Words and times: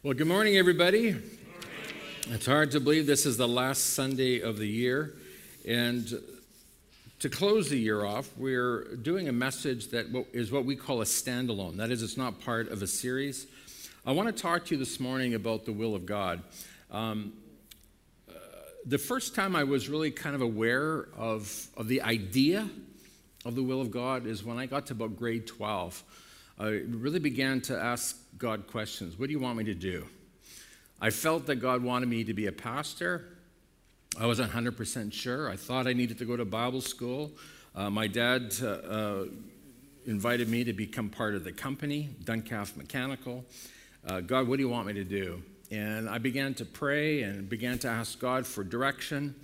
Well, 0.00 0.14
good 0.14 0.28
morning, 0.28 0.56
everybody. 0.56 1.16
It's 2.28 2.46
hard 2.46 2.70
to 2.70 2.78
believe 2.78 3.08
this 3.08 3.26
is 3.26 3.36
the 3.36 3.48
last 3.48 3.94
Sunday 3.94 4.38
of 4.38 4.56
the 4.56 4.68
year. 4.68 5.16
And 5.66 6.22
to 7.18 7.28
close 7.28 7.68
the 7.68 7.80
year 7.80 8.04
off, 8.04 8.30
we're 8.36 8.94
doing 8.94 9.28
a 9.28 9.32
message 9.32 9.88
that 9.88 10.06
is 10.32 10.52
what 10.52 10.64
we 10.64 10.76
call 10.76 11.00
a 11.00 11.04
standalone. 11.04 11.78
That 11.78 11.90
is, 11.90 12.04
it's 12.04 12.16
not 12.16 12.40
part 12.40 12.68
of 12.68 12.80
a 12.80 12.86
series. 12.86 13.48
I 14.06 14.12
want 14.12 14.28
to 14.28 14.40
talk 14.40 14.66
to 14.66 14.76
you 14.76 14.78
this 14.78 15.00
morning 15.00 15.34
about 15.34 15.64
the 15.64 15.72
will 15.72 15.96
of 15.96 16.06
God. 16.06 16.44
Um, 16.92 17.32
uh, 18.30 18.34
the 18.86 18.98
first 18.98 19.34
time 19.34 19.56
I 19.56 19.64
was 19.64 19.88
really 19.88 20.12
kind 20.12 20.36
of 20.36 20.42
aware 20.42 21.08
of, 21.16 21.66
of 21.76 21.88
the 21.88 22.02
idea 22.02 22.70
of 23.44 23.56
the 23.56 23.64
will 23.64 23.80
of 23.80 23.90
God 23.90 24.26
is 24.26 24.44
when 24.44 24.58
I 24.58 24.66
got 24.66 24.86
to 24.86 24.92
about 24.92 25.16
grade 25.16 25.48
12. 25.48 26.04
I 26.60 26.82
really 26.88 27.20
began 27.20 27.60
to 27.62 27.78
ask 27.78 28.16
God 28.36 28.66
questions. 28.66 29.16
What 29.16 29.26
do 29.26 29.32
you 29.32 29.38
want 29.38 29.58
me 29.58 29.64
to 29.64 29.74
do? 29.74 30.06
I 31.00 31.10
felt 31.10 31.46
that 31.46 31.56
God 31.56 31.84
wanted 31.84 32.08
me 32.08 32.24
to 32.24 32.34
be 32.34 32.46
a 32.46 32.52
pastor. 32.52 33.24
I 34.18 34.26
wasn't 34.26 34.50
100% 34.50 35.12
sure. 35.12 35.48
I 35.48 35.54
thought 35.54 35.86
I 35.86 35.92
needed 35.92 36.18
to 36.18 36.24
go 36.24 36.36
to 36.36 36.44
Bible 36.44 36.80
school. 36.80 37.30
Uh, 37.76 37.90
my 37.90 38.08
dad 38.08 38.52
uh, 38.60 38.66
uh, 38.66 39.24
invited 40.06 40.48
me 40.48 40.64
to 40.64 40.72
become 40.72 41.08
part 41.08 41.36
of 41.36 41.44
the 41.44 41.52
company, 41.52 42.08
Duncalf 42.24 42.76
Mechanical. 42.76 43.44
Uh, 44.04 44.20
God, 44.20 44.48
what 44.48 44.56
do 44.56 44.62
you 44.62 44.68
want 44.68 44.88
me 44.88 44.94
to 44.94 45.04
do? 45.04 45.40
And 45.70 46.08
I 46.08 46.18
began 46.18 46.54
to 46.54 46.64
pray 46.64 47.22
and 47.22 47.48
began 47.48 47.78
to 47.80 47.88
ask 47.88 48.18
God 48.18 48.44
for 48.44 48.64
direction 48.64 49.36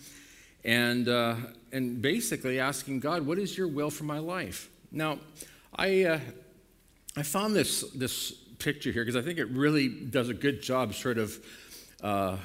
and, 0.64 1.08
uh, 1.08 1.36
and 1.70 2.02
basically 2.02 2.58
asking 2.58 2.98
God, 2.98 3.24
what 3.24 3.38
is 3.38 3.56
your 3.56 3.68
will 3.68 3.90
for 3.90 4.02
my 4.02 4.18
life? 4.18 4.68
Now, 4.90 5.20
I, 5.76 6.04
uh, 6.04 6.20
I 7.16 7.22
found 7.22 7.54
this, 7.54 7.82
this 7.92 8.32
picture 8.58 8.90
here 8.90 9.04
because 9.04 9.14
I 9.14 9.22
think 9.22 9.38
it 9.38 9.48
really 9.50 9.88
does 9.88 10.28
a 10.28 10.34
good 10.34 10.62
job 10.62 10.94
sort 10.94 11.18
of 11.18 11.38
uh, 12.02 12.36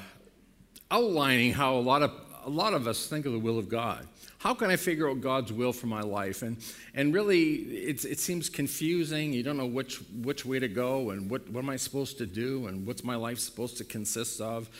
outlining 0.90 1.52
how 1.52 1.74
a 1.76 1.80
lot, 1.80 2.02
of, 2.02 2.12
a 2.44 2.50
lot 2.50 2.72
of 2.72 2.86
us 2.86 3.06
think 3.06 3.26
of 3.26 3.32
the 3.32 3.38
will 3.38 3.58
of 3.58 3.68
God. 3.68 4.06
How 4.38 4.54
can 4.54 4.70
I 4.70 4.76
figure 4.76 5.10
out 5.10 5.20
God's 5.20 5.52
will 5.52 5.72
for 5.72 5.86
my 5.86 6.00
life? 6.00 6.42
And, 6.42 6.56
and 6.94 7.12
really, 7.12 7.54
it 7.56 8.18
seems 8.18 8.48
confusing. 8.48 9.32
You 9.32 9.42
don't 9.42 9.56
know 9.56 9.66
which, 9.66 10.00
which 10.22 10.46
way 10.46 10.58
to 10.58 10.68
go 10.68 11.10
and 11.10 11.30
what, 11.30 11.50
what 11.50 11.62
am 11.62 11.68
I 11.68 11.76
supposed 11.76 12.16
to 12.18 12.26
do 12.26 12.66
and 12.66 12.86
what's 12.86 13.04
my 13.04 13.16
life 13.16 13.38
supposed 13.38 13.76
to 13.78 13.84
consist 13.84 14.40
of. 14.40 14.70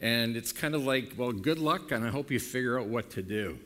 And 0.00 0.36
it's 0.36 0.50
kind 0.50 0.74
of 0.74 0.84
like, 0.84 1.14
well, 1.16 1.32
good 1.32 1.58
luck, 1.58 1.92
and 1.92 2.04
I 2.04 2.08
hope 2.08 2.30
you 2.30 2.40
figure 2.40 2.78
out 2.78 2.86
what 2.86 3.10
to 3.10 3.22
do. 3.22 3.58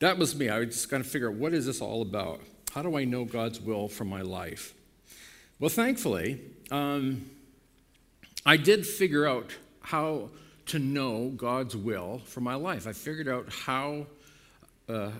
That 0.00 0.18
was 0.18 0.34
me. 0.36 0.50
I 0.50 0.58
was 0.58 0.68
just 0.68 0.90
kind 0.90 1.00
of 1.00 1.06
figure 1.06 1.30
out 1.30 1.36
what 1.36 1.54
is 1.54 1.66
this 1.66 1.80
all 1.80 2.02
about? 2.02 2.40
How 2.74 2.82
do 2.82 2.96
I 2.96 3.04
know 3.04 3.24
God's 3.24 3.60
will 3.60 3.86
for 3.86 4.04
my 4.04 4.22
life? 4.22 4.74
Well, 5.60 5.70
thankfully, 5.70 6.40
um, 6.72 7.30
I 8.44 8.56
did 8.56 8.84
figure 8.84 9.28
out 9.28 9.52
how 9.78 10.30
to 10.66 10.80
know 10.80 11.28
God's 11.36 11.76
will 11.76 12.20
for 12.24 12.40
my 12.40 12.56
life. 12.56 12.88
I 12.88 12.92
figured 12.92 13.28
out 13.28 13.48
how, 13.48 14.06
uh, 14.88 15.12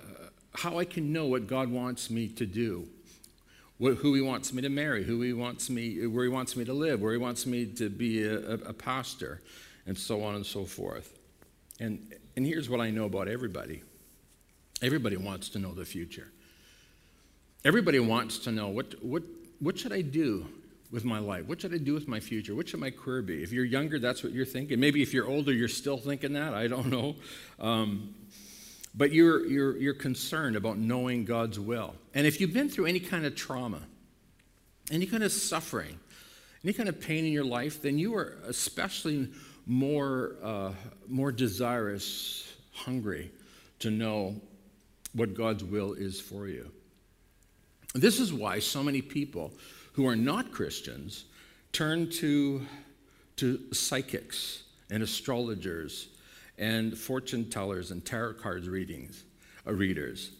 how 0.53 0.81
I 0.81 0.85
can 0.85 1.13
know 1.13 1.27
what 1.27 1.47
God 1.47 1.71
wants 1.71 2.11
me 2.11 2.27
to 2.27 2.45
do, 2.45 2.89
what, 3.79 3.99
who 3.99 4.15
He 4.15 4.21
wants 4.21 4.53
me 4.53 4.61
to 4.61 4.69
marry, 4.69 5.05
who 5.05 5.23
He 5.23 5.33
wants 5.33 5.71
me, 5.71 6.09
where 6.09 6.25
He 6.25 6.31
wants 6.31 6.57
me 6.57 6.65
to 6.65 6.73
live, 6.73 7.01
where 7.03 7.13
He 7.13 7.19
wants 7.19 7.47
me 7.47 7.67
to 7.67 7.89
be 7.89 8.25
a, 8.25 8.37
a, 8.37 8.55
a 8.55 8.73
pastor, 8.73 9.41
and 9.87 9.97
so 9.97 10.25
on 10.25 10.35
and 10.35 10.45
so 10.45 10.65
forth. 10.65 11.17
And, 11.79 12.15
and 12.35 12.45
here's 12.45 12.69
what 12.69 12.81
I 12.81 12.91
know 12.91 13.05
about 13.05 13.29
everybody 13.29 13.85
everybody 14.83 15.17
wants 15.17 15.51
to 15.51 15.61
know 15.61 15.73
the 15.73 15.85
future. 15.85 16.33
Everybody 17.65 17.99
wants 17.99 18.39
to 18.41 18.53
know 18.53 18.69
what, 18.69 19.03
what, 19.03 19.23
what 19.59 19.79
should 19.79 19.93
I 19.93 20.03
do 20.03 20.47
with 20.91 21.05
my 21.05 21.19
life? 21.19 21.47
What 21.47 21.63
should 21.63 21.73
I 21.73 21.79
do 21.79 21.95
with 21.95 22.07
my 22.07 22.21
future? 22.21 22.55
What 22.55 22.69
should 22.69 22.81
my 22.81 22.91
career 22.91 23.23
be? 23.23 23.43
If 23.43 23.53
you're 23.53 23.65
younger, 23.65 23.99
that's 23.99 24.23
what 24.23 24.33
you're 24.33 24.45
thinking. 24.45 24.79
Maybe 24.79 25.03
if 25.03 25.15
you're 25.15 25.27
older, 25.27 25.51
you're 25.51 25.67
still 25.67 25.97
thinking 25.97 26.35
that. 26.35 26.53
I 26.53 26.67
don't 26.67 26.87
know. 26.87 27.17
Um, 27.59 28.15
but 28.95 29.13
you're, 29.13 29.47
you're, 29.47 29.77
you're 29.79 29.95
concerned 29.95 30.57
about 30.57 30.77
knowing 30.77 31.25
God's 31.25 31.59
will. 31.59 31.95
And 32.15 32.27
if 32.27 32.41
you've 32.41 32.53
been 32.53 32.69
through 32.69 32.87
any 32.87 33.01
kind 33.01 33.25
of 33.25 33.35
trauma, 33.35 33.81
any 34.91 35.07
kind 35.07 35.25
of 35.25 35.33
suffering, 35.33 35.99
any 36.63 36.75
kind 36.75 36.89
of 36.89 37.01
pain 37.01 37.25
in 37.25 37.33
your 37.33 37.45
life, 37.45 37.81
then 37.81 37.99
you 37.99 38.15
are 38.15 38.37
especially 38.47 39.31
more, 39.67 40.37
uh, 40.43 40.73
more 41.09 41.33
desirous, 41.33 42.47
hungry 42.73 43.33
to 43.79 43.91
know 43.91 44.37
what 45.15 45.35
God's 45.35 45.65
will 45.65 45.95
is 45.95 46.21
for 46.21 46.47
you. 46.47 46.71
This 47.95 48.19
is 48.19 48.33
why 48.33 48.59
so 48.59 48.83
many 48.83 49.01
people 49.01 49.53
who 49.93 50.07
are 50.07 50.17
not 50.17 50.51
Christians 50.51 51.27
turn 51.73 52.11
to, 52.11 52.67
to 53.37 53.61
psychics 53.73 54.65
and 54.91 55.03
astrologers 55.03 56.09
and 56.59 56.97
fortune 56.99 57.49
tellers 57.49 57.93
and 57.93 58.05
tarot 58.05 58.35
cards 58.35 58.69
readings, 58.69 59.23
uh, 59.67 59.73
readers. 59.73 60.33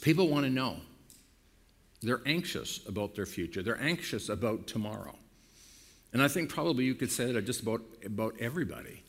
People 0.00 0.28
want 0.28 0.44
to 0.44 0.50
know. 0.50 0.76
They're 2.00 2.22
anxious 2.24 2.86
about 2.86 3.14
their 3.14 3.26
future. 3.26 3.62
They're 3.62 3.80
anxious 3.80 4.28
about 4.28 4.66
tomorrow. 4.66 5.16
And 6.12 6.22
I 6.22 6.28
think 6.28 6.48
probably 6.48 6.84
you 6.84 6.94
could 6.94 7.10
say 7.10 7.32
that 7.32 7.44
just 7.44 7.60
about, 7.60 7.82
about 8.04 8.34
everybody. 8.40 9.02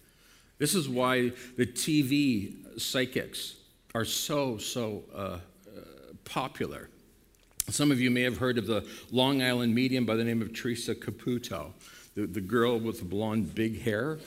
This 0.58 0.76
is 0.76 0.90
why 0.90 1.32
the 1.56 1.66
TV 1.66 2.80
psychics 2.80 3.56
are 3.96 4.04
so, 4.04 4.58
so 4.58 5.04
uh, 5.16 5.18
uh, 5.18 5.40
popular. 6.26 6.90
Some 7.72 7.92
of 7.92 8.02
you 8.02 8.10
may 8.10 8.22
have 8.24 8.38
heard 8.38 8.58
of 8.58 8.66
the 8.66 8.86
Long 9.12 9.44
Island 9.44 9.76
medium 9.76 10.06
by 10.06 10.16
the 10.16 10.24
name 10.24 10.42
of 10.42 10.54
Teresa 10.54 10.96
Caputo, 10.96 11.72
the, 12.16 12.26
the 12.26 12.42
girl 12.42 12.80
with 12.80 13.00
the 13.00 13.06
blonde 13.06 13.54
big 13.54 13.82
hair. 13.82 14.18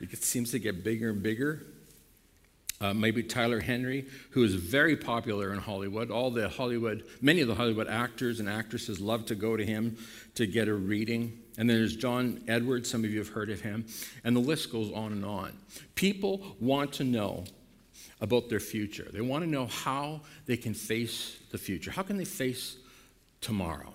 It 0.00 0.22
seems 0.22 0.50
to 0.50 0.58
get 0.58 0.82
bigger 0.82 1.10
and 1.10 1.22
bigger. 1.22 1.62
Uh, 2.80 2.94
maybe 2.94 3.22
Tyler 3.22 3.60
Henry, 3.60 4.06
who 4.30 4.44
is 4.44 4.54
very 4.54 4.96
popular 4.96 5.52
in 5.52 5.58
Hollywood. 5.58 6.10
All 6.10 6.30
the 6.30 6.48
Hollywood, 6.48 7.04
many 7.20 7.40
of 7.40 7.48
the 7.48 7.54
Hollywood 7.54 7.88
actors 7.88 8.40
and 8.40 8.48
actresses 8.48 9.00
love 9.00 9.26
to 9.26 9.34
go 9.34 9.56
to 9.56 9.64
him 9.64 9.96
to 10.34 10.46
get 10.46 10.68
a 10.68 10.74
reading. 10.74 11.38
And 11.56 11.68
then 11.68 11.78
there's 11.78 11.96
John 11.96 12.42
Edwards, 12.46 12.88
some 12.88 13.04
of 13.04 13.10
you 13.10 13.18
have 13.18 13.28
heard 13.28 13.50
of 13.50 13.60
him. 13.60 13.86
And 14.24 14.34
the 14.34 14.40
list 14.40 14.70
goes 14.70 14.92
on 14.92 15.12
and 15.12 15.24
on. 15.24 15.52
People 15.94 16.56
want 16.60 16.92
to 16.94 17.04
know 17.04 17.44
about 18.20 18.48
their 18.48 18.60
future. 18.60 19.08
They 19.12 19.20
want 19.20 19.44
to 19.44 19.50
know 19.50 19.66
how 19.66 20.20
they 20.46 20.56
can 20.56 20.74
face 20.74 21.36
the 21.50 21.58
future. 21.58 21.90
How 21.90 22.02
can 22.02 22.16
they 22.16 22.24
face 22.24 22.76
tomorrow. 23.40 23.94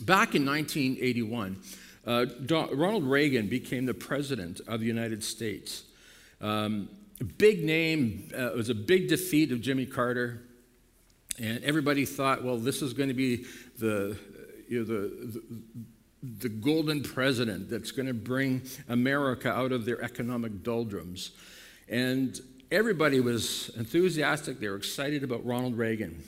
Back 0.00 0.34
in 0.34 0.46
1981, 0.46 1.60
uh, 2.06 2.26
Ronald 2.72 3.04
Reagan 3.04 3.48
became 3.48 3.86
the 3.86 3.94
president 3.94 4.60
of 4.66 4.80
the 4.80 4.86
United 4.86 5.22
States. 5.22 5.84
Um, 6.40 6.88
big 7.36 7.64
name, 7.64 8.30
uh, 8.36 8.52
it 8.52 8.56
was 8.56 8.70
a 8.70 8.74
big 8.74 9.08
defeat 9.08 9.52
of 9.52 9.60
Jimmy 9.60 9.86
Carter. 9.86 10.42
And 11.38 11.62
everybody 11.64 12.04
thought, 12.04 12.42
well, 12.42 12.56
this 12.56 12.82
is 12.82 12.92
going 12.92 13.08
to 13.08 13.14
be 13.14 13.44
the, 13.78 14.16
you 14.68 14.80
know, 14.80 14.84
the, 14.84 15.08
the, 15.26 15.42
the 16.22 16.48
golden 16.48 17.02
president 17.02 17.70
that's 17.70 17.92
going 17.92 18.06
to 18.06 18.14
bring 18.14 18.62
America 18.88 19.50
out 19.50 19.72
of 19.72 19.84
their 19.84 20.02
economic 20.02 20.62
doldrums. 20.62 21.32
And 21.88 22.38
everybody 22.70 23.20
was 23.20 23.70
enthusiastic. 23.76 24.60
They 24.60 24.68
were 24.68 24.76
excited 24.76 25.24
about 25.24 25.44
Ronald 25.44 25.76
Reagan. 25.76 26.22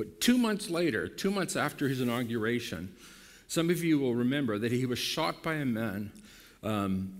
But 0.00 0.18
two 0.18 0.38
months 0.38 0.70
later, 0.70 1.08
two 1.08 1.30
months 1.30 1.56
after 1.56 1.86
his 1.86 2.00
inauguration, 2.00 2.90
some 3.48 3.68
of 3.68 3.84
you 3.84 3.98
will 3.98 4.14
remember 4.14 4.56
that 4.56 4.72
he 4.72 4.86
was 4.86 4.98
shot 4.98 5.42
by 5.42 5.56
a 5.56 5.66
man 5.66 6.10
um, 6.62 7.12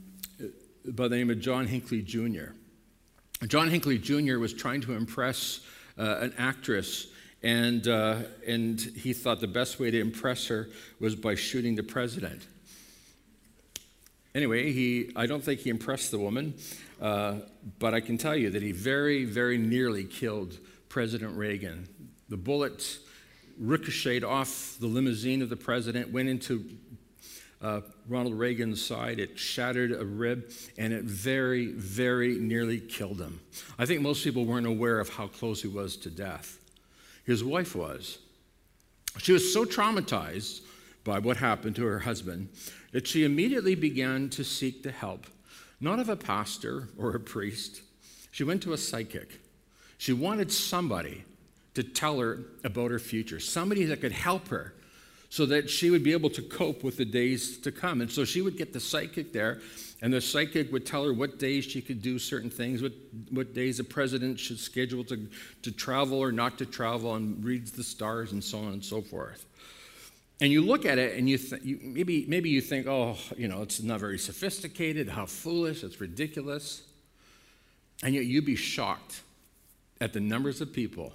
by 0.86 1.08
the 1.08 1.16
name 1.16 1.28
of 1.28 1.40
John 1.40 1.66
Hinckley 1.66 2.00
Jr. 2.00 2.52
John 3.46 3.68
Hinckley 3.68 3.98
Jr. 3.98 4.38
was 4.38 4.54
trying 4.54 4.80
to 4.80 4.94
impress 4.94 5.60
uh, 5.98 6.20
an 6.20 6.32
actress, 6.38 7.08
and, 7.42 7.86
uh, 7.86 8.20
and 8.46 8.80
he 8.80 9.12
thought 9.12 9.40
the 9.40 9.46
best 9.46 9.78
way 9.78 9.90
to 9.90 10.00
impress 10.00 10.46
her 10.46 10.70
was 11.00 11.14
by 11.14 11.34
shooting 11.34 11.74
the 11.74 11.82
president. 11.82 12.46
Anyway, 14.34 14.72
he, 14.72 15.12
I 15.16 15.26
don't 15.26 15.44
think 15.44 15.60
he 15.60 15.68
impressed 15.68 16.12
the 16.12 16.18
woman, 16.18 16.54
uh, 16.98 17.40
but 17.78 17.92
I 17.92 18.00
can 18.00 18.16
tell 18.16 18.36
you 18.36 18.48
that 18.48 18.62
he 18.62 18.72
very, 18.72 19.26
very 19.26 19.58
nearly 19.58 20.04
killed 20.04 20.56
President 20.88 21.36
Reagan 21.36 21.86
the 22.30 22.36
bullet 22.36 22.98
ricocheted 23.58 24.24
off 24.24 24.76
the 24.80 24.86
limousine 24.86 25.42
of 25.42 25.50
the 25.50 25.56
president, 25.56 26.10
went 26.10 26.28
into 26.28 26.64
uh, 27.60 27.82
Ronald 28.08 28.38
Reagan's 28.38 28.82
side. 28.82 29.20
It 29.20 29.38
shattered 29.38 29.92
a 29.92 30.04
rib, 30.04 30.50
and 30.78 30.92
it 30.92 31.04
very, 31.04 31.66
very 31.66 32.38
nearly 32.38 32.80
killed 32.80 33.20
him. 33.20 33.40
I 33.78 33.84
think 33.84 34.00
most 34.00 34.24
people 34.24 34.46
weren't 34.46 34.66
aware 34.66 34.98
of 34.98 35.10
how 35.10 35.26
close 35.26 35.60
he 35.60 35.68
was 35.68 35.96
to 35.98 36.10
death. 36.10 36.58
His 37.24 37.44
wife 37.44 37.74
was. 37.74 38.18
She 39.18 39.32
was 39.32 39.52
so 39.52 39.64
traumatized 39.64 40.62
by 41.04 41.18
what 41.18 41.36
happened 41.36 41.76
to 41.76 41.84
her 41.84 41.98
husband 41.98 42.48
that 42.92 43.06
she 43.06 43.24
immediately 43.24 43.74
began 43.74 44.30
to 44.30 44.44
seek 44.44 44.82
the 44.82 44.92
help, 44.92 45.26
not 45.80 45.98
of 45.98 46.08
a 46.08 46.16
pastor 46.16 46.88
or 46.96 47.14
a 47.14 47.20
priest. 47.20 47.82
She 48.30 48.44
went 48.44 48.62
to 48.62 48.72
a 48.72 48.78
psychic. 48.78 49.40
She 49.98 50.12
wanted 50.12 50.50
somebody 50.50 51.24
to 51.74 51.82
tell 51.82 52.18
her 52.18 52.40
about 52.64 52.90
her 52.90 52.98
future, 52.98 53.40
somebody 53.40 53.84
that 53.84 54.00
could 54.00 54.12
help 54.12 54.48
her 54.48 54.74
so 55.30 55.46
that 55.46 55.70
she 55.70 55.90
would 55.90 56.02
be 56.02 56.12
able 56.12 56.28
to 56.28 56.42
cope 56.42 56.82
with 56.82 56.96
the 56.96 57.04
days 57.04 57.56
to 57.58 57.70
come. 57.70 58.00
And 58.00 58.10
so 58.10 58.24
she 58.24 58.42
would 58.42 58.56
get 58.56 58.72
the 58.72 58.80
psychic 58.80 59.32
there, 59.32 59.60
and 60.02 60.12
the 60.12 60.20
psychic 60.20 60.72
would 60.72 60.84
tell 60.84 61.04
her 61.04 61.12
what 61.12 61.38
days 61.38 61.64
she 61.64 61.80
could 61.80 62.02
do 62.02 62.18
certain 62.18 62.50
things, 62.50 62.82
what, 62.82 62.92
what 63.30 63.54
days 63.54 63.76
the 63.76 63.84
president 63.84 64.40
should 64.40 64.58
schedule 64.58 65.04
to, 65.04 65.28
to 65.62 65.70
travel 65.70 66.18
or 66.18 66.32
not 66.32 66.58
to 66.58 66.66
travel, 66.66 67.14
and 67.14 67.44
reads 67.44 67.70
the 67.70 67.84
stars 67.84 68.32
and 68.32 68.42
so 68.42 68.58
on 68.58 68.72
and 68.72 68.84
so 68.84 69.00
forth. 69.00 69.46
And 70.40 70.50
you 70.50 70.62
look 70.62 70.84
at 70.84 70.98
it 70.98 71.16
and 71.16 71.28
you, 71.28 71.38
th- 71.38 71.62
you 71.62 71.78
maybe, 71.80 72.24
maybe 72.26 72.50
you 72.50 72.60
think, 72.60 72.88
oh, 72.88 73.16
you 73.36 73.46
know, 73.46 73.62
it's 73.62 73.80
not 73.82 74.00
very 74.00 74.18
sophisticated, 74.18 75.08
how 75.08 75.26
foolish, 75.26 75.84
it's 75.84 76.00
ridiculous. 76.00 76.82
And 78.02 78.14
yet 78.14 78.24
you'd 78.24 78.46
be 78.46 78.56
shocked 78.56 79.20
at 80.00 80.12
the 80.12 80.20
numbers 80.20 80.60
of 80.60 80.72
people 80.72 81.12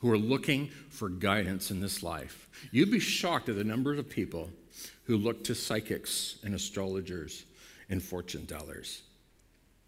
who 0.00 0.10
are 0.10 0.18
looking 0.18 0.68
for 0.90 1.08
guidance 1.08 1.70
in 1.70 1.80
this 1.80 2.02
life. 2.02 2.48
You'd 2.70 2.90
be 2.90 3.00
shocked 3.00 3.48
at 3.48 3.56
the 3.56 3.64
number 3.64 3.94
of 3.94 4.08
people 4.08 4.50
who 5.04 5.16
look 5.16 5.44
to 5.44 5.54
psychics 5.54 6.38
and 6.44 6.54
astrologers 6.54 7.44
and 7.88 8.02
fortune 8.02 8.46
tellers. 8.46 9.02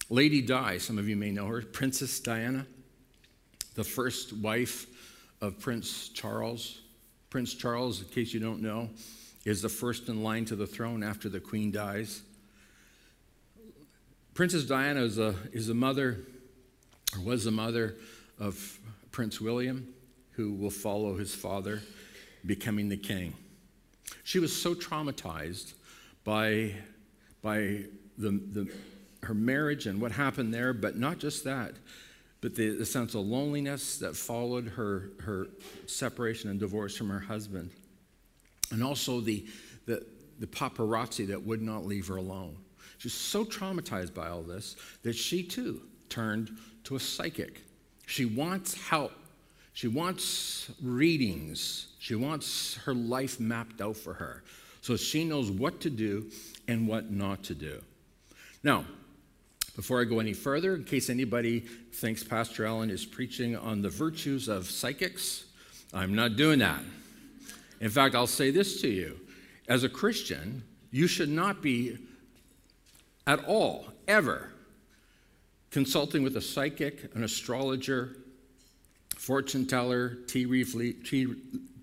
Lady 0.09 0.43
Di, 0.43 0.79
some 0.79 0.99
of 0.99 1.09
you 1.09 1.17
may 1.17 1.31
know 1.31 1.47
her, 1.47 1.63
Princess 1.63 2.19
Diana, 2.21 2.67
the 3.75 3.85
first 3.85 4.33
wife 4.33 4.87
of 5.41 5.61
Prince 5.61 6.09
Charles. 6.09 6.81
Prince 7.29 7.55
Charles, 7.55 8.01
in 8.01 8.09
case 8.09 8.35
you 8.35 8.41
don't 8.41 8.61
know, 8.61 8.91
is 9.45 9.63
the 9.63 9.69
first 9.69 10.09
in 10.09 10.23
line 10.23 10.45
to 10.47 10.57
the 10.57 10.67
throne 10.67 11.03
after 11.03 11.29
the 11.29 11.41
queen 11.41 11.71
dies. 11.71 12.23
Princess 14.35 14.65
Diana 14.65 15.03
is 15.03 15.19
a, 15.19 15.35
is 15.53 15.69
a 15.69 15.75
mother, 15.75 16.19
or 17.15 17.25
was 17.25 17.45
the 17.45 17.51
mother 17.51 17.97
of 18.39 18.79
Prince 19.11 19.41
William, 19.41 19.93
who 20.33 20.53
will 20.53 20.71
follow 20.71 21.17
his 21.17 21.35
father, 21.35 21.83
becoming 22.47 22.89
the 22.89 22.97
king. 22.97 23.35
She 24.23 24.39
was 24.39 24.55
so 24.55 24.75
traumatized 24.75 25.75
by, 26.25 26.75
by 27.43 27.85
the, 28.17 28.31
the, 28.31 28.73
her 29.23 29.35
marriage 29.35 29.87
and 29.87 30.01
what 30.01 30.13
happened 30.13 30.55
there, 30.55 30.73
but 30.73 30.97
not 30.97 31.19
just 31.19 31.45
that, 31.45 31.73
but 32.41 32.55
the, 32.55 32.71
the 32.71 32.87
sense 32.87 33.15
of 33.15 33.27
loneliness 33.27 33.99
that 33.99 34.17
followed 34.17 34.69
her, 34.69 35.11
her 35.21 35.47
separation 35.87 36.51
and 36.51 36.59
divorce 36.59 36.97
from 36.97 37.11
her 37.11 37.21
husband, 37.21 37.71
and 38.71 38.83
also 38.83 39.21
the, 39.21 39.47
the, 39.87 40.05
the 40.39 40.47
paparazzi 40.47 41.27
that 41.29 41.43
would 41.43 41.61
not 41.61 41.85
leave 41.85 42.07
her 42.07 42.17
alone. 42.17 42.57
She's 42.99 43.15
so 43.15 43.45
traumatized 43.45 44.15
by 44.15 44.29
all 44.29 44.43
this 44.43 44.77
that 45.03 45.15
she 45.15 45.43
too 45.43 45.83
turned 46.09 46.51
to 46.85 46.97
a 46.97 47.01
psychic 47.01 47.63
she 48.11 48.25
wants 48.25 48.75
help. 48.75 49.13
She 49.73 49.89
wants 49.89 50.71
readings. 50.83 51.89
She 51.99 52.15
wants 52.15 52.77
her 52.85 52.95
life 52.95 53.41
mapped 53.41 53.81
out 53.81 53.97
for 53.97 54.15
her 54.15 54.43
so 54.81 54.97
she 54.97 55.25
knows 55.25 55.51
what 55.51 55.81
to 55.81 55.91
do 55.91 56.31
and 56.69 56.89
what 56.89 57.11
not 57.11 57.43
to 57.45 57.55
do. 57.55 57.83
Now, 58.63 58.85
before 59.77 60.01
I 60.01 60.05
go 60.05 60.21
any 60.21 60.33
further, 60.33 60.75
in 60.75 60.85
case 60.85 61.11
anybody 61.11 61.61
thinks 61.61 62.23
Pastor 62.25 62.67
Allen 62.67 62.91
is 62.91 63.05
preaching 63.05 63.57
on 63.57 63.83
the 63.83 63.89
virtues 63.89 64.49
of 64.49 64.69
psychics, 64.69 65.45
I'm 65.95 66.15
not 66.15 66.37
doing 66.37 66.59
that. 66.59 66.81
In 67.81 67.91
fact, 67.91 68.15
I'll 68.15 68.27
say 68.27 68.51
this 68.51 68.81
to 68.83 68.89
you. 68.89 69.19
As 69.69 69.85
a 69.85 69.89
Christian, 69.89 70.63
you 70.91 71.07
should 71.07 71.29
not 71.29 71.63
be 71.63 71.99
at 73.27 73.45
all, 73.45 73.93
ever, 74.09 74.51
consulting 75.71 76.23
with 76.23 76.37
a 76.37 76.41
psychic, 76.41 77.15
an 77.15 77.25
astrologer, 77.25 78.17
fortune 79.17 79.67
teller, 79.67 80.17
tea 80.27 80.47
leaf, 80.47 80.73
tea, 81.09 81.35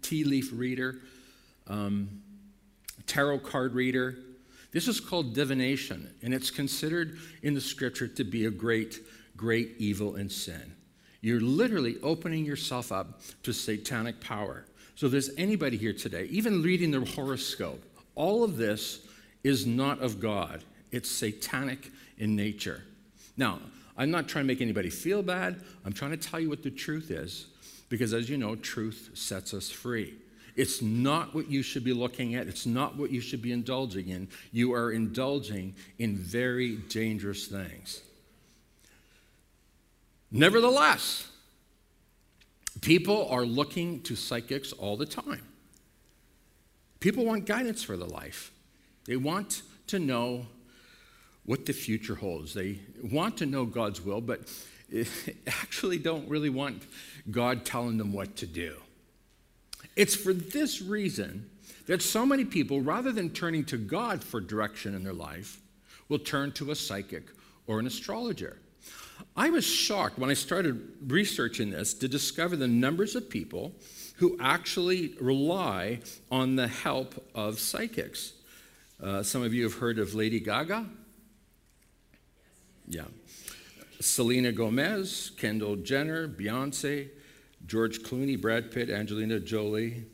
tea 0.02 0.24
leaf 0.24 0.50
reader, 0.54 0.96
um, 1.68 2.22
tarot 3.06 3.40
card 3.40 3.74
reader. 3.74 4.16
This 4.72 4.88
is 4.88 5.00
called 5.00 5.34
divination, 5.34 6.14
and 6.22 6.34
it's 6.34 6.52
considered 6.52 7.18
in 7.44 7.54
the 7.54 7.62
scripture 7.62 8.08
to 8.08 8.24
be 8.24 8.46
a 8.46 8.52
great, 8.52 9.00
great 9.36 9.76
evil 9.78 10.16
and 10.16 10.32
sin. 10.32 10.74
You're 11.22 11.42
literally 11.42 11.98
opening 12.04 12.46
yourself 12.46 12.92
up 12.92 13.22
to 13.44 13.54
satanic 13.54 14.20
power. 14.20 14.66
So, 14.96 15.08
there's 15.08 15.30
anybody 15.38 15.78
here 15.78 15.94
today, 15.94 16.26
even 16.26 16.64
reading 16.64 16.92
the 16.92 17.02
horoscope, 17.02 17.84
all 18.16 18.44
of 18.44 18.58
this 18.58 19.06
is 19.44 19.66
not 19.66 20.02
of 20.02 20.20
God. 20.20 20.64
It's 20.92 21.10
satanic 21.10 21.92
in 22.18 22.36
nature. 22.36 22.84
Now, 23.38 23.60
I'm 23.98 24.12
not 24.12 24.28
trying 24.28 24.44
to 24.46 24.48
make 24.48 24.62
anybody 24.62 24.90
feel 24.90 25.24
bad. 25.24 25.62
I'm 25.86 25.94
trying 25.94 26.12
to 26.12 26.18
tell 26.18 26.40
you 26.40 26.50
what 26.50 26.64
the 26.64 26.70
truth 26.70 27.10
is, 27.10 27.48
because 27.90 28.14
as 28.14 28.30
you 28.30 28.38
know, 28.38 28.56
truth 28.56 29.12
sets 29.14 29.54
us 29.54 29.72
free. 29.72 30.14
It's 30.56 30.82
not 30.82 31.36
what 31.36 31.50
you 31.50 31.62
should 31.62 31.84
be 31.84 31.94
looking 31.94 32.36
at. 32.36 32.48
It's 32.48 32.66
not 32.66 32.96
what 32.98 33.12
you 33.12 33.22
should 33.22 33.42
be 33.42 33.52
indulging 33.52 34.10
in. 34.10 34.28
You 34.52 34.74
are 34.74 34.92
indulging 34.92 35.76
in 36.00 36.16
very 36.16 36.78
dangerous 36.78 37.46
things. 37.46 38.02
Nevertheless, 40.32 41.28
people 42.82 43.28
are 43.30 43.46
looking 43.46 44.02
to 44.02 44.16
psychics 44.16 44.74
all 44.74 44.98
the 44.98 45.06
time. 45.06 45.44
People 47.00 47.24
want 47.26 47.46
guidance 47.46 47.84
for 47.84 47.96
their 47.96 48.08
life, 48.08 48.52
they 49.06 49.16
want 49.16 49.62
to 49.88 50.00
know 50.00 50.48
what 51.48 51.66
the 51.66 51.74
future 51.74 52.14
holds. 52.14 52.54
They 52.54 52.78
want 53.02 53.38
to 53.38 53.46
know 53.46 53.66
God's 53.66 54.02
will, 54.02 54.22
but 54.22 54.42
actually 55.48 55.98
don't 55.98 56.30
really 56.30 56.50
want 56.50 56.84
God 57.32 57.66
telling 57.66 57.98
them 57.98 58.14
what 58.14 58.36
to 58.38 58.46
do. 58.46 58.76
It's 59.96 60.14
for 60.14 60.34
this 60.34 60.82
reason 60.82 61.50
that 61.88 62.02
so 62.02 62.26
many 62.26 62.44
people, 62.46 62.82
rather 62.82 63.14
than 63.14 63.30
turning 63.30 63.64
to 63.66 63.78
God 63.78 64.24
for 64.24 64.42
direction 64.42 64.94
in 64.94 65.04
their 65.04 65.14
life, 65.14 65.60
will 66.10 66.20
turn 66.20 66.52
to 66.54 66.72
a 66.72 66.76
psychic 66.76 67.30
or 67.66 67.80
an 67.80 67.88
astrologer. 67.88 68.58
I 69.36 69.50
was 69.50 69.66
shocked 69.66 70.20
when 70.20 70.30
I 70.30 70.34
started 70.34 70.82
researching 71.08 71.72
this 71.72 71.94
to 71.96 72.10
discover 72.10 72.58
the 72.58 72.68
numbers 72.68 73.16
of 73.16 73.30
people 73.30 73.74
who 74.18 74.38
actually 74.42 75.16
rely 75.22 76.02
on 76.30 76.58
the 76.58 76.68
help 76.68 77.26
of 77.34 77.60
psychics. 77.60 78.34
Uh, 79.02 79.24
some 79.24 79.44
of 79.44 79.54
you 79.54 79.64
have 79.64 79.76
heard 79.76 79.98
of 79.98 80.14
Lady 80.14 80.42
Gaga. 80.42 80.86
Yeah. 82.88 83.06
Selena 84.00 84.52
Gomez, 84.52 85.32
Kendall 85.38 85.78
Jenner, 85.78 86.28
Beyonce, 86.28 87.10
George 87.66 88.00
Clooney, 88.00 88.40
Brad 88.40 88.72
Pitt, 88.72 88.90
Angelina 88.90 89.40
Jolie. 89.40 90.06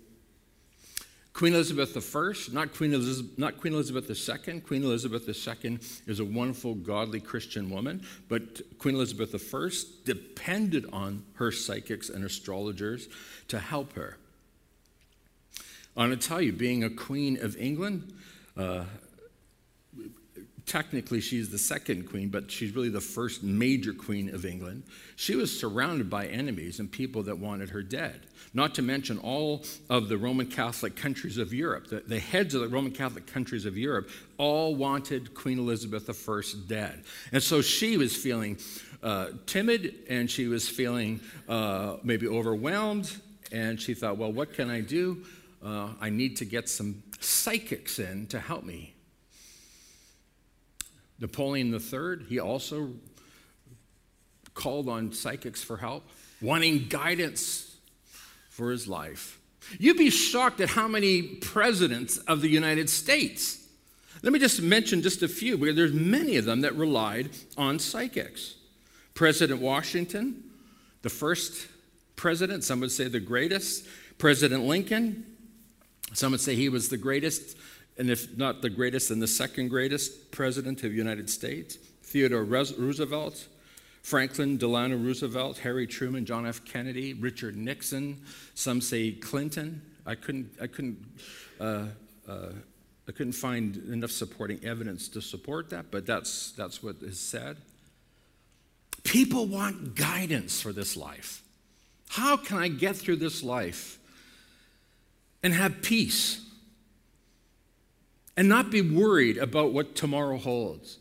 Queen 1.33 1.55
Elizabeth 1.55 2.15
I, 2.15 2.33
not 2.53 2.73
Queen 2.75 2.93
Elizabeth, 2.93 3.37
not 3.39 3.59
Queen 3.59 3.73
Elizabeth 3.73 4.09
II. 4.09 4.61
Queen 4.61 4.83
Elizabeth 4.83 5.27
II 5.27 5.79
is 6.05 6.19
a 6.19 6.25
wonderful, 6.25 6.75
godly 6.75 7.19
Christian 7.19 7.71
woman, 7.71 8.05
but 8.29 8.61
Queen 8.77 8.95
Elizabeth 8.95 9.33
I 9.53 9.69
depended 10.05 10.85
on 10.93 11.25
her 11.35 11.51
psychics 11.51 12.09
and 12.09 12.23
astrologers 12.23 13.07
to 13.47 13.57
help 13.57 13.93
her. 13.93 14.17
I 15.97 16.07
want 16.07 16.21
to 16.21 16.27
tell 16.27 16.41
you, 16.41 16.53
being 16.53 16.83
a 16.83 16.89
queen 16.89 17.37
of 17.41 17.57
England, 17.57 18.13
uh, 18.55 18.85
technically 20.65 21.19
she's 21.19 21.49
the 21.49 21.57
second 21.57 22.09
queen, 22.09 22.29
but 22.29 22.49
she's 22.49 22.75
really 22.75 22.89
the 22.89 23.01
first 23.01 23.43
major 23.43 23.93
queen 23.93 24.33
of 24.33 24.45
England. 24.45 24.83
She 25.15 25.35
was 25.35 25.57
surrounded 25.57 26.09
by 26.09 26.27
enemies 26.27 26.79
and 26.79 26.91
people 26.91 27.23
that 27.23 27.37
wanted 27.37 27.69
her 27.69 27.83
dead. 27.83 28.21
Not 28.53 28.75
to 28.75 28.81
mention 28.81 29.17
all 29.17 29.63
of 29.89 30.09
the 30.09 30.17
Roman 30.17 30.47
Catholic 30.47 30.95
countries 30.95 31.37
of 31.37 31.53
Europe. 31.53 31.87
The, 31.87 32.01
the 32.01 32.19
heads 32.19 32.53
of 32.53 32.61
the 32.61 32.67
Roman 32.67 32.91
Catholic 32.91 33.25
countries 33.25 33.65
of 33.65 33.77
Europe 33.77 34.09
all 34.37 34.75
wanted 34.75 35.33
Queen 35.33 35.59
Elizabeth 35.59 36.09
I 36.09 36.41
dead. 36.67 37.03
And 37.31 37.41
so 37.41 37.61
she 37.61 37.97
was 37.97 38.15
feeling 38.15 38.57
uh, 39.01 39.29
timid 39.45 39.95
and 40.09 40.29
she 40.29 40.47
was 40.47 40.69
feeling 40.69 41.19
uh, 41.49 41.97
maybe 42.03 42.27
overwhelmed. 42.27 43.11
And 43.51 43.79
she 43.79 43.93
thought, 43.93 44.17
well, 44.17 44.31
what 44.31 44.53
can 44.53 44.69
I 44.69 44.81
do? 44.81 45.25
Uh, 45.63 45.89
I 45.99 46.09
need 46.09 46.37
to 46.37 46.45
get 46.45 46.69
some 46.69 47.03
psychics 47.19 47.99
in 47.99 48.27
to 48.27 48.39
help 48.39 48.63
me 48.63 48.93
Napoleon 51.23 51.73
III, 51.73 52.25
he 52.27 52.37
also 52.37 52.91
called 54.53 54.89
on 54.89 55.13
psychics 55.13 55.63
for 55.63 55.77
help, 55.77 56.03
wanting 56.41 56.87
guidance 56.89 57.77
for 58.49 58.71
his 58.71 58.89
life. 58.89 59.39
You'd 59.79 59.97
be 59.97 60.09
shocked 60.09 60.59
at 60.59 60.67
how 60.67 60.89
many 60.89 61.21
presidents 61.21 62.17
of 62.17 62.41
the 62.41 62.49
United 62.49 62.89
States. 62.89 63.65
Let 64.21 64.33
me 64.33 64.39
just 64.39 64.61
mention 64.61 65.01
just 65.01 65.23
a 65.23 65.29
few, 65.29 65.57
because 65.57 65.77
there's 65.77 65.93
many 65.93 66.35
of 66.35 66.43
them 66.43 66.59
that 66.61 66.75
relied 66.75 67.29
on 67.57 67.79
psychics. 67.79 68.55
President 69.13 69.61
Washington, 69.61 70.43
the 71.03 71.09
first 71.09 71.67
president, 72.17 72.65
some 72.65 72.81
would 72.81 72.91
say 72.91 73.07
the 73.07 73.21
greatest. 73.21 73.87
President 74.17 74.65
Lincoln, 74.65 75.25
some 76.11 76.33
would 76.33 76.41
say 76.41 76.53
he 76.53 76.67
was 76.67 76.89
the 76.89 76.97
greatest 76.97 77.57
and 77.97 78.09
if 78.09 78.37
not 78.37 78.61
the 78.61 78.69
greatest, 78.69 79.09
then 79.09 79.19
the 79.19 79.27
second 79.27 79.69
greatest 79.69 80.31
president 80.31 80.83
of 80.83 80.91
the 80.91 80.97
United 80.97 81.29
States, 81.29 81.77
Theodore 82.03 82.43
Roosevelt, 82.43 83.47
Franklin 84.01 84.57
Delano 84.57 84.97
Roosevelt, 84.97 85.59
Harry 85.59 85.87
Truman, 85.87 86.25
John 86.25 86.45
F. 86.45 86.65
Kennedy, 86.65 87.13
Richard 87.13 87.55
Nixon, 87.55 88.21
some 88.53 88.81
say 88.81 89.11
Clinton, 89.11 89.81
I 90.05 90.15
couldn't, 90.15 90.51
I 90.61 90.67
couldn't, 90.67 90.97
uh, 91.59 91.85
uh, 92.27 92.49
I 93.07 93.11
couldn't 93.11 93.33
find 93.33 93.77
enough 93.91 94.11
supporting 94.11 94.63
evidence 94.63 95.07
to 95.09 95.21
support 95.21 95.69
that, 95.69 95.91
but 95.91 96.05
that's, 96.05 96.51
that's 96.51 96.83
what 96.83 96.97
is 97.01 97.19
said. 97.19 97.57
People 99.03 99.45
want 99.45 99.95
guidance 99.95 100.61
for 100.61 100.71
this 100.73 100.97
life. 100.97 101.41
How 102.09 102.37
can 102.37 102.57
I 102.57 102.67
get 102.67 102.95
through 102.95 103.17
this 103.17 103.43
life 103.43 103.99
and 105.41 105.53
have 105.53 105.81
peace 105.81 106.41
and 108.35 108.49
not 108.49 108.71
be 108.71 108.81
worried 108.81 109.37
about 109.37 109.73
what 109.73 109.95
tomorrow 109.95 110.37
holds? 110.37 110.97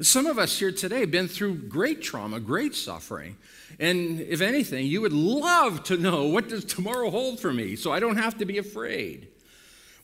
Some 0.00 0.26
of 0.26 0.38
us 0.38 0.58
here 0.58 0.72
today 0.72 1.00
have 1.00 1.10
been 1.10 1.28
through 1.28 1.54
great 1.54 2.02
trauma, 2.02 2.38
great 2.38 2.74
suffering. 2.74 3.36
And 3.80 4.20
if 4.20 4.42
anything, 4.42 4.86
you 4.86 5.00
would 5.00 5.14
love 5.14 5.84
to 5.84 5.96
know 5.96 6.26
what 6.26 6.48
does 6.48 6.64
tomorrow 6.64 7.10
hold 7.10 7.40
for 7.40 7.52
me 7.52 7.76
so 7.76 7.92
I 7.92 8.00
don't 8.00 8.18
have 8.18 8.36
to 8.38 8.44
be 8.44 8.58
afraid. 8.58 9.28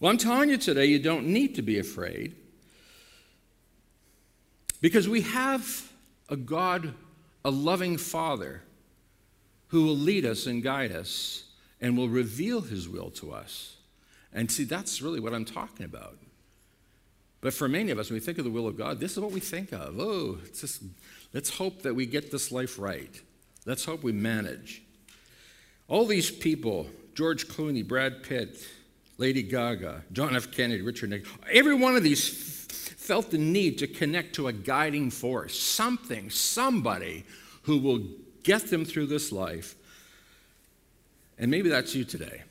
Well, 0.00 0.10
I'm 0.10 0.18
telling 0.18 0.48
you 0.48 0.56
today, 0.56 0.86
you 0.86 0.98
don't 0.98 1.26
need 1.26 1.54
to 1.56 1.62
be 1.62 1.78
afraid 1.78 2.34
because 4.80 5.08
we 5.08 5.20
have 5.20 5.92
a 6.28 6.36
God, 6.36 6.94
a 7.44 7.50
loving 7.50 7.98
Father, 7.98 8.62
who 9.68 9.84
will 9.84 9.96
lead 9.96 10.24
us 10.24 10.46
and 10.46 10.62
guide 10.62 10.92
us 10.92 11.44
and 11.80 11.96
will 11.96 12.08
reveal 12.08 12.62
his 12.62 12.88
will 12.88 13.10
to 13.10 13.32
us. 13.32 13.76
And 14.32 14.50
see, 14.50 14.64
that's 14.64 15.02
really 15.02 15.20
what 15.20 15.34
I'm 15.34 15.44
talking 15.44 15.84
about. 15.84 16.16
But 17.42 17.52
for 17.52 17.68
many 17.68 17.90
of 17.90 17.98
us, 17.98 18.08
when 18.08 18.14
we 18.14 18.20
think 18.20 18.38
of 18.38 18.44
the 18.44 18.50
will 18.50 18.66
of 18.66 18.78
God, 18.78 19.00
this 19.00 19.12
is 19.12 19.20
what 19.20 19.32
we 19.32 19.40
think 19.40 19.72
of. 19.72 19.98
Oh, 19.98 20.38
just, 20.58 20.82
let's 21.34 21.50
hope 21.50 21.82
that 21.82 21.92
we 21.92 22.06
get 22.06 22.30
this 22.30 22.50
life 22.50 22.78
right. 22.78 23.20
Let's 23.66 23.84
hope 23.84 24.02
we 24.02 24.12
manage. 24.12 24.82
All 25.88 26.06
these 26.06 26.30
people 26.30 26.86
George 27.14 27.46
Clooney, 27.48 27.86
Brad 27.86 28.22
Pitt, 28.22 28.66
Lady 29.18 29.42
Gaga, 29.42 30.02
John 30.12 30.34
F. 30.34 30.50
Kennedy, 30.50 30.82
Richard 30.82 31.10
Nixon 31.10 31.38
every 31.50 31.74
one 31.74 31.94
of 31.94 32.02
these 32.02 32.28
f- 32.28 32.96
felt 32.96 33.30
the 33.30 33.38
need 33.38 33.78
to 33.78 33.86
connect 33.86 34.34
to 34.36 34.48
a 34.48 34.52
guiding 34.52 35.10
force, 35.10 35.58
something, 35.58 36.30
somebody 36.30 37.24
who 37.62 37.78
will 37.78 38.00
get 38.42 38.70
them 38.70 38.84
through 38.84 39.06
this 39.06 39.30
life. 39.30 39.74
And 41.38 41.50
maybe 41.50 41.68
that's 41.68 41.94
you 41.94 42.04
today. 42.04 42.42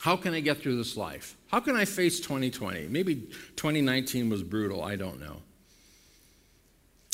How 0.00 0.16
can 0.16 0.32
I 0.32 0.40
get 0.40 0.62
through 0.62 0.78
this 0.78 0.96
life? 0.96 1.36
How 1.48 1.60
can 1.60 1.76
I 1.76 1.84
face 1.84 2.20
2020? 2.20 2.88
Maybe 2.88 3.16
2019 3.56 4.30
was 4.30 4.42
brutal, 4.42 4.82
I 4.82 4.96
don't 4.96 5.20
know. 5.20 5.42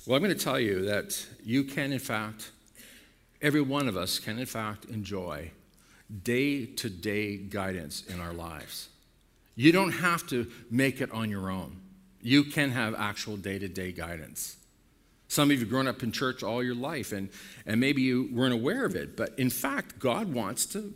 Well, 0.06 0.16
I'm 0.16 0.22
going 0.22 0.36
to 0.36 0.44
tell 0.44 0.60
you 0.60 0.82
that 0.82 1.26
you 1.44 1.64
can, 1.64 1.92
in 1.92 1.98
fact, 1.98 2.52
every 3.42 3.60
one 3.60 3.88
of 3.88 3.96
us 3.96 4.20
can, 4.20 4.38
in 4.38 4.46
fact, 4.46 4.84
enjoy 4.84 5.50
day 6.22 6.64
to 6.64 6.88
day 6.88 7.36
guidance 7.36 8.04
in 8.06 8.20
our 8.20 8.32
lives. 8.32 8.88
You 9.56 9.72
don't 9.72 9.90
have 9.90 10.24
to 10.28 10.46
make 10.70 11.00
it 11.00 11.10
on 11.10 11.28
your 11.28 11.50
own, 11.50 11.80
you 12.22 12.44
can 12.44 12.70
have 12.70 12.94
actual 12.94 13.36
day 13.36 13.58
to 13.58 13.66
day 13.68 13.90
guidance. 13.90 14.58
Some 15.26 15.50
of 15.50 15.54
you 15.54 15.58
have 15.58 15.68
grown 15.68 15.88
up 15.88 16.04
in 16.04 16.12
church 16.12 16.44
all 16.44 16.62
your 16.62 16.76
life, 16.76 17.10
and, 17.10 17.30
and 17.66 17.80
maybe 17.80 18.00
you 18.02 18.28
weren't 18.32 18.54
aware 18.54 18.84
of 18.84 18.94
it, 18.94 19.16
but 19.16 19.36
in 19.36 19.50
fact, 19.50 19.98
God 19.98 20.32
wants 20.32 20.66
to 20.66 20.94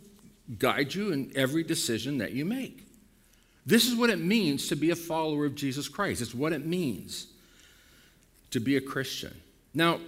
guide 0.57 0.93
you 0.93 1.11
in 1.11 1.31
every 1.35 1.63
decision 1.63 2.17
that 2.19 2.31
you 2.33 2.45
make. 2.45 2.85
This 3.65 3.85
is 3.85 3.95
what 3.95 4.09
it 4.09 4.19
means 4.19 4.67
to 4.69 4.75
be 4.75 4.89
a 4.89 4.95
follower 4.95 5.45
of 5.45 5.55
Jesus 5.55 5.87
Christ. 5.87 6.21
It's 6.21 6.33
what 6.33 6.51
it 6.51 6.65
means 6.65 7.27
to 8.49 8.59
be 8.59 8.75
a 8.75 8.81
Christian. 8.81 9.33
Now, 9.73 9.99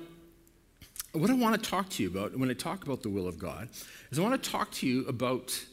what 1.14 1.30
I 1.30 1.34
want 1.34 1.62
to 1.62 1.70
talk 1.70 1.90
to 1.90 2.04
you 2.04 2.10
about 2.10 2.38
when 2.38 2.50
I 2.50 2.54
talk 2.54 2.84
about 2.84 3.04
the 3.04 3.10
will 3.10 3.28
of 3.28 3.38
God 3.38 3.70
is 4.12 4.18
I 4.18 4.24
want 4.24 4.42
to 4.42 4.50
talk 4.50 4.72
to 4.72 4.88
you 4.88 5.06
about 5.08 5.64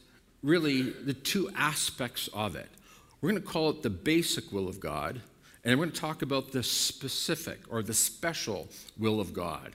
really 0.42 0.82
the 0.82 1.14
two 1.14 1.50
aspects 1.56 2.28
of 2.34 2.56
it. 2.56 2.68
We're 3.20 3.30
going 3.30 3.42
to 3.42 3.48
call 3.48 3.70
it 3.70 3.82
the 3.82 3.90
basic 3.90 4.52
will 4.52 4.68
of 4.68 4.80
God, 4.80 5.20
and 5.64 5.78
we're 5.78 5.86
going 5.86 5.94
to 5.94 6.00
talk 6.00 6.22
about 6.22 6.52
the 6.52 6.62
specific 6.62 7.60
or 7.70 7.82
the 7.82 7.94
special 7.94 8.68
will 8.98 9.20
of 9.20 9.32
God. 9.32 9.72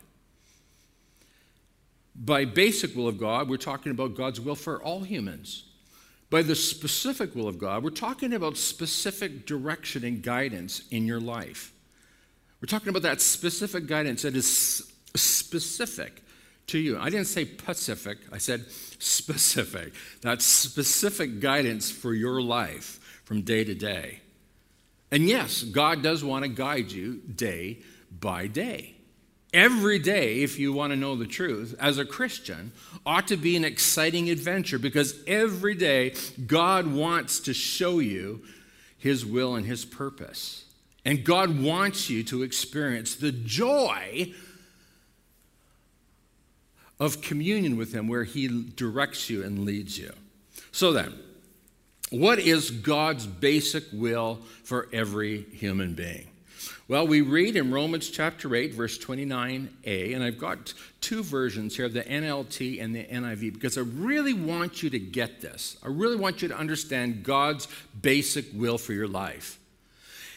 By 2.16 2.46
basic 2.46 2.96
will 2.96 3.08
of 3.08 3.18
God, 3.18 3.50
we're 3.50 3.58
talking 3.58 3.92
about 3.92 4.16
God's 4.16 4.40
will 4.40 4.56
for 4.56 4.82
all 4.82 5.02
humans. 5.02 5.64
By 6.30 6.42
the 6.42 6.56
specific 6.56 7.36
will 7.36 7.48
of 7.48 7.60
God, 7.60 7.84
we're 7.84 7.90
talking 7.90 8.34
about 8.34 8.58
specific 8.58 9.46
direction 9.46 10.04
and 10.04 10.22
guidance 10.22 10.84
in 10.92 11.06
your 11.06 11.20
life. 11.20 11.74
We're 12.62 12.68
talking 12.68 12.90
about 12.90 13.04
that 13.04 13.22
specific 13.22 13.86
guidance 13.86 14.24
that 14.24 14.36
is 14.36 14.92
specific 15.14 16.24
to 16.68 16.80
you. 16.80 16.98
I 16.98 17.10
didn't 17.10 17.28
say 17.28 17.46
Pacific, 17.46 18.18
I 18.32 18.38
said 18.38 18.66
specific. 18.72 19.94
That 20.22 20.42
specific 20.42 21.40
guidance 21.40 21.92
for 21.92 22.14
your 22.14 22.42
life 22.42 23.22
from 23.24 23.42
day 23.42 23.64
to 23.64 23.76
day. 23.76 24.22
And 25.12 25.28
yes, 25.28 25.64
God 25.64 26.02
does 26.02 26.24
want 26.24 26.44
to 26.44 26.50
guide 26.50 26.92
you 26.92 27.22
day 27.34 27.80
by 28.20 28.48
day. 28.48 28.95
Every 29.56 30.00
day, 30.00 30.42
if 30.44 30.60
you 30.60 30.74
want 30.74 30.92
to 30.92 30.98
know 30.98 31.16
the 31.16 31.26
truth, 31.26 31.76
as 31.80 31.98
a 31.98 32.04
Christian, 32.04 32.74
ought 33.06 33.30
to 33.30 33.38
be 33.38 33.56
an 33.56 33.64
exciting 33.64 34.30
adventure 34.30 34.78
because 34.78 35.18
every 35.28 35.76
day 35.76 36.14
God 36.46 36.88
wants 36.88 37.40
to 37.40 37.54
show 37.54 38.00
you 38.00 38.44
His 38.98 39.26
will 39.26 39.56
and 39.56 39.66
His 39.66 39.86
purpose. 39.86 40.66
And 41.06 41.24
God 41.24 41.64
wants 41.64 42.10
you 42.10 42.22
to 42.26 42.44
experience 42.44 43.16
the 43.16 43.32
joy 43.32 44.34
of 47.00 47.22
communion 47.22 47.78
with 47.78 47.94
Him 47.94 48.10
where 48.10 48.26
He 48.26 48.50
directs 48.76 49.30
you 49.30 49.42
and 49.42 49.64
leads 49.64 49.98
you. 49.98 50.12
So 50.74 50.92
then, 50.92 51.14
what 52.10 52.40
is 52.40 52.72
God's 52.72 53.26
basic 53.26 53.86
will 53.94 54.42
for 54.66 54.90
every 54.92 55.44
human 55.44 55.94
being? 55.94 56.28
Well, 56.88 57.08
we 57.08 57.22
read 57.22 57.56
in 57.56 57.72
Romans 57.72 58.12
chapter 58.12 58.56
8, 58.56 58.76
verse 58.76 59.00
29a, 59.00 60.14
and 60.14 60.24
I've 60.24 60.38
got 60.38 60.72
two 61.02 61.24
versions 61.24 61.76
here 61.76 61.90
the 61.90 62.04
NLT 62.04 62.80
and 62.80 62.96
the 62.96 63.04
NIV 63.04 63.54
because 63.54 63.76
I 63.80 63.82
really 63.82 64.34
want 64.34 64.84
you 64.84 64.92
to 64.92 65.00
get 65.00 65.42
this. 65.42 65.78
I 65.82 65.88
really 65.88 66.16
want 66.16 66.44
you 66.44 66.48
to 66.50 66.56
understand 66.56 67.24
God's 67.24 67.68
basic 68.00 68.46
will 68.54 68.78
for 68.78 68.94
your 68.94 69.08
life. 69.08 69.58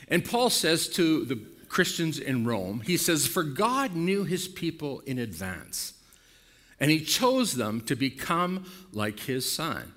And 0.08 0.24
Paul 0.24 0.48
says 0.48 0.88
to 0.90 1.26
the 1.26 1.38
Christians 1.68 2.18
in 2.18 2.46
Rome, 2.46 2.80
he 2.80 2.96
says, 2.96 3.26
For 3.26 3.42
God 3.42 3.94
knew 3.94 4.24
his 4.24 4.48
people 4.48 5.00
in 5.00 5.18
advance, 5.18 5.92
and 6.80 6.90
he 6.90 7.00
chose 7.00 7.56
them 7.56 7.82
to 7.82 7.94
become 7.94 8.64
like 8.94 9.20
his 9.20 9.52
son. 9.52 9.92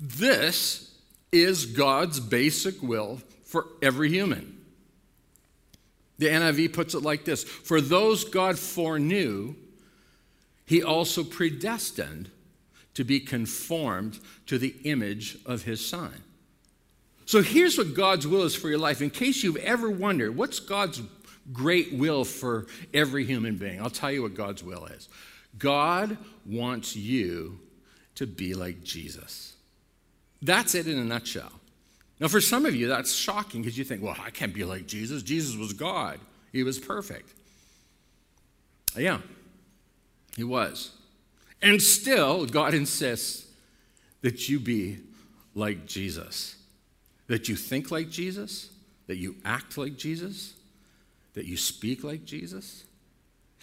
This 0.00 0.92
is 1.30 1.66
God's 1.66 2.18
basic 2.18 2.82
will 2.82 3.20
for 3.44 3.66
every 3.80 4.08
human. 4.08 4.58
The 6.18 6.26
NIV 6.26 6.72
puts 6.72 6.94
it 6.94 7.02
like 7.02 7.24
this 7.24 7.44
For 7.44 7.80
those 7.80 8.24
God 8.24 8.58
foreknew, 8.58 9.54
he 10.66 10.82
also 10.82 11.24
predestined 11.24 12.30
to 12.94 13.04
be 13.04 13.20
conformed 13.20 14.18
to 14.46 14.58
the 14.58 14.74
image 14.84 15.38
of 15.46 15.62
his 15.62 15.84
son. 15.84 16.12
So 17.24 17.40
here's 17.40 17.78
what 17.78 17.94
God's 17.94 18.26
will 18.26 18.42
is 18.42 18.54
for 18.54 18.68
your 18.68 18.78
life. 18.78 19.00
In 19.00 19.10
case 19.10 19.42
you've 19.42 19.56
ever 19.56 19.88
wondered, 19.90 20.36
what's 20.36 20.60
God's 20.60 21.00
great 21.52 21.92
will 21.92 22.24
for 22.24 22.66
every 22.92 23.24
human 23.24 23.56
being? 23.56 23.80
I'll 23.80 23.90
tell 23.90 24.12
you 24.12 24.22
what 24.22 24.34
God's 24.34 24.62
will 24.62 24.86
is. 24.86 25.08
God 25.58 26.16
wants 26.44 26.96
you 26.96 27.58
to 28.16 28.26
be 28.26 28.54
like 28.54 28.82
Jesus. 28.82 29.54
That's 30.42 30.74
it 30.74 30.86
in 30.86 30.98
a 30.98 31.04
nutshell. 31.04 31.52
Now, 32.22 32.28
for 32.28 32.40
some 32.40 32.66
of 32.66 32.76
you, 32.76 32.86
that's 32.86 33.12
shocking 33.12 33.62
because 33.62 33.76
you 33.76 33.82
think, 33.82 34.00
well, 34.00 34.14
I 34.24 34.30
can't 34.30 34.54
be 34.54 34.62
like 34.62 34.86
Jesus. 34.86 35.24
Jesus 35.24 35.56
was 35.56 35.72
God, 35.72 36.20
He 36.52 36.62
was 36.62 36.78
perfect. 36.78 37.28
Yeah, 38.96 39.18
He 40.36 40.44
was. 40.44 40.92
And 41.60 41.82
still, 41.82 42.46
God 42.46 42.74
insists 42.74 43.48
that 44.20 44.48
you 44.48 44.60
be 44.60 44.98
like 45.56 45.84
Jesus, 45.84 46.54
that 47.26 47.48
you 47.48 47.56
think 47.56 47.90
like 47.90 48.08
Jesus, 48.08 48.70
that 49.08 49.16
you 49.16 49.34
act 49.44 49.76
like 49.76 49.96
Jesus, 49.96 50.54
that 51.34 51.46
you 51.46 51.56
speak 51.56 52.04
like 52.04 52.24
Jesus. 52.24 52.84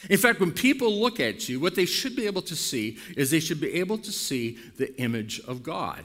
In 0.10 0.18
fact, 0.18 0.42
when 0.42 0.51
people 0.51 0.92
look 0.92 1.22
at 1.22 1.48
you, 1.48 1.62
what 1.62 1.75
they 1.75 1.86
should 1.86 2.13
be 2.13 2.25
able 2.25 2.42
to 2.42 2.58
see 2.58 2.98
is 3.16 3.32
they 3.32 3.39
should 3.39 3.62
be 3.62 3.75
able 3.75 4.00
to 4.00 4.12
see 4.12 4.58
the 4.75 4.94
image 5.00 5.39
of 5.48 5.63
God. 5.63 6.04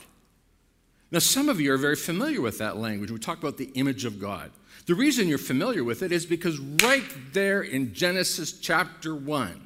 Now, 1.15 1.21
some 1.21 1.49
of 1.49 1.61
you 1.61 1.73
are 1.73 1.79
very 1.79 1.95
familiar 1.95 2.41
with 2.41 2.59
that 2.59 2.77
language. 2.77 3.13
We 3.13 3.21
talk 3.21 3.39
about 3.39 3.57
the 3.57 3.71
image 3.75 4.05
of 4.05 4.19
God. 4.19 4.51
The 4.87 4.97
reason 4.97 5.29
you're 5.29 5.39
familiar 5.39 5.85
with 5.85 6.03
it 6.03 6.11
is 6.11 6.27
because 6.27 6.59
right 6.59 7.05
there 7.33 7.63
in 7.63 7.95
Genesis 7.95 8.59
chapter 8.59 9.15
1, 9.15 9.65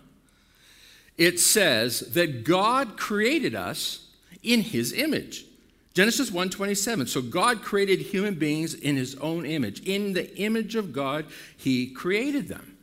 it 1.16 1.40
says 1.40 2.00
that 2.12 2.44
God 2.44 2.98
created 2.98 3.54
us 3.54 4.08
in 4.42 4.60
his 4.60 4.92
image. 4.92 5.46
Genesis 5.94 6.30
1:27. 6.30 7.06
So 7.06 7.22
God 7.22 7.62
created 7.62 8.00
human 8.00 8.34
beings 8.34 8.74
in 8.74 8.96
his 8.96 9.14
own 9.14 9.46
image. 9.46 9.80
In 9.88 10.12
the 10.12 10.36
image 10.36 10.74
of 10.74 10.92
God, 10.92 11.24
he 11.56 11.86
created 11.86 12.48
them. 12.48 12.76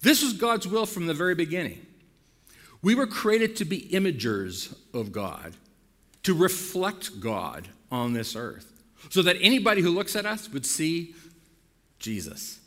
This 0.00 0.22
was 0.22 0.32
God's 0.32 0.66
will 0.66 0.86
from 0.86 1.08
the 1.08 1.14
very 1.14 1.34
beginning. 1.34 1.84
We 2.80 2.94
were 2.94 3.06
created 3.06 3.54
to 3.56 3.66
be 3.66 3.82
imagers 3.92 4.74
of 4.94 5.12
God, 5.12 5.58
to 6.22 6.34
reflect 6.34 7.20
God 7.20 7.68
on 7.90 8.12
this 8.12 8.36
earth, 8.36 8.72
so 9.10 9.22
that 9.22 9.36
anybody 9.40 9.82
who 9.82 9.90
looks 9.90 10.16
at 10.16 10.24
us 10.24 10.48
would 10.50 10.64
see 10.64 11.14
Jesus. 11.98 12.60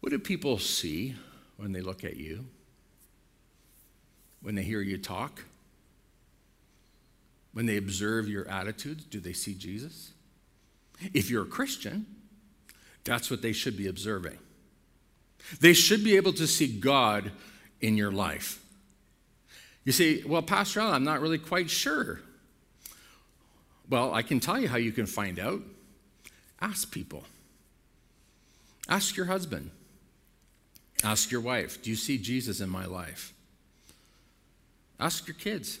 What 0.00 0.10
do 0.10 0.18
people 0.18 0.58
see 0.58 1.14
when 1.56 1.72
they 1.72 1.80
look 1.80 2.04
at 2.04 2.16
you? 2.16 2.46
When 4.42 4.54
they 4.54 4.62
hear 4.62 4.80
you 4.80 4.96
talk? 4.96 5.44
When 7.52 7.66
they 7.66 7.76
observe 7.76 8.28
your 8.28 8.48
attitudes, 8.48 9.04
do 9.04 9.20
they 9.20 9.32
see 9.32 9.54
Jesus? 9.54 10.12
If 11.12 11.30
you're 11.30 11.42
a 11.42 11.48
Christian, 11.48 12.06
that's 13.04 13.30
what 13.30 13.42
they 13.42 13.52
should 13.52 13.76
be 13.76 13.88
observing. 13.88 14.38
They 15.60 15.72
should 15.72 16.04
be 16.04 16.16
able 16.16 16.32
to 16.34 16.46
see 16.46 16.68
God 16.68 17.32
in 17.80 17.96
your 17.96 18.12
life. 18.12 18.59
You 19.84 19.92
say, 19.92 20.22
well, 20.24 20.42
Pastor 20.42 20.80
Allen, 20.80 20.94
I'm 20.94 21.04
not 21.04 21.20
really 21.20 21.38
quite 21.38 21.70
sure. 21.70 22.20
Well, 23.88 24.14
I 24.14 24.22
can 24.22 24.38
tell 24.40 24.58
you 24.60 24.68
how 24.68 24.76
you 24.76 24.92
can 24.92 25.06
find 25.06 25.38
out. 25.38 25.62
Ask 26.60 26.90
people. 26.90 27.24
Ask 28.88 29.16
your 29.16 29.26
husband. 29.26 29.70
Ask 31.02 31.30
your 31.30 31.40
wife, 31.40 31.82
do 31.82 31.88
you 31.88 31.96
see 31.96 32.18
Jesus 32.18 32.60
in 32.60 32.68
my 32.68 32.84
life? 32.84 33.32
Ask 34.98 35.26
your 35.26 35.36
kids. 35.36 35.78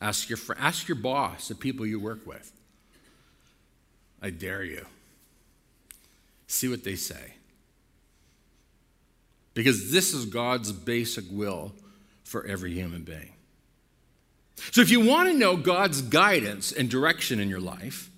Ask 0.00 0.30
your, 0.30 0.38
fr- 0.38 0.54
ask 0.58 0.88
your 0.88 0.96
boss, 0.96 1.48
the 1.48 1.54
people 1.54 1.84
you 1.84 2.00
work 2.00 2.26
with. 2.26 2.50
I 4.22 4.30
dare 4.30 4.64
you. 4.64 4.86
See 6.46 6.68
what 6.68 6.82
they 6.82 6.96
say. 6.96 7.34
Because 9.52 9.92
this 9.92 10.14
is 10.14 10.24
God's 10.24 10.72
basic 10.72 11.24
will 11.30 11.72
for 12.30 12.46
every 12.46 12.72
human 12.72 13.02
being. 13.02 13.32
So, 14.70 14.82
if 14.82 14.90
you 14.90 15.00
want 15.04 15.28
to 15.28 15.34
know 15.34 15.56
God's 15.56 16.00
guidance 16.00 16.70
and 16.70 16.88
direction 16.88 17.40
in 17.40 17.48
your 17.48 17.60
life, 17.60 18.08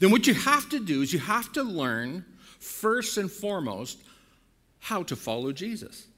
then 0.00 0.10
what 0.10 0.26
you 0.26 0.34
have 0.34 0.68
to 0.70 0.80
do 0.80 1.02
is 1.02 1.12
you 1.12 1.20
have 1.20 1.52
to 1.52 1.62
learn, 1.62 2.24
first 2.58 3.16
and 3.16 3.30
foremost, 3.30 3.98
how 4.80 5.04
to 5.04 5.14
follow 5.14 5.52
Jesus, 5.52 6.08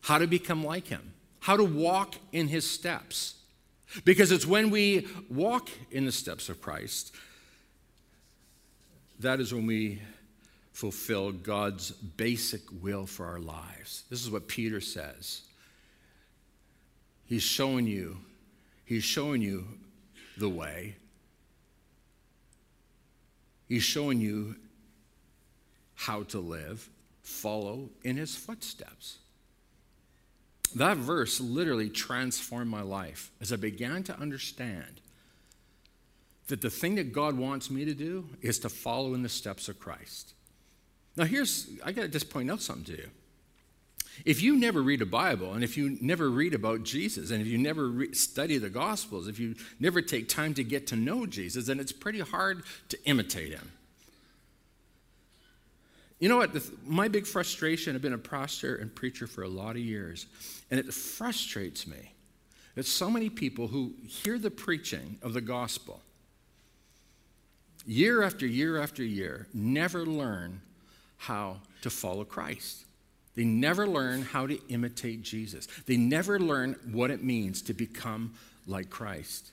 how 0.00 0.18
to 0.18 0.26
become 0.26 0.64
like 0.64 0.88
him, 0.88 1.14
how 1.38 1.56
to 1.56 1.64
walk 1.64 2.16
in 2.32 2.48
his 2.48 2.68
steps. 2.68 3.34
Because 4.04 4.32
it's 4.32 4.46
when 4.46 4.70
we 4.70 5.06
walk 5.30 5.68
in 5.92 6.06
the 6.06 6.12
steps 6.12 6.48
of 6.48 6.60
Christ, 6.60 7.14
that 9.20 9.38
is 9.38 9.54
when 9.54 9.66
we 9.66 10.02
fulfill 10.76 11.32
God's 11.32 11.90
basic 11.90 12.60
will 12.82 13.06
for 13.06 13.24
our 13.24 13.38
lives. 13.38 14.04
This 14.10 14.22
is 14.22 14.30
what 14.30 14.46
Peter 14.46 14.78
says. 14.78 15.40
He's 17.24 17.42
showing 17.42 17.86
you, 17.86 18.18
he's 18.84 19.02
showing 19.02 19.40
you 19.40 19.66
the 20.36 20.50
way. 20.50 20.96
He's 23.66 23.84
showing 23.84 24.20
you 24.20 24.56
how 25.94 26.24
to 26.24 26.40
live, 26.40 26.86
follow 27.22 27.88
in 28.04 28.18
his 28.18 28.36
footsteps. 28.36 29.16
That 30.74 30.98
verse 30.98 31.40
literally 31.40 31.88
transformed 31.88 32.70
my 32.70 32.82
life 32.82 33.30
as 33.40 33.50
I 33.50 33.56
began 33.56 34.02
to 34.04 34.20
understand 34.20 35.00
that 36.48 36.60
the 36.60 36.68
thing 36.68 36.96
that 36.96 37.14
God 37.14 37.34
wants 37.34 37.70
me 37.70 37.86
to 37.86 37.94
do 37.94 38.28
is 38.42 38.58
to 38.58 38.68
follow 38.68 39.14
in 39.14 39.22
the 39.22 39.30
steps 39.30 39.70
of 39.70 39.80
Christ. 39.80 40.34
Now, 41.16 41.24
here's, 41.24 41.68
I 41.84 41.92
got 41.92 42.02
to 42.02 42.08
just 42.08 42.30
point 42.30 42.50
out 42.50 42.60
something 42.60 42.84
to 42.94 43.02
you. 43.02 43.08
If 44.24 44.42
you 44.42 44.56
never 44.56 44.82
read 44.82 45.02
a 45.02 45.06
Bible, 45.06 45.52
and 45.52 45.62
if 45.62 45.76
you 45.76 45.98
never 46.00 46.30
read 46.30 46.54
about 46.54 46.84
Jesus, 46.84 47.30
and 47.30 47.40
if 47.40 47.46
you 47.46 47.58
never 47.58 47.88
re- 47.88 48.14
study 48.14 48.56
the 48.58 48.70
Gospels, 48.70 49.28
if 49.28 49.38
you 49.38 49.54
never 49.78 50.00
take 50.00 50.28
time 50.28 50.54
to 50.54 50.64
get 50.64 50.86
to 50.88 50.96
know 50.96 51.26
Jesus, 51.26 51.66
then 51.66 51.78
it's 51.78 51.92
pretty 51.92 52.20
hard 52.20 52.62
to 52.88 52.98
imitate 53.04 53.52
him. 53.52 53.72
You 56.18 56.30
know 56.30 56.38
what? 56.38 56.56
My 56.86 57.08
big 57.08 57.26
frustration, 57.26 57.94
I've 57.94 58.00
been 58.00 58.14
a 58.14 58.18
pastor 58.18 58.76
and 58.76 58.94
preacher 58.94 59.26
for 59.26 59.42
a 59.42 59.48
lot 59.48 59.72
of 59.72 59.82
years, 59.82 60.26
and 60.70 60.80
it 60.80 60.92
frustrates 60.94 61.86
me 61.86 62.14
that 62.74 62.86
so 62.86 63.10
many 63.10 63.28
people 63.28 63.68
who 63.68 63.94
hear 64.06 64.38
the 64.38 64.50
preaching 64.50 65.18
of 65.22 65.34
the 65.34 65.40
gospel 65.42 66.00
year 67.86 68.22
after 68.22 68.46
year 68.46 68.82
after 68.82 69.02
year 69.02 69.46
never 69.54 70.04
learn 70.04 70.60
how 71.16 71.58
to 71.82 71.90
follow 71.90 72.24
Christ. 72.24 72.84
They 73.34 73.44
never 73.44 73.86
learn 73.86 74.22
how 74.22 74.46
to 74.46 74.58
imitate 74.68 75.22
Jesus. 75.22 75.66
They 75.86 75.96
never 75.96 76.40
learn 76.40 76.76
what 76.90 77.10
it 77.10 77.22
means 77.22 77.62
to 77.62 77.74
become 77.74 78.34
like 78.66 78.90
Christ. 78.90 79.52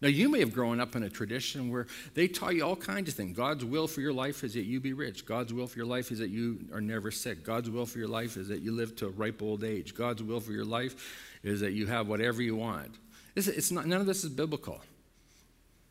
Now, 0.00 0.08
you 0.08 0.28
may 0.28 0.38
have 0.38 0.54
grown 0.54 0.78
up 0.78 0.94
in 0.94 1.02
a 1.02 1.10
tradition 1.10 1.72
where 1.72 1.88
they 2.14 2.28
taught 2.28 2.54
you 2.54 2.64
all 2.64 2.76
kinds 2.76 3.08
of 3.08 3.16
things. 3.16 3.36
God's 3.36 3.64
will 3.64 3.88
for 3.88 4.00
your 4.00 4.12
life 4.12 4.44
is 4.44 4.54
that 4.54 4.62
you 4.62 4.78
be 4.78 4.92
rich. 4.92 5.26
God's 5.26 5.52
will 5.52 5.66
for 5.66 5.76
your 5.76 5.86
life 5.86 6.12
is 6.12 6.20
that 6.20 6.30
you 6.30 6.60
are 6.72 6.80
never 6.80 7.10
sick. 7.10 7.44
God's 7.44 7.68
will 7.68 7.84
for 7.84 7.98
your 7.98 8.08
life 8.08 8.36
is 8.36 8.46
that 8.48 8.60
you 8.60 8.70
live 8.70 8.94
to 8.96 9.06
a 9.06 9.10
ripe 9.10 9.42
old 9.42 9.64
age. 9.64 9.96
God's 9.96 10.22
will 10.22 10.38
for 10.40 10.52
your 10.52 10.64
life 10.64 11.40
is 11.42 11.60
that 11.60 11.72
you 11.72 11.86
have 11.86 12.06
whatever 12.06 12.40
you 12.42 12.54
want. 12.54 12.94
It's, 13.34 13.70
not, 13.72 13.86
none 13.86 14.00
of 14.00 14.06
this 14.06 14.22
is 14.22 14.30
biblical. 14.30 14.80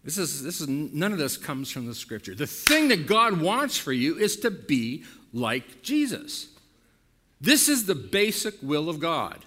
This 0.07 0.17
is, 0.17 0.41
this 0.41 0.61
is, 0.61 0.69
none 0.69 1.11
of 1.11 1.17
this 1.17 1.35
comes 1.35 1.69
from 1.69 1.85
the 1.85 1.93
scripture. 1.93 2.33
The 2.33 2.47
thing 2.47 2.87
that 2.87 3.07
God 3.07 3.41
wants 3.41 3.77
for 3.77 3.91
you 3.91 4.17
is 4.17 4.37
to 4.37 4.49
be 4.49 5.03
like 5.33 5.81
Jesus. 5.81 6.47
This 7.41 7.67
is 7.67 7.87
the 7.87 7.93
basic 7.93 8.53
will 8.61 8.89
of 8.89 9.01
God. 9.01 9.43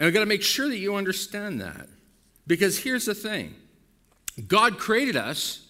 And 0.00 0.08
I've 0.08 0.12
got 0.12 0.20
to 0.20 0.26
make 0.26 0.42
sure 0.42 0.68
that 0.68 0.78
you 0.78 0.96
understand 0.96 1.60
that. 1.60 1.86
Because 2.48 2.80
here's 2.80 3.04
the 3.04 3.14
thing 3.14 3.54
God 4.48 4.76
created 4.76 5.14
us 5.14 5.64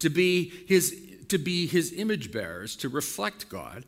to 0.00 0.10
be 0.10 0.52
his, 0.66 0.94
to 1.28 1.38
be 1.38 1.66
his 1.66 1.94
image 1.94 2.30
bearers, 2.30 2.76
to 2.76 2.90
reflect 2.90 3.48
God, 3.48 3.86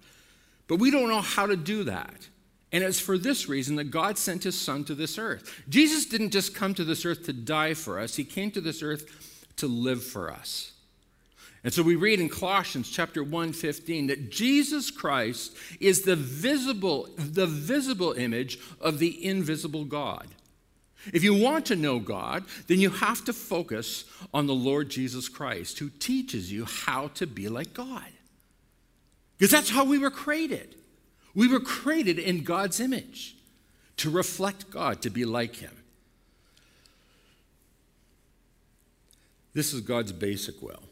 but 0.66 0.76
we 0.76 0.90
don't 0.90 1.10
know 1.10 1.20
how 1.20 1.44
to 1.44 1.56
do 1.56 1.84
that. 1.84 2.26
And 2.72 2.82
it's 2.82 3.00
for 3.00 3.18
this 3.18 3.48
reason 3.48 3.76
that 3.76 3.90
God 3.90 4.16
sent 4.16 4.44
his 4.44 4.58
son 4.58 4.84
to 4.84 4.94
this 4.94 5.18
earth. 5.18 5.62
Jesus 5.68 6.06
didn't 6.06 6.30
just 6.30 6.54
come 6.54 6.72
to 6.74 6.84
this 6.84 7.04
earth 7.04 7.24
to 7.26 7.32
die 7.32 7.74
for 7.74 8.00
us, 8.00 8.16
he 8.16 8.24
came 8.24 8.50
to 8.52 8.60
this 8.60 8.82
earth 8.82 9.46
to 9.56 9.66
live 9.66 10.02
for 10.02 10.30
us. 10.30 10.72
And 11.64 11.72
so 11.72 11.82
we 11.82 11.94
read 11.94 12.18
in 12.18 12.28
Colossians 12.28 12.90
chapter 12.90 13.22
1:15 13.22 14.08
that 14.08 14.30
Jesus 14.30 14.90
Christ 14.90 15.56
is 15.78 16.02
the 16.02 16.16
visible 16.16 17.08
the 17.16 17.46
visible 17.46 18.12
image 18.12 18.58
of 18.80 18.98
the 18.98 19.24
invisible 19.24 19.84
God. 19.84 20.28
If 21.12 21.22
you 21.22 21.34
want 21.34 21.66
to 21.66 21.76
know 21.76 21.98
God, 21.98 22.44
then 22.66 22.80
you 22.80 22.90
have 22.90 23.24
to 23.24 23.32
focus 23.32 24.04
on 24.32 24.46
the 24.46 24.54
Lord 24.54 24.88
Jesus 24.88 25.28
Christ 25.28 25.78
who 25.78 25.88
teaches 25.88 26.50
you 26.50 26.64
how 26.64 27.08
to 27.08 27.26
be 27.26 27.48
like 27.48 27.74
God. 27.74 28.10
Because 29.36 29.50
that's 29.50 29.70
how 29.70 29.84
we 29.84 29.98
were 29.98 30.10
created. 30.10 30.76
We 31.34 31.48
were 31.48 31.60
created 31.60 32.18
in 32.18 32.44
God's 32.44 32.80
image 32.80 33.36
to 33.98 34.10
reflect 34.10 34.70
God, 34.70 35.00
to 35.02 35.10
be 35.10 35.24
like 35.24 35.56
Him. 35.56 35.76
This 39.54 39.72
is 39.72 39.80
God's 39.80 40.12
basic 40.12 40.60
will. 40.62 40.82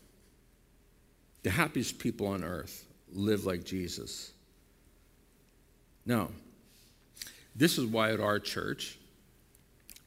The 1.43 1.51
happiest 1.51 1.99
people 1.99 2.27
on 2.27 2.45
earth 2.45 2.85
live 3.13 3.47
like 3.47 3.65
Jesus. 3.65 4.33
Now, 6.05 6.29
this 7.57 7.79
is 7.79 7.87
why 7.87 8.13
at 8.13 8.21
our 8.21 8.39
church 8.39 8.99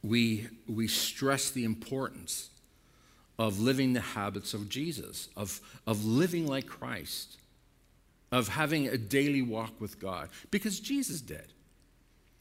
we, 0.02 0.48
we 0.68 0.86
stress 0.86 1.50
the 1.50 1.64
importance 1.64 2.50
of 3.38 3.58
living 3.58 3.92
the 3.92 4.00
habits 4.00 4.54
of 4.54 4.68
Jesus, 4.68 5.28
of, 5.36 5.60
of 5.86 6.04
living 6.04 6.46
like 6.46 6.66
Christ 6.66 7.36
of 8.34 8.48
having 8.48 8.88
a 8.88 8.98
daily 8.98 9.42
walk 9.42 9.80
with 9.80 10.00
God 10.00 10.28
because 10.50 10.80
Jesus 10.80 11.20
did. 11.20 11.52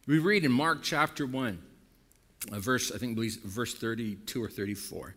We 0.07 0.17
read 0.17 0.43
in 0.43 0.51
Mark 0.51 0.79
chapter 0.81 1.27
1, 1.27 1.61
uh, 2.51 2.59
verse, 2.59 2.91
I 2.91 2.97
think, 2.97 3.15
verse 3.45 3.75
32 3.75 4.43
or 4.43 4.49
34. 4.49 5.13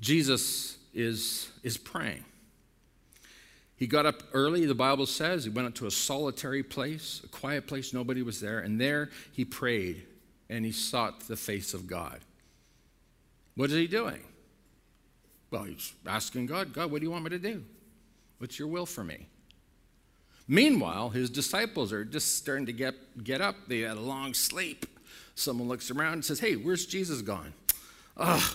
Jesus 0.00 0.78
is, 0.94 1.50
is 1.62 1.76
praying. 1.76 2.24
He 3.76 3.86
got 3.86 4.06
up 4.06 4.22
early, 4.32 4.64
the 4.64 4.74
Bible 4.74 5.04
says. 5.04 5.44
He 5.44 5.50
went 5.50 5.68
up 5.68 5.74
to 5.74 5.86
a 5.86 5.90
solitary 5.90 6.62
place, 6.62 7.20
a 7.22 7.28
quiet 7.28 7.66
place, 7.66 7.92
nobody 7.92 8.22
was 8.22 8.40
there. 8.40 8.60
And 8.60 8.80
there 8.80 9.10
he 9.32 9.44
prayed 9.44 10.06
and 10.48 10.64
he 10.64 10.72
sought 10.72 11.28
the 11.28 11.36
face 11.36 11.74
of 11.74 11.86
God. 11.86 12.20
What 13.56 13.68
is 13.68 13.76
he 13.76 13.86
doing? 13.86 14.22
Well, 15.50 15.64
he's 15.64 15.92
asking 16.06 16.46
God, 16.46 16.72
God, 16.72 16.90
what 16.90 17.02
do 17.02 17.06
you 17.06 17.10
want 17.10 17.24
me 17.24 17.30
to 17.30 17.38
do? 17.38 17.62
What's 18.38 18.58
your 18.58 18.68
will 18.68 18.86
for 18.86 19.04
me? 19.04 19.28
Meanwhile, 20.48 21.10
his 21.10 21.28
disciples 21.28 21.92
are 21.92 22.04
just 22.04 22.36
starting 22.36 22.66
to 22.66 22.72
get, 22.72 22.94
get 23.22 23.42
up. 23.42 23.54
They 23.68 23.80
had 23.80 23.98
a 23.98 24.00
long 24.00 24.32
sleep. 24.32 24.86
Someone 25.34 25.68
looks 25.68 25.90
around 25.90 26.14
and 26.14 26.24
says, 26.24 26.40
Hey, 26.40 26.54
where's 26.54 26.86
Jesus 26.86 27.20
gone? 27.20 27.52
Ugh, 28.16 28.54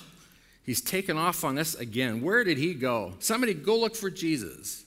he's 0.63 0.81
taken 0.81 1.17
off 1.17 1.43
on 1.43 1.57
us 1.57 1.75
again. 1.75 2.21
Where 2.21 2.43
did 2.43 2.57
he 2.57 2.73
go? 2.73 3.13
Somebody 3.19 3.53
go 3.53 3.77
look 3.77 3.95
for 3.95 4.09
Jesus. 4.09 4.83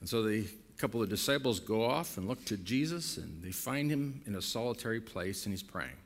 And 0.00 0.08
so 0.08 0.22
the 0.22 0.46
couple 0.80 1.02
of 1.02 1.10
disciples 1.10 1.60
go 1.60 1.84
off 1.84 2.16
and 2.16 2.26
look 2.26 2.42
to 2.46 2.56
Jesus, 2.56 3.18
and 3.18 3.42
they 3.42 3.52
find 3.52 3.90
him 3.90 4.22
in 4.26 4.34
a 4.34 4.40
solitary 4.40 5.00
place, 5.00 5.44
and 5.44 5.52
he's 5.52 5.62
praying. 5.62 5.96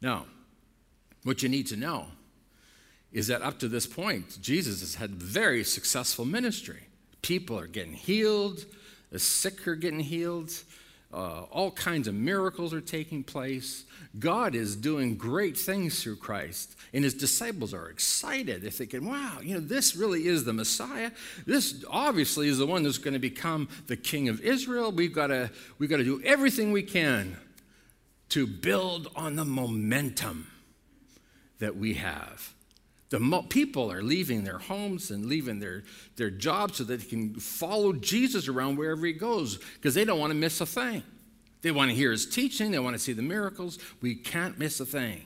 Now, 0.00 0.26
what 1.24 1.42
you 1.42 1.48
need 1.48 1.66
to 1.66 1.76
know 1.76 2.06
is 3.12 3.26
that 3.26 3.42
up 3.42 3.58
to 3.58 3.68
this 3.68 3.86
point, 3.86 4.40
Jesus 4.40 4.80
has 4.80 4.94
had 4.94 5.10
very 5.10 5.64
successful 5.64 6.24
ministry. 6.24 6.84
People 7.20 7.58
are 7.58 7.66
getting 7.66 7.94
healed, 7.94 8.64
the 9.10 9.18
sick 9.18 9.66
are 9.66 9.74
getting 9.74 10.00
healed, 10.00 10.52
uh, 11.12 11.42
all 11.50 11.70
kinds 11.70 12.06
of 12.06 12.14
miracles 12.14 12.74
are 12.74 12.82
taking 12.82 13.24
place. 13.24 13.84
God 14.18 14.54
is 14.54 14.76
doing 14.76 15.16
great 15.16 15.56
things 15.56 16.02
through 16.02 16.16
Christ, 16.16 16.76
and 16.92 17.02
his 17.02 17.14
disciples 17.14 17.72
are 17.72 17.88
excited. 17.88 18.60
They're 18.60 18.70
thinking, 18.70 19.08
wow, 19.08 19.38
you 19.42 19.54
know, 19.54 19.60
this 19.60 19.96
really 19.96 20.26
is 20.26 20.44
the 20.44 20.52
Messiah. 20.52 21.10
This 21.46 21.82
obviously 21.88 22.48
is 22.48 22.58
the 22.58 22.66
one 22.66 22.82
that's 22.82 22.98
going 22.98 23.14
to 23.14 23.20
become 23.20 23.68
the 23.86 23.96
king 23.96 24.28
of 24.28 24.40
Israel. 24.42 24.92
We've 24.92 25.14
got 25.14 25.28
to, 25.28 25.50
we've 25.78 25.88
got 25.88 25.98
to 25.98 26.04
do 26.04 26.20
everything 26.24 26.72
we 26.72 26.82
can 26.82 27.38
to 28.30 28.46
build 28.46 29.08
on 29.16 29.36
the 29.36 29.44
momentum 29.44 30.48
that 31.58 31.76
we 31.76 31.94
have. 31.94 32.52
The 33.10 33.42
people 33.48 33.90
are 33.90 34.02
leaving 34.02 34.44
their 34.44 34.58
homes 34.58 35.10
and 35.10 35.26
leaving 35.26 35.60
their, 35.60 35.84
their 36.16 36.30
jobs 36.30 36.76
so 36.76 36.84
that 36.84 37.00
they 37.00 37.06
can 37.06 37.34
follow 37.34 37.94
Jesus 37.94 38.48
around 38.48 38.76
wherever 38.76 39.06
he 39.06 39.14
goes 39.14 39.58
because 39.74 39.94
they 39.94 40.04
don't 40.04 40.18
want 40.18 40.30
to 40.30 40.36
miss 40.36 40.60
a 40.60 40.66
thing. 40.66 41.02
They 41.62 41.70
want 41.70 41.90
to 41.90 41.96
hear 41.96 42.10
his 42.10 42.26
teaching, 42.26 42.70
they 42.70 42.78
want 42.78 42.94
to 42.94 43.02
see 43.02 43.12
the 43.14 43.22
miracles. 43.22 43.78
We 44.00 44.14
can't 44.14 44.58
miss 44.58 44.78
a 44.80 44.86
thing. 44.86 45.24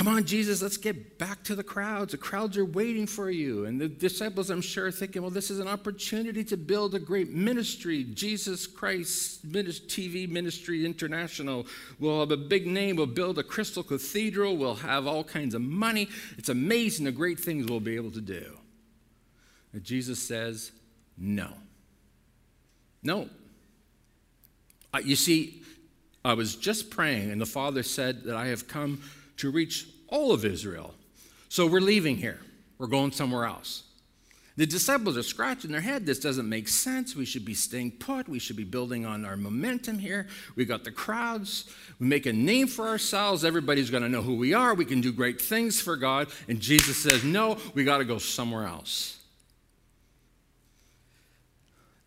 Come 0.00 0.08
on, 0.08 0.24
Jesus, 0.24 0.62
let's 0.62 0.78
get 0.78 1.18
back 1.18 1.44
to 1.44 1.54
the 1.54 1.62
crowds. 1.62 2.12
The 2.12 2.16
crowds 2.16 2.56
are 2.56 2.64
waiting 2.64 3.06
for 3.06 3.30
you. 3.30 3.66
And 3.66 3.78
the 3.78 3.86
disciples, 3.86 4.48
I'm 4.48 4.62
sure, 4.62 4.86
are 4.86 4.90
thinking, 4.90 5.20
well, 5.20 5.30
this 5.30 5.50
is 5.50 5.58
an 5.58 5.68
opportunity 5.68 6.42
to 6.44 6.56
build 6.56 6.94
a 6.94 6.98
great 6.98 7.28
ministry. 7.34 8.04
Jesus 8.04 8.66
Christ 8.66 9.52
TV 9.52 10.26
Ministry 10.26 10.86
International. 10.86 11.66
We'll 11.98 12.20
have 12.20 12.30
a 12.30 12.38
big 12.38 12.66
name. 12.66 12.96
We'll 12.96 13.04
build 13.04 13.38
a 13.38 13.42
crystal 13.42 13.82
cathedral. 13.82 14.56
We'll 14.56 14.76
have 14.76 15.06
all 15.06 15.22
kinds 15.22 15.54
of 15.54 15.60
money. 15.60 16.08
It's 16.38 16.48
amazing 16.48 17.04
the 17.04 17.12
great 17.12 17.38
things 17.38 17.66
we'll 17.66 17.78
be 17.78 17.96
able 17.96 18.12
to 18.12 18.22
do. 18.22 18.56
And 19.74 19.84
Jesus 19.84 20.18
says, 20.18 20.72
no. 21.18 21.52
No. 23.02 23.28
Uh, 24.94 25.00
you 25.04 25.14
see, 25.14 25.60
I 26.24 26.32
was 26.32 26.56
just 26.56 26.88
praying, 26.88 27.30
and 27.30 27.38
the 27.38 27.44
Father 27.44 27.82
said 27.82 28.24
that 28.24 28.36
I 28.36 28.46
have 28.46 28.66
come 28.66 29.02
to 29.40 29.50
reach 29.50 29.86
all 30.08 30.32
of 30.32 30.44
Israel. 30.44 30.94
So 31.48 31.66
we're 31.66 31.80
leaving 31.80 32.16
here. 32.16 32.40
We're 32.78 32.86
going 32.86 33.12
somewhere 33.12 33.44
else. 33.44 33.84
The 34.56 34.66
disciples 34.66 35.16
are 35.16 35.22
scratching 35.22 35.70
their 35.70 35.80
head. 35.80 36.04
This 36.04 36.18
doesn't 36.18 36.48
make 36.48 36.68
sense. 36.68 37.16
We 37.16 37.24
should 37.24 37.44
be 37.44 37.54
staying 37.54 37.92
put. 37.92 38.28
We 38.28 38.38
should 38.38 38.56
be 38.56 38.64
building 38.64 39.06
on 39.06 39.24
our 39.24 39.36
momentum 39.36 39.98
here. 39.98 40.26
We 40.54 40.66
got 40.66 40.84
the 40.84 40.90
crowds. 40.90 41.64
We 41.98 42.06
make 42.06 42.26
a 42.26 42.32
name 42.32 42.66
for 42.66 42.88
ourselves. 42.88 43.44
Everybody's 43.44 43.90
going 43.90 44.02
to 44.02 44.08
know 44.08 44.22
who 44.22 44.34
we 44.34 44.52
are. 44.52 44.74
We 44.74 44.84
can 44.84 45.00
do 45.00 45.12
great 45.12 45.40
things 45.40 45.80
for 45.80 45.96
God. 45.96 46.28
And 46.48 46.60
Jesus 46.60 46.98
says, 46.98 47.24
No, 47.24 47.56
we 47.72 47.84
got 47.84 47.98
to 47.98 48.04
go 48.04 48.18
somewhere 48.18 48.66
else. 48.66 49.16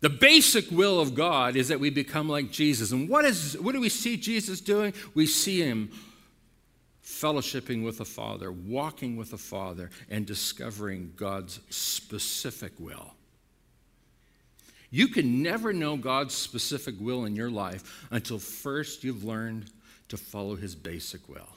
The 0.00 0.10
basic 0.10 0.70
will 0.70 1.00
of 1.00 1.14
God 1.14 1.56
is 1.56 1.68
that 1.68 1.80
we 1.80 1.90
become 1.90 2.28
like 2.28 2.50
Jesus. 2.50 2.92
And 2.92 3.08
what, 3.08 3.24
is, 3.24 3.58
what 3.58 3.72
do 3.72 3.80
we 3.80 3.88
see 3.88 4.16
Jesus 4.16 4.60
doing? 4.60 4.92
We 5.14 5.26
see 5.26 5.60
him 5.60 5.90
fellowshipping 7.04 7.84
with 7.84 7.98
the 7.98 8.04
Father, 8.04 8.50
walking 8.50 9.16
with 9.16 9.30
the 9.30 9.38
Father, 9.38 9.90
and 10.08 10.26
discovering 10.26 11.12
God's 11.16 11.60
specific 11.68 12.72
will. 12.78 13.14
You 14.90 15.08
can 15.08 15.42
never 15.42 15.72
know 15.72 15.96
God's 15.96 16.34
specific 16.34 16.94
will 16.98 17.24
in 17.24 17.34
your 17.34 17.50
life 17.50 18.06
until 18.10 18.38
first 18.38 19.04
you've 19.04 19.24
learned 19.24 19.70
to 20.08 20.16
follow 20.16 20.54
His 20.56 20.74
basic 20.74 21.28
will. 21.28 21.48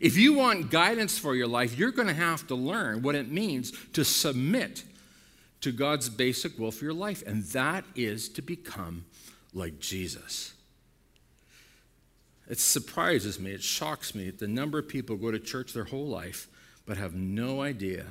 If 0.00 0.16
you 0.16 0.34
want 0.34 0.70
guidance 0.70 1.18
for 1.18 1.34
your 1.34 1.46
life, 1.46 1.78
you're 1.78 1.90
going 1.90 2.08
to 2.08 2.14
have 2.14 2.46
to 2.48 2.54
learn 2.54 3.02
what 3.02 3.14
it 3.14 3.30
means 3.30 3.72
to 3.94 4.04
submit 4.04 4.84
to 5.62 5.72
God's 5.72 6.08
basic 6.08 6.58
will 6.58 6.70
for 6.70 6.84
your 6.84 6.94
life, 6.94 7.22
and 7.26 7.44
that 7.46 7.84
is 7.94 8.28
to 8.30 8.42
become 8.42 9.04
like 9.54 9.80
Jesus. 9.80 10.51
It 12.52 12.60
surprises 12.60 13.40
me, 13.40 13.52
it 13.52 13.62
shocks 13.62 14.14
me 14.14 14.28
the 14.28 14.46
number 14.46 14.78
of 14.78 14.86
people 14.86 15.16
go 15.16 15.30
to 15.30 15.38
church 15.38 15.72
their 15.72 15.84
whole 15.84 16.06
life 16.06 16.48
but 16.84 16.98
have 16.98 17.14
no 17.14 17.62
idea 17.62 18.04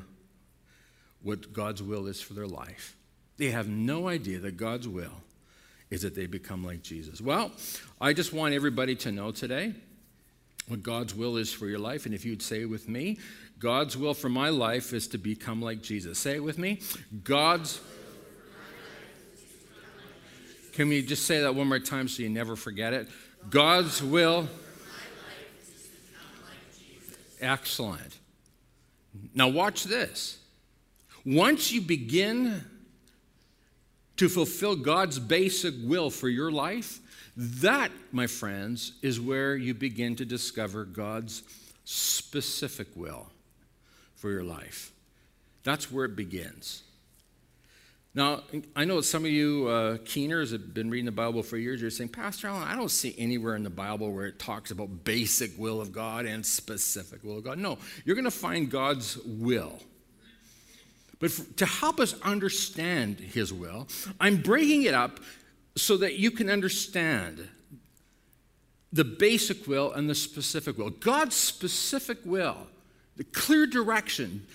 what 1.21 1.53
God's 1.53 1.83
will 1.83 2.07
is 2.07 2.21
for 2.21 2.33
their 2.33 2.47
life. 2.47 2.95
They 3.37 3.51
have 3.51 3.67
no 3.67 4.07
idea 4.07 4.39
that 4.39 4.57
God's 4.57 4.87
will 4.87 5.13
is 5.91 6.01
that 6.01 6.15
they 6.15 6.25
become 6.25 6.65
like 6.65 6.81
Jesus. 6.81 7.21
Well, 7.21 7.51
I 8.01 8.13
just 8.13 8.33
want 8.33 8.55
everybody 8.55 8.95
to 8.95 9.11
know 9.11 9.29
today 9.29 9.75
what 10.67 10.81
God's 10.81 11.13
will 11.13 11.37
is 11.37 11.53
for 11.53 11.67
your 11.67 11.77
life. 11.77 12.07
And 12.07 12.15
if 12.15 12.25
you'd 12.25 12.41
say 12.41 12.61
it 12.61 12.65
with 12.65 12.89
me, 12.89 13.19
God's 13.59 13.95
will 13.95 14.15
for 14.15 14.29
my 14.29 14.49
life 14.49 14.91
is 14.91 15.07
to 15.09 15.19
become 15.19 15.61
like 15.61 15.83
Jesus. 15.83 16.17
Say 16.17 16.37
it 16.37 16.43
with 16.43 16.57
me. 16.57 16.79
God's. 17.23 17.79
Can 20.73 20.89
we 20.89 21.03
just 21.03 21.27
say 21.27 21.41
that 21.41 21.53
one 21.53 21.67
more 21.67 21.77
time 21.77 22.07
so 22.07 22.23
you 22.23 22.29
never 22.29 22.55
forget 22.55 22.93
it? 22.93 23.07
God's 23.49 24.01
will. 24.01 24.47
Excellent. 27.39 28.17
Now, 29.33 29.47
watch 29.49 29.83
this. 29.83 30.37
Once 31.25 31.71
you 31.71 31.81
begin 31.81 32.63
to 34.17 34.29
fulfill 34.29 34.75
God's 34.75 35.19
basic 35.19 35.73
will 35.83 36.09
for 36.09 36.29
your 36.29 36.51
life, 36.51 36.99
that, 37.35 37.91
my 38.11 38.27
friends, 38.27 38.93
is 39.01 39.19
where 39.19 39.55
you 39.55 39.73
begin 39.73 40.15
to 40.17 40.25
discover 40.25 40.85
God's 40.85 41.43
specific 41.85 42.87
will 42.95 43.27
for 44.15 44.29
your 44.29 44.43
life. 44.43 44.91
That's 45.63 45.91
where 45.91 46.05
it 46.05 46.15
begins. 46.15 46.83
Now, 48.13 48.41
I 48.75 48.83
know 48.83 48.99
some 48.99 49.23
of 49.23 49.31
you 49.31 49.67
uh, 49.67 49.97
keeners 50.03 50.51
have 50.51 50.73
been 50.73 50.89
reading 50.89 51.05
the 51.05 51.13
Bible 51.13 51.43
for 51.43 51.57
years. 51.57 51.81
You're 51.81 51.89
saying, 51.89 52.09
Pastor 52.09 52.47
Allen, 52.47 52.67
I 52.67 52.75
don't 52.75 52.91
see 52.91 53.15
anywhere 53.17 53.55
in 53.55 53.63
the 53.63 53.69
Bible 53.69 54.11
where 54.11 54.25
it 54.25 54.37
talks 54.37 54.69
about 54.71 55.05
basic 55.05 55.57
will 55.57 55.79
of 55.79 55.93
God 55.93 56.25
and 56.25 56.45
specific 56.45 57.23
will 57.23 57.37
of 57.37 57.45
God. 57.45 57.57
No, 57.57 57.77
you're 58.03 58.15
going 58.15 58.25
to 58.25 58.31
find 58.31 58.69
God's 58.69 59.17
will. 59.23 59.79
But 61.19 61.31
for, 61.31 61.53
to 61.53 61.65
help 61.65 62.01
us 62.01 62.19
understand 62.21 63.17
His 63.17 63.53
will, 63.53 63.87
I'm 64.19 64.41
breaking 64.41 64.83
it 64.83 64.93
up 64.93 65.21
so 65.77 65.95
that 65.97 66.15
you 66.15 66.31
can 66.31 66.49
understand 66.49 67.47
the 68.91 69.05
basic 69.05 69.67
will 69.67 69.93
and 69.93 70.09
the 70.09 70.15
specific 70.15 70.77
will. 70.77 70.89
God's 70.89 71.35
specific 71.35 72.17
will, 72.25 72.57
the 73.15 73.23
clear 73.23 73.65
direction 73.65 74.45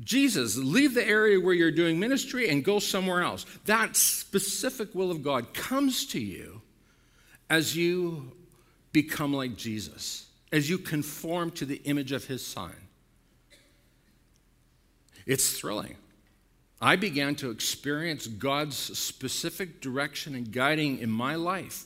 Jesus, 0.00 0.56
leave 0.56 0.94
the 0.94 1.06
area 1.06 1.38
where 1.38 1.54
you're 1.54 1.70
doing 1.70 2.00
ministry 2.00 2.48
and 2.48 2.64
go 2.64 2.78
somewhere 2.80 3.22
else. 3.22 3.46
That 3.66 3.96
specific 3.96 4.94
will 4.94 5.10
of 5.10 5.22
God 5.22 5.54
comes 5.54 6.06
to 6.06 6.20
you 6.20 6.62
as 7.48 7.76
you 7.76 8.32
become 8.92 9.32
like 9.32 9.56
Jesus, 9.56 10.26
as 10.52 10.68
you 10.68 10.78
conform 10.78 11.52
to 11.52 11.64
the 11.64 11.80
image 11.84 12.10
of 12.10 12.24
his 12.24 12.44
son. 12.44 12.72
It's 15.26 15.58
thrilling. 15.58 15.96
I 16.80 16.96
began 16.96 17.34
to 17.36 17.50
experience 17.50 18.26
God's 18.26 18.76
specific 18.76 19.80
direction 19.80 20.34
and 20.34 20.50
guiding 20.50 20.98
in 20.98 21.10
my 21.10 21.36
life 21.36 21.84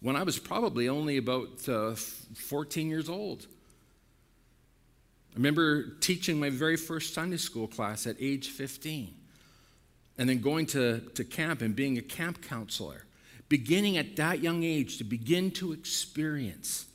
when 0.00 0.14
I 0.14 0.22
was 0.22 0.38
probably 0.38 0.88
only 0.88 1.16
about 1.16 1.68
uh, 1.68 1.94
14 1.94 2.88
years 2.88 3.08
old. 3.08 3.46
I 5.36 5.38
remember 5.38 5.90
teaching 6.00 6.40
my 6.40 6.48
very 6.48 6.78
first 6.78 7.12
Sunday 7.12 7.36
school 7.36 7.66
class 7.68 8.06
at 8.06 8.16
age 8.18 8.48
15, 8.48 9.14
and 10.16 10.26
then 10.26 10.40
going 10.40 10.64
to, 10.68 11.00
to 11.14 11.24
camp 11.24 11.60
and 11.60 11.76
being 11.76 11.98
a 11.98 12.02
camp 12.02 12.40
counselor, 12.40 13.04
beginning 13.50 13.98
at 13.98 14.16
that 14.16 14.42
young 14.42 14.64
age 14.64 14.96
to 14.96 15.04
begin 15.04 15.50
to 15.52 15.74
experience 15.74 16.86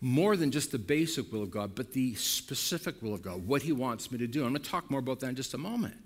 more 0.00 0.36
than 0.36 0.52
just 0.52 0.70
the 0.70 0.78
basic 0.78 1.32
will 1.32 1.42
of 1.42 1.50
God, 1.50 1.74
but 1.74 1.92
the 1.92 2.14
specific 2.14 3.02
will 3.02 3.14
of 3.14 3.22
God, 3.22 3.44
what 3.44 3.62
He 3.62 3.72
wants 3.72 4.12
me 4.12 4.18
to 4.18 4.28
do. 4.28 4.44
I'm 4.44 4.52
going 4.52 4.62
to 4.62 4.70
talk 4.70 4.88
more 4.88 5.00
about 5.00 5.18
that 5.18 5.30
in 5.30 5.34
just 5.34 5.52
a 5.52 5.58
moment. 5.58 5.96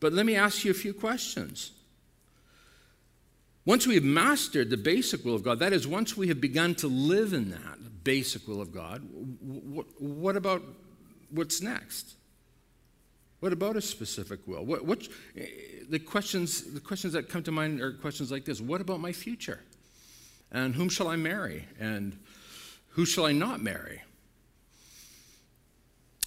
But 0.00 0.14
let 0.14 0.24
me 0.24 0.34
ask 0.34 0.64
you 0.64 0.70
a 0.70 0.74
few 0.74 0.94
questions. 0.94 1.72
Once 3.66 3.86
we 3.86 3.94
have 3.94 4.04
mastered 4.04 4.68
the 4.68 4.76
basic 4.76 5.24
will 5.24 5.34
of 5.34 5.42
God, 5.42 5.58
that 5.58 5.72
is, 5.72 5.86
once 5.86 6.16
we 6.16 6.28
have 6.28 6.40
begun 6.40 6.74
to 6.76 6.86
live 6.86 7.32
in 7.32 7.50
that, 7.50 7.78
basic 8.04 8.46
will 8.46 8.60
of 8.60 8.70
God. 8.70 9.02
What, 9.98 10.36
about 10.36 10.62
what's 11.30 11.60
next? 11.60 12.14
What 13.40 13.52
about 13.52 13.76
a 13.76 13.80
specific 13.80 14.40
will? 14.46 14.64
What, 14.64 14.84
what, 14.84 15.08
eh, 15.36 15.46
the, 15.88 15.98
questions, 15.98 16.74
the 16.74 16.80
questions 16.80 17.14
that 17.14 17.28
come 17.28 17.42
to 17.42 17.52
mind 17.52 17.80
are 17.80 17.92
questions 17.92 18.30
like 18.30 18.44
this 18.44 18.60
What 18.60 18.80
about 18.80 19.00
my 19.00 19.12
future? 19.12 19.60
And 20.52 20.74
whom 20.74 20.88
shall 20.88 21.08
I 21.08 21.16
marry? 21.16 21.64
And 21.80 22.18
who 22.90 23.04
shall 23.04 23.26
I 23.26 23.32
not 23.32 23.60
marry? 23.60 24.02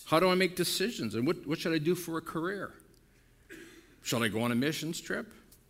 How 0.05 0.19
do 0.19 0.29
I 0.29 0.35
make 0.35 0.55
decisions? 0.55 1.15
And 1.15 1.25
what, 1.25 1.47
what 1.47 1.59
should 1.59 1.73
I 1.73 1.77
do 1.77 1.95
for 1.95 2.17
a 2.17 2.21
career? 2.21 2.73
Shall 4.01 4.23
I 4.23 4.27
go 4.27 4.41
on 4.41 4.51
a 4.51 4.55
missions 4.55 4.99
trip? 4.99 5.27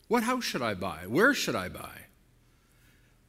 What 0.08 0.24
house 0.24 0.43
should 0.43 0.62
I 0.62 0.74
buy? 0.74 1.00
Where 1.08 1.34
should 1.34 1.56
I 1.56 1.70
buy? 1.70 1.91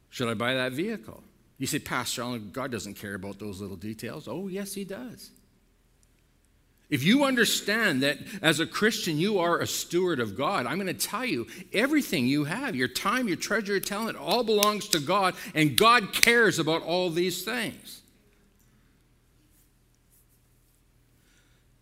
Should 0.09 0.29
I 0.29 0.33
buy 0.33 0.53
that 0.55 0.71
vehicle? 0.71 1.23
You 1.57 1.67
say, 1.67 1.79
Pastor, 1.79 2.37
God 2.37 2.71
doesn't 2.71 2.95
care 2.95 3.15
about 3.15 3.37
those 3.37 3.59
little 3.59 3.75
details. 3.75 4.27
Oh, 4.27 4.47
yes, 4.47 4.73
He 4.73 4.85
does. 4.85 5.31
If 6.89 7.03
you 7.03 7.23
understand 7.23 8.01
that 8.01 8.17
as 8.41 8.59
a 8.59 8.65
Christian 8.65 9.19
you 9.19 9.37
are 9.37 9.59
a 9.59 9.67
steward 9.67 10.19
of 10.19 10.35
God, 10.35 10.65
I'm 10.65 10.79
going 10.79 10.87
to 10.87 10.93
tell 10.93 11.25
you 11.25 11.45
everything 11.71 12.25
you 12.25 12.45
have, 12.45 12.75
your 12.75 12.87
time, 12.87 13.27
your 13.27 13.37
treasure, 13.37 13.73
your 13.73 13.81
talent, 13.81 14.17
all 14.17 14.43
belongs 14.43 14.87
to 14.89 14.99
God, 14.99 15.35
and 15.53 15.77
God 15.77 16.13
cares 16.13 16.57
about 16.57 16.81
all 16.81 17.11
these 17.11 17.43
things. 17.43 18.01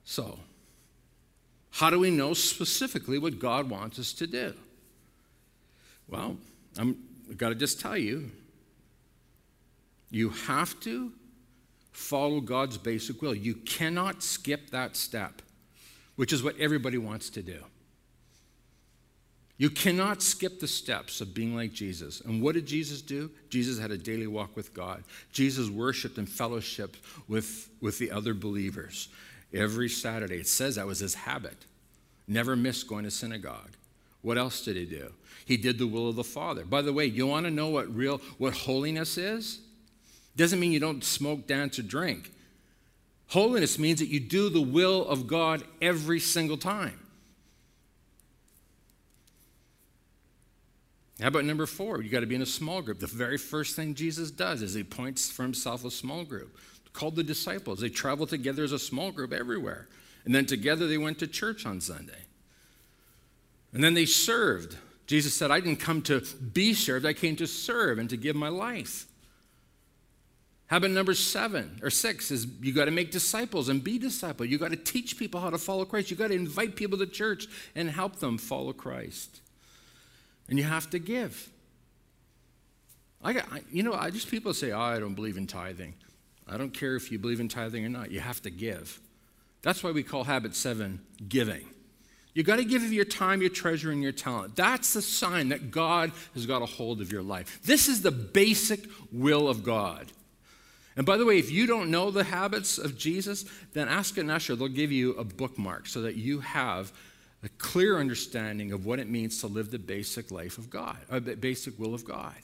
So, 0.04 0.40
how 1.72 1.90
do 1.90 2.00
we 2.00 2.12
know 2.12 2.34
specifically 2.34 3.20
what 3.20 3.40
God 3.40 3.70
wants 3.70 4.00
us 4.00 4.12
to 4.14 4.28
do? 4.28 4.54
Well, 6.08 6.38
I'm, 6.78 6.98
I've 7.30 7.38
got 7.38 7.50
to 7.50 7.56
just 7.56 7.80
tell 7.80 7.98
you 7.98 8.32
you 10.10 10.30
have 10.30 10.80
to 10.82 11.12
follow 11.92 12.40
God's 12.40 12.78
basic 12.78 13.22
will. 13.22 13.36
You 13.36 13.56
cannot 13.56 14.24
skip 14.24 14.70
that 14.70 14.96
step, 14.96 15.42
which 16.16 16.32
is 16.32 16.44
what 16.44 16.58
everybody 16.60 16.98
wants 16.98 17.30
to 17.32 17.42
do. 17.42 17.64
You 19.58 19.72
cannot 19.72 20.22
skip 20.22 20.60
the 20.60 20.68
steps 20.68 21.20
of 21.20 21.34
being 21.34 21.56
like 21.56 21.74
Jesus. 21.74 22.22
And 22.22 22.44
what 22.44 22.54
did 22.54 22.68
Jesus 22.68 23.02
do? 23.02 23.32
Jesus 23.50 23.80
had 23.80 23.90
a 23.90 23.98
daily 23.98 24.28
walk 24.28 24.56
with 24.56 24.74
God. 24.74 25.04
Jesus 25.32 25.68
worshiped 25.68 26.20
and 26.20 26.28
fellowshiped 26.28 26.98
with, 27.28 27.68
with 27.82 27.98
the 27.98 28.12
other 28.12 28.36
believers 28.36 29.10
every 29.52 29.90
Saturday. 29.90 30.38
It 30.38 30.48
says 30.48 30.76
that 30.76 30.86
was 30.86 31.00
his 31.00 31.16
habit. 31.16 31.66
Never 32.28 32.56
missed 32.56 32.88
going 32.88 33.06
to 33.06 33.12
synagogue. 33.12 33.72
What 34.22 34.38
else 34.38 34.64
did 34.64 34.76
he 34.76 34.86
do? 34.86 35.14
He 35.46 35.58
did 35.58 35.78
the 35.78 35.88
will 35.88 36.10
of 36.10 36.16
the 36.16 36.24
Father. 36.24 36.66
By 36.66 36.82
the 36.82 36.92
way, 36.92 37.06
you 37.06 37.28
want 37.28 37.46
to 37.46 37.52
know 37.52 37.70
what 37.70 37.94
real 37.94 38.20
what 38.38 38.54
holiness 38.54 39.18
is? 39.18 39.60
Doesn't 40.36 40.60
mean 40.60 40.72
you 40.72 40.80
don't 40.80 41.04
smoke, 41.04 41.48
dance, 41.48 41.80
or 41.80 41.84
drink. 41.84 42.32
Holiness 43.28 43.80
means 43.80 44.00
that 44.00 44.08
you 44.08 44.20
do 44.20 44.50
the 44.50 44.62
will 44.62 45.06
of 45.08 45.28
God 45.28 45.64
every 45.82 46.20
single 46.20 46.58
time. 46.58 47.00
How 51.20 51.28
about 51.30 51.46
number 51.46 51.66
four? 51.66 52.02
You 52.02 52.10
got 52.10 52.20
to 52.20 52.28
be 52.28 52.36
in 52.36 52.44
a 52.44 52.46
small 52.46 52.82
group. 52.82 53.00
The 53.00 53.08
very 53.08 53.38
first 53.38 53.76
thing 53.76 53.96
Jesus 53.96 54.30
does 54.30 54.62
is 54.62 54.76
he 54.76 54.84
points 54.84 55.32
for 55.32 55.44
himself 55.44 55.84
a 55.84 55.92
small 55.92 56.24
group 56.24 56.56
called 56.94 57.16
the 57.16 57.24
disciples. 57.24 57.80
They 57.80 57.90
traveled 57.90 58.30
together 58.30 58.64
as 58.64 58.72
a 58.72 58.80
small 58.80 59.12
group 59.12 59.34
everywhere. 59.34 59.88
And 60.26 60.34
then 60.34 60.46
together 60.46 60.88
they 60.88 60.98
went 60.98 61.20
to 61.20 61.28
church 61.28 61.66
on 61.66 61.82
Sunday. 61.82 62.27
And 63.74 63.84
then 63.84 63.94
they 63.94 64.06
served. 64.06 64.78
Jesus 65.06 65.34
said, 65.34 65.52
I 65.52 65.60
didn't 65.60 65.80
come 65.80 66.02
to 66.04 66.22
be 66.54 66.74
served, 66.74 67.06
I 67.06 67.14
came 67.14 67.36
to 67.38 67.48
serve 67.48 68.00
and 68.00 68.10
to 68.10 68.18
give 68.18 68.36
my 68.36 68.50
life. 68.50 69.08
Habit 70.68 70.92
number 70.92 71.14
seven 71.14 71.80
or 71.82 71.90
six 71.90 72.30
is 72.30 72.46
you 72.62 72.74
got 72.74 72.86
to 72.86 72.92
make 72.92 73.10
disciples 73.10 73.70
and 73.70 73.82
be 73.82 73.98
disciple. 73.98 74.46
You 74.46 74.58
got 74.58 74.72
to 74.72 74.78
teach 74.78 75.18
people 75.18 75.40
how 75.40 75.50
to 75.50 75.58
follow 75.58 75.86
Christ. 75.86 76.12
You 76.12 76.18
got 76.18 76.28
to 76.28 76.34
invite 76.34 76.76
people 76.76 76.98
to 76.98 77.08
church 77.08 77.48
and 77.74 77.90
help 77.90 78.18
them 78.18 78.38
follow 78.38 78.74
Christ. 78.74 79.40
And 80.50 80.58
you 80.58 80.66
have 80.66 80.90
to 80.90 81.00
give. 81.00 81.50
I 83.24 83.32
got, 83.32 83.46
you 83.72 83.82
know, 83.82 83.94
I 83.94 84.10
just 84.10 84.30
people 84.30 84.54
say, 84.54 84.72
"Oh, 84.72 84.80
I 84.80 85.00
don't 85.00 85.16
believe 85.16 85.38
in 85.38 85.48
tithing." 85.48 85.94
I 86.50 86.58
don't 86.58 86.74
care 86.74 86.96
if 86.96 87.12
you 87.12 87.20
believe 87.20 87.40
in 87.40 87.50
tithing 87.50 87.86
or 87.86 87.90
not. 87.90 88.12
You 88.12 88.22
have 88.22 88.42
to 88.44 88.50
give. 88.50 89.02
That's 89.62 89.84
why 89.84 89.92
we 89.92 90.04
call 90.04 90.24
habit 90.24 90.56
seven 90.56 91.02
giving. 91.28 91.66
You 92.38 92.44
got 92.44 92.58
to 92.58 92.66
give 92.66 92.84
of 92.84 92.94
your 92.94 93.04
time, 93.04 93.42
your 93.42 93.50
treasure, 93.50 93.90
and 93.90 94.04
your 94.04 94.12
talent. 94.12 94.56
That's 94.56 94.94
the 94.94 95.02
sign 95.02 95.50
that 95.50 95.72
God 95.72 96.12
has 96.36 96.46
got 96.46 96.62
a 96.62 96.68
hold 96.68 97.02
of 97.02 97.12
your 97.12 97.24
life. 97.24 97.60
This 97.64 97.88
is 97.88 98.04
the 98.04 98.12
basic 98.12 98.82
will 99.12 99.50
of 99.50 99.64
God. 99.64 100.12
And 100.96 101.04
by 101.04 101.18
the 101.18 101.26
way, 101.26 101.40
if 101.40 101.50
you 101.50 101.66
don't 101.66 101.90
know 101.90 102.12
the 102.12 102.24
habits 102.24 102.78
of 102.78 102.96
Jesus, 102.96 103.46
then 103.74 103.88
ask 103.88 104.20
an 104.20 104.30
usher. 104.30 104.56
They'll 104.56 104.68
give 104.68 104.92
you 104.92 105.14
a 105.14 105.24
bookmark 105.24 105.88
so 105.88 106.02
that 106.02 106.16
you 106.16 106.42
have 106.42 106.92
a 107.42 107.50
clear 107.58 107.98
understanding 107.98 108.72
of 108.72 108.86
what 108.86 109.00
it 109.00 109.10
means 109.10 109.42
to 109.42 109.48
live 109.48 109.72
the 109.72 109.80
basic 109.80 110.30
life 110.30 110.60
of 110.60 110.70
God, 110.70 110.98
or 111.10 111.18
uh, 111.18 111.20
the 111.20 111.36
basic 111.36 111.80
will 111.80 111.96
of 111.96 112.06
God. 112.06 112.36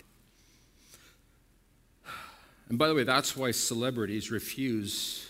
And 2.68 2.80
by 2.80 2.88
the 2.88 2.96
way, 2.96 3.04
that's 3.04 3.38
why 3.38 3.52
celebrities 3.52 4.32
refuse 4.32 5.30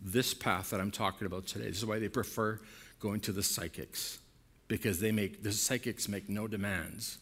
this 0.00 0.34
path 0.34 0.70
that 0.70 0.80
I'm 0.80 0.90
talking 0.90 1.28
about 1.28 1.46
today. 1.46 1.68
This 1.68 1.78
is 1.78 1.86
why 1.86 2.00
they 2.00 2.08
prefer 2.08 2.58
going 3.00 3.20
to 3.20 3.32
the 3.32 3.42
psychics, 3.42 4.18
because 4.68 5.00
they 5.00 5.12
make 5.12 5.42
the 5.42 5.52
psychics 5.52 6.08
make 6.08 6.28
no 6.28 6.46
demands. 6.46 7.18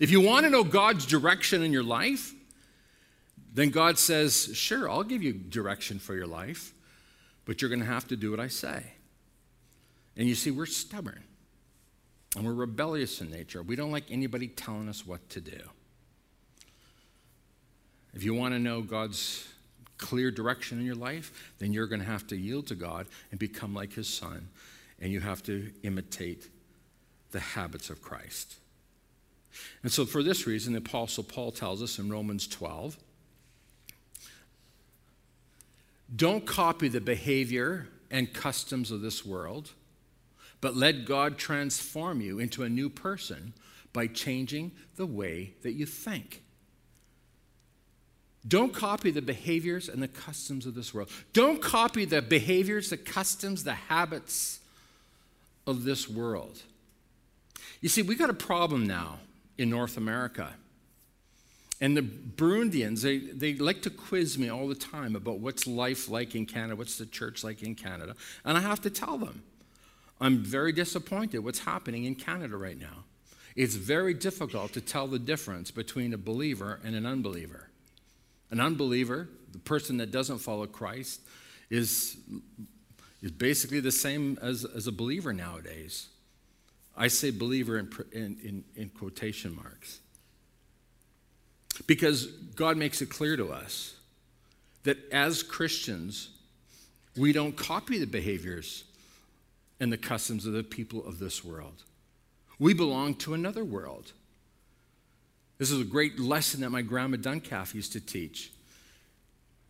If 0.00 0.10
you 0.10 0.20
want 0.20 0.44
to 0.44 0.50
know 0.50 0.64
God's 0.64 1.06
direction 1.06 1.62
in 1.62 1.72
your 1.72 1.82
life, 1.82 2.32
then 3.52 3.70
God 3.70 3.98
says, 3.98 4.50
Sure, 4.54 4.88
I'll 4.88 5.02
give 5.02 5.22
you 5.22 5.32
direction 5.32 5.98
for 5.98 6.14
your 6.14 6.26
life, 6.26 6.72
but 7.44 7.60
you're 7.60 7.68
going 7.68 7.80
to 7.80 7.86
have 7.86 8.06
to 8.08 8.16
do 8.16 8.30
what 8.30 8.40
I 8.40 8.48
say. 8.48 8.82
And 10.16 10.28
you 10.28 10.34
see, 10.34 10.50
we're 10.50 10.66
stubborn 10.66 11.24
and 12.36 12.44
we're 12.44 12.54
rebellious 12.54 13.20
in 13.20 13.30
nature. 13.30 13.62
We 13.62 13.76
don't 13.76 13.90
like 13.90 14.10
anybody 14.10 14.48
telling 14.48 14.88
us 14.88 15.06
what 15.06 15.28
to 15.30 15.40
do. 15.40 15.60
If 18.14 18.22
you 18.22 18.34
want 18.34 18.54
to 18.54 18.58
know 18.58 18.82
God's 18.82 19.48
clear 19.96 20.30
direction 20.30 20.78
in 20.78 20.84
your 20.84 20.94
life, 20.94 21.54
then 21.58 21.72
you're 21.72 21.86
going 21.86 22.00
to 22.00 22.06
have 22.06 22.26
to 22.26 22.36
yield 22.36 22.66
to 22.66 22.74
God 22.74 23.06
and 23.30 23.38
become 23.38 23.74
like 23.74 23.92
his 23.92 24.08
son, 24.08 24.48
and 25.02 25.12
you 25.12 25.20
have 25.20 25.42
to 25.42 25.70
imitate 25.82 26.48
the 27.32 27.40
habits 27.40 27.90
of 27.90 28.00
Christ. 28.00 28.54
And 29.82 29.92
so, 29.92 30.06
for 30.06 30.22
this 30.22 30.46
reason, 30.46 30.72
the 30.72 30.78
Apostle 30.78 31.24
Paul 31.24 31.50
tells 31.50 31.82
us 31.82 31.98
in 31.98 32.08
Romans 32.08 32.46
12 32.46 32.96
Don't 36.14 36.46
copy 36.46 36.88
the 36.88 37.00
behavior 37.00 37.88
and 38.10 38.32
customs 38.32 38.90
of 38.90 39.02
this 39.02 39.26
world, 39.26 39.72
but 40.60 40.76
let 40.76 41.04
God 41.04 41.36
transform 41.36 42.20
you 42.20 42.38
into 42.38 42.62
a 42.62 42.68
new 42.68 42.88
person 42.88 43.52
by 43.92 44.06
changing 44.06 44.70
the 44.96 45.06
way 45.06 45.52
that 45.62 45.72
you 45.72 45.84
think. 45.84 46.42
Don't 48.46 48.72
copy 48.72 49.10
the 49.10 49.22
behaviors 49.22 49.88
and 49.88 50.02
the 50.02 50.08
customs 50.08 50.64
of 50.64 50.74
this 50.74 50.94
world. 50.94 51.10
Don't 51.32 51.60
copy 51.60 52.04
the 52.04 52.22
behaviors, 52.22 52.90
the 52.90 52.96
customs, 52.96 53.64
the 53.64 53.74
habits 53.74 54.60
of 55.66 55.84
this 55.84 56.08
world. 56.08 56.62
You 57.80 57.88
see, 57.88 58.02
we 58.02 58.14
got 58.14 58.30
a 58.30 58.34
problem 58.34 58.86
now 58.86 59.18
in 59.58 59.70
North 59.70 59.96
America. 59.96 60.54
And 61.80 61.96
the 61.96 62.02
Burundians, 62.02 63.02
they, 63.02 63.18
they 63.18 63.54
like 63.54 63.82
to 63.82 63.90
quiz 63.90 64.38
me 64.38 64.48
all 64.48 64.68
the 64.68 64.74
time 64.74 65.16
about 65.16 65.40
what's 65.40 65.66
life 65.66 66.08
like 66.08 66.36
in 66.36 66.46
Canada, 66.46 66.76
what's 66.76 66.96
the 66.96 67.06
church 67.06 67.42
like 67.42 67.62
in 67.62 67.74
Canada. 67.74 68.14
And 68.44 68.56
I 68.56 68.60
have 68.60 68.80
to 68.82 68.90
tell 68.90 69.18
them, 69.18 69.42
I'm 70.20 70.38
very 70.38 70.72
disappointed 70.72 71.40
what's 71.40 71.58
happening 71.58 72.04
in 72.04 72.14
Canada 72.14 72.56
right 72.56 72.78
now. 72.78 73.04
It's 73.56 73.74
very 73.74 74.14
difficult 74.14 74.72
to 74.74 74.80
tell 74.80 75.08
the 75.08 75.18
difference 75.18 75.72
between 75.72 76.14
a 76.14 76.18
believer 76.18 76.80
and 76.84 76.94
an 76.94 77.04
unbeliever. 77.04 77.68
An 78.50 78.60
unbeliever, 78.60 79.28
the 79.50 79.58
person 79.58 79.96
that 79.96 80.12
doesn't 80.12 80.38
follow 80.38 80.66
Christ, 80.66 81.20
is, 81.68 82.16
is 83.22 83.30
basically 83.30 83.80
the 83.80 83.92
same 83.92 84.38
as, 84.42 84.64
as 84.64 84.86
a 84.86 84.92
believer 84.92 85.32
nowadays. 85.32 86.08
I 86.96 87.08
say 87.08 87.30
believer 87.30 87.78
in, 87.78 87.88
in, 88.12 88.64
in, 88.74 88.88
quotation 88.90 89.54
marks. 89.54 90.00
Because 91.86 92.26
God 92.26 92.76
makes 92.76 93.00
it 93.00 93.08
clear 93.08 93.36
to 93.36 93.50
us 93.50 93.94
that 94.82 94.98
as 95.10 95.42
Christians, 95.42 96.30
we 97.16 97.32
don't 97.32 97.56
copy 97.56 97.98
the 97.98 98.06
behaviors 98.06 98.84
and 99.80 99.90
the 99.92 99.96
customs 99.96 100.44
of 100.44 100.52
the 100.52 100.62
people 100.62 101.06
of 101.06 101.18
this 101.18 101.42
world. 101.42 101.84
We 102.58 102.74
belong 102.74 103.14
to 103.16 103.34
another 103.34 103.64
world. 103.64 104.12
This 105.58 105.70
is 105.70 105.80
a 105.80 105.84
great 105.84 106.18
lesson 106.18 106.60
that 106.60 106.70
my 106.70 106.82
grandma 106.82 107.16
Duncalf 107.16 107.74
used 107.74 107.92
to 107.92 108.00
teach. 108.00 108.52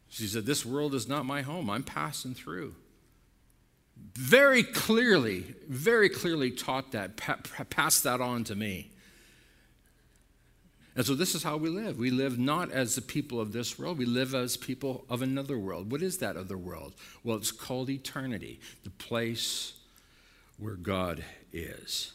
She 0.08 0.26
said, 0.26 0.44
This 0.44 0.66
world 0.66 0.94
is 0.94 1.06
not 1.06 1.24
my 1.24 1.42
home. 1.42 1.70
I'm 1.70 1.82
passing 1.82 2.34
through. 2.34 2.74
Very 4.14 4.62
clearly, 4.62 5.54
very 5.68 6.08
clearly 6.08 6.50
taught 6.50 6.92
that, 6.92 7.16
pa- 7.16 7.38
passed 7.70 8.04
that 8.04 8.20
on 8.20 8.44
to 8.44 8.54
me. 8.54 8.90
And 10.94 11.06
so 11.06 11.14
this 11.14 11.34
is 11.34 11.42
how 11.42 11.56
we 11.56 11.70
live. 11.70 11.98
We 11.98 12.10
live 12.10 12.38
not 12.38 12.70
as 12.70 12.94
the 12.94 13.02
people 13.02 13.40
of 13.40 13.52
this 13.52 13.78
world, 13.78 13.98
we 13.98 14.04
live 14.04 14.34
as 14.34 14.56
people 14.56 15.04
of 15.08 15.22
another 15.22 15.58
world. 15.58 15.90
What 15.90 16.02
is 16.02 16.18
that 16.18 16.36
other 16.36 16.58
world? 16.58 16.94
Well, 17.24 17.36
it's 17.36 17.50
called 17.50 17.88
eternity, 17.88 18.60
the 18.84 18.90
place 18.90 19.72
where 20.58 20.74
God 20.74 21.24
is. 21.52 22.12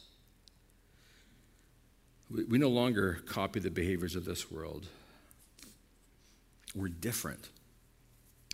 We, 2.30 2.44
we 2.44 2.58
no 2.60 2.70
longer 2.70 3.22
copy 3.26 3.60
the 3.60 3.72
behaviors 3.72 4.16
of 4.16 4.26
this 4.26 4.52
world. 4.52 4.86
We're 6.76 6.90
different 6.90 7.50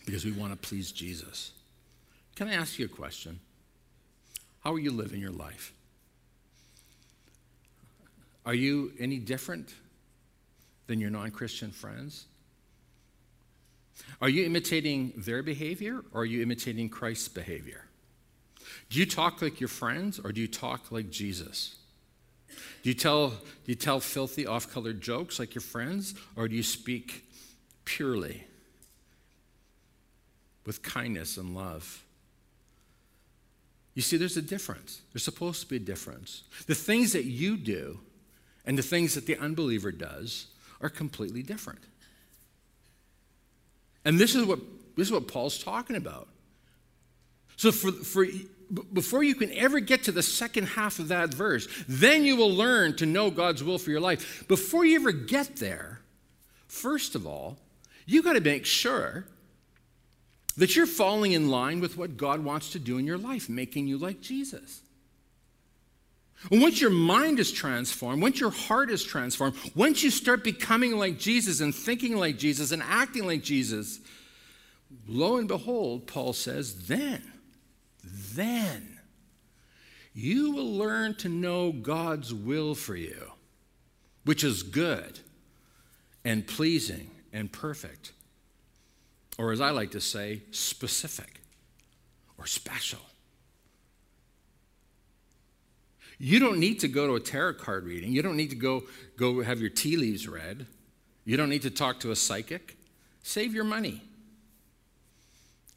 because 0.06 0.24
we 0.24 0.32
want 0.32 0.54
to 0.54 0.68
please 0.68 0.92
Jesus. 0.92 1.52
Can 2.36 2.48
I 2.48 2.54
ask 2.54 2.80
you 2.80 2.86
a 2.86 2.90
question? 2.90 3.40
How 4.62 4.74
are 4.74 4.80
you 4.80 4.92
living 4.92 5.20
your 5.20 5.32
life? 5.32 5.74
Are 8.46 8.54
you 8.54 8.92
any 9.00 9.20
different 9.20 9.74
than 10.88 11.00
your 11.00 11.10
non 11.10 11.32
Christian 11.32 11.72
friends? 11.72 12.26
Are 14.22 14.30
you 14.30 14.46
imitating 14.46 15.14
their 15.18 15.44
behavior 15.44 16.04
or 16.12 16.22
are 16.22 16.26
you 16.26 16.42
imitating 16.42 16.90
Christ's 16.90 17.28
behavior? 17.28 17.86
Do 18.90 19.00
you 19.00 19.06
talk 19.06 19.42
like 19.42 19.60
your 19.60 19.68
friends 19.68 20.20
or 20.20 20.32
do 20.32 20.42
you 20.42 20.48
talk 20.48 20.92
like 20.92 21.10
Jesus? 21.10 21.76
Do 22.82 22.90
you 22.90 22.94
tell, 22.94 23.30
do 23.30 23.36
you 23.66 23.76
tell 23.76 24.00
filthy, 24.00 24.46
off 24.46 24.72
color 24.72 24.94
jokes 24.94 25.40
like 25.40 25.56
your 25.56 25.62
friends 25.62 26.16
or 26.36 26.48
do 26.48 26.56
you 26.56 26.64
speak 26.64 27.26
purely 27.86 28.44
with 30.66 30.82
kindness 30.82 31.38
and 31.38 31.56
love? 31.56 32.04
You 33.96 34.02
see, 34.02 34.18
there's 34.18 34.38
a 34.38 34.42
difference. 34.42 35.02
There's 35.12 35.24
supposed 35.24 35.62
to 35.62 35.68
be 35.68 35.76
a 35.76 35.80
difference. 35.80 36.44
The 36.66 36.76
things 36.76 37.14
that 37.14 37.26
you 37.26 37.58
do 37.58 38.00
and 38.66 38.78
the 38.78 38.84
things 38.84 39.16
that 39.16 39.26
the 39.26 39.38
unbeliever 39.38 39.92
does 39.92 40.48
are 40.82 40.90
completely 40.90 41.44
different. 41.44 41.82
And 44.06 44.20
this 44.20 44.36
is 44.36 44.46
what, 44.46 44.60
this 44.98 45.08
is 45.08 45.12
what 45.12 45.28
Paul's 45.28 45.64
talking 45.64 45.96
about. 45.96 46.28
So, 47.56 47.72
for, 47.72 47.92
for, 47.92 48.26
before 48.92 49.24
you 49.24 49.36
can 49.36 49.52
ever 49.54 49.80
get 49.80 50.04
to 50.06 50.12
the 50.12 50.24
second 50.24 50.66
half 50.68 51.00
of 51.00 51.10
that 51.10 51.34
verse, 51.34 51.68
then 51.88 52.26
you 52.26 52.36
will 52.36 52.52
learn 52.52 52.96
to 52.98 53.06
know 53.06 53.30
God's 53.30 53.64
will 53.64 53.78
for 53.78 53.92
your 53.92 54.02
life. 54.02 54.48
Before 54.48 54.84
you 54.86 54.96
ever 54.96 55.12
get 55.12 55.58
there, 55.58 56.02
first 56.68 57.16
of 57.16 57.28
all, 57.28 57.60
you 58.06 58.24
got 58.24 58.34
to 58.34 58.42
make 58.42 58.66
sure 58.66 59.26
that 60.58 60.76
you're 60.76 60.86
falling 60.86 61.32
in 61.32 61.50
line 61.50 61.80
with 61.80 61.98
what 61.98 62.18
God 62.18 62.44
wants 62.44 62.72
to 62.72 62.80
do 62.80 62.98
in 62.98 63.06
your 63.06 63.18
life, 63.18 63.50
making 63.50 63.88
you 63.88 63.98
like 63.98 64.22
Jesus. 64.22 64.82
And 66.52 66.62
once 66.62 66.82
your 66.82 66.90
mind 66.90 67.40
is 67.40 67.52
transformed, 67.52 68.22
once 68.22 68.40
your 68.40 68.52
heart 68.52 68.90
is 68.90 69.04
transformed, 69.04 69.56
once 69.76 70.04
you 70.04 70.12
start 70.12 70.44
becoming 70.44 70.98
like 70.98 71.18
Jesus 71.18 71.62
and 71.62 71.74
thinking 71.74 72.18
like 72.18 72.38
Jesus 72.38 72.72
and 72.72 72.84
acting 72.84 73.26
like 73.26 73.44
Jesus, 73.44 74.00
lo 75.08 75.38
and 75.38 75.48
behold, 75.48 76.06
Paul 76.06 76.34
says, 76.34 76.88
then, 76.88 77.24
then 78.04 79.00
you 80.14 80.52
will 80.52 80.72
learn 80.74 81.16
to 81.16 81.30
know 81.30 81.72
God's 81.72 82.34
will 82.34 82.76
for 82.76 82.96
you, 82.96 83.32
which 84.26 84.44
is 84.44 84.64
good 84.64 85.20
and 86.26 86.46
pleasing 86.46 87.10
and 87.32 87.52
perfect. 87.52 88.12
Or 89.38 89.52
as 89.52 89.62
I 89.62 89.72
like 89.72 89.92
to 89.92 90.02
say, 90.02 90.44
specific 90.52 91.42
or 92.38 92.46
special. 92.46 93.00
You 96.20 96.40
don't 96.40 96.60
need 96.60 96.80
to 96.82 96.88
go 96.88 97.08
to 97.08 97.16
a 97.16 97.20
tarot 97.20 97.56
card 97.56 97.86
reading. 97.86 98.12
You 98.12 98.22
don't 98.22 98.38
need 98.38 98.52
to 98.52 98.56
go, 98.56 98.84
go 99.18 99.42
have 99.42 99.60
your 99.60 99.70
tea 99.70 99.98
leaves 99.98 100.28
read. 100.28 100.68
You 101.26 101.38
don't 101.38 101.50
need 101.50 101.64
to 101.64 101.72
talk 101.72 102.00
to 102.02 102.12
a 102.12 102.16
psychic. 102.16 102.78
Save 103.24 103.54
your 103.54 103.64
money. 103.64 104.02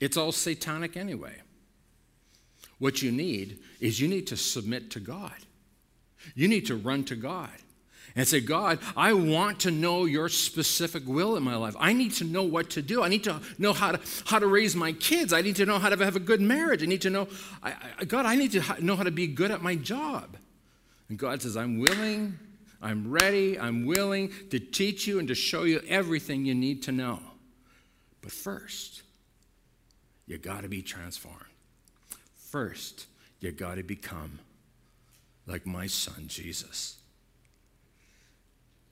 It's 0.00 0.16
all 0.16 0.32
satanic 0.32 0.96
anyway. 0.96 1.40
What 2.78 3.00
you 3.02 3.10
need 3.10 3.58
is 3.80 4.00
you 4.00 4.08
need 4.08 4.26
to 4.26 4.36
submit 4.36 4.90
to 4.92 5.00
God. 5.00 5.32
You 6.34 6.48
need 6.48 6.66
to 6.66 6.76
run 6.76 7.04
to 7.04 7.16
God 7.16 7.50
and 8.16 8.26
say, 8.26 8.40
God, 8.40 8.78
I 8.96 9.12
want 9.12 9.60
to 9.60 9.70
know 9.70 10.06
your 10.06 10.30
specific 10.30 11.02
will 11.06 11.36
in 11.36 11.42
my 11.42 11.54
life. 11.54 11.76
I 11.78 11.92
need 11.92 12.12
to 12.14 12.24
know 12.24 12.42
what 12.42 12.70
to 12.70 12.82
do. 12.82 13.02
I 13.02 13.08
need 13.08 13.24
to 13.24 13.40
know 13.58 13.74
how 13.74 13.92
to, 13.92 14.00
how 14.24 14.38
to 14.38 14.46
raise 14.46 14.74
my 14.74 14.92
kids. 14.92 15.34
I 15.34 15.42
need 15.42 15.56
to 15.56 15.66
know 15.66 15.78
how 15.78 15.90
to 15.90 16.02
have 16.02 16.16
a 16.16 16.20
good 16.20 16.40
marriage. 16.40 16.82
I 16.82 16.86
need 16.86 17.02
to 17.02 17.10
know, 17.10 17.28
I, 17.62 17.74
I, 17.98 18.04
God, 18.06 18.24
I 18.24 18.34
need 18.34 18.52
to 18.52 18.82
know 18.82 18.96
how 18.96 19.02
to 19.02 19.10
be 19.10 19.26
good 19.26 19.50
at 19.50 19.62
my 19.62 19.76
job. 19.76 20.38
And 21.10 21.18
God 21.18 21.42
says, 21.42 21.58
I'm 21.58 21.78
willing, 21.78 22.38
I'm 22.80 23.10
ready, 23.10 23.60
I'm 23.60 23.84
willing 23.84 24.32
to 24.50 24.58
teach 24.58 25.06
you 25.06 25.18
and 25.18 25.28
to 25.28 25.34
show 25.34 25.64
you 25.64 25.82
everything 25.86 26.46
you 26.46 26.54
need 26.54 26.82
to 26.84 26.92
know. 26.92 27.20
But 28.22 28.32
first, 28.32 29.02
you 30.26 30.38
got 30.38 30.62
to 30.62 30.68
be 30.68 30.80
transformed. 30.80 31.44
First, 32.34 33.06
you 33.40 33.52
got 33.52 33.74
to 33.74 33.82
become 33.82 34.38
like 35.46 35.66
my 35.66 35.86
son, 35.86 36.24
Jesus. 36.28 36.96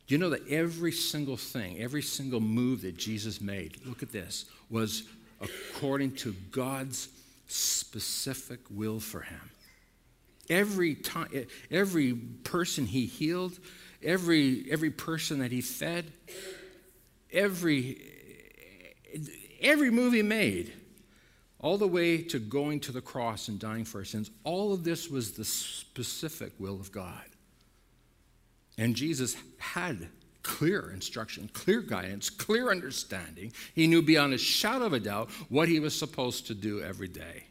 Do 0.07 0.14
you 0.14 0.19
know 0.19 0.31
that 0.31 0.47
every 0.49 0.93
single 0.93 1.37
thing, 1.37 1.81
every 1.81 2.03
single 2.03 2.40
move 2.40 2.83
that 2.83 2.97
Jesus 2.97 3.40
made, 3.40 3.79
look 3.87 4.03
at 4.03 4.12
this, 4.12 4.45
was 4.69 5.05
according 5.40 6.12
to 6.17 6.35
God's 6.51 7.09
specific 7.47 8.61
will 8.71 9.01
for 9.01 9.21
him? 9.21 9.51
Every 10.51 10.95
time, 10.95 11.29
every 11.71 12.12
person 12.12 12.85
he 12.85 13.07
healed, 13.07 13.59
every, 14.03 14.67
every 14.71 14.90
person 14.90 15.38
that 15.38 15.51
he 15.51 15.62
fed, 15.62 16.12
every, 17.33 17.99
every 19.62 19.90
move 19.90 20.12
he 20.12 20.23
made, 20.23 20.73
all 21.61 21.79
the 21.79 21.88
way 21.88 22.19
to 22.19 22.38
going 22.38 22.79
to 22.79 22.93
the 22.93 23.01
cross 23.01 23.49
and 23.49 23.59
dying 23.59 23.87
for 23.87 23.99
our 23.99 24.05
sins, 24.05 24.31
all 24.45 24.75
of 24.75 24.85
this 24.85 25.09
was 25.09 25.33
the 25.33 25.47
specific 25.47 26.53
will 26.59 26.79
of 26.79 26.93
God. 26.93 27.25
And 28.77 28.95
Jesus 28.97 29.37
had 29.59 30.09
clear 30.43 30.91
instruction, 30.91 31.49
clear 31.53 31.81
guidance, 31.81 32.29
clear 32.31 32.71
understanding. 32.71 33.53
He 33.75 33.87
knew 33.87 34.03
beyond 34.03 34.35
a 34.35 34.39
shadow 34.39 34.87
of 34.87 34.93
a 34.93 35.01
doubt 35.01 35.31
what 35.49 35.69
he 35.69 35.81
was 35.81 35.99
supposed 35.99 36.47
to 36.49 36.55
do 36.55 36.83
every 36.83 37.09
day. 37.09 37.45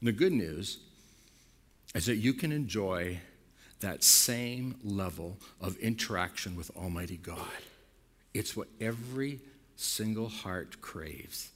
And 0.00 0.08
the 0.08 0.12
good 0.12 0.32
news 0.32 0.78
is 1.94 2.06
that 2.06 2.16
you 2.16 2.32
can 2.32 2.52
enjoy 2.52 3.20
that 3.80 4.04
same 4.04 4.76
level 4.82 5.38
of 5.60 5.76
interaction 5.78 6.56
with 6.56 6.70
Almighty 6.76 7.16
God. 7.16 7.38
It's 8.32 8.56
what 8.56 8.68
every 8.80 9.40
single 9.76 10.28
heart 10.28 10.80
craves 10.80 11.50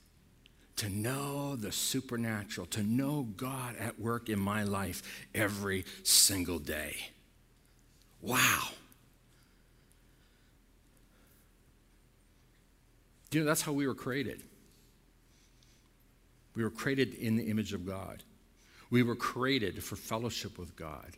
to 0.77 0.88
know 0.88 1.55
the 1.57 1.70
supernatural, 1.70 2.66
to 2.66 2.83
know 2.83 3.29
God 3.37 3.77
at 3.77 4.01
work 4.01 4.29
in 4.29 4.40
my 4.40 4.64
life 4.64 5.27
every 5.35 5.85
single 6.03 6.59
day. 6.59 6.97
Wow. 8.24 8.68
You 13.30 13.40
know, 13.40 13.46
that's 13.46 13.62
how 13.62 13.72
we 13.72 13.87
were 13.87 13.94
created. 13.94 14.42
We 16.54 16.62
were 16.62 16.70
created 16.70 17.14
in 17.14 17.37
the 17.37 17.44
image 17.50 17.74
of 17.74 17.84
God. 17.84 18.22
We 18.90 19.02
were 19.02 19.16
created 19.16 19.82
for 19.82 19.96
fellowship 19.96 20.58
with 20.58 20.74
God. 20.74 21.16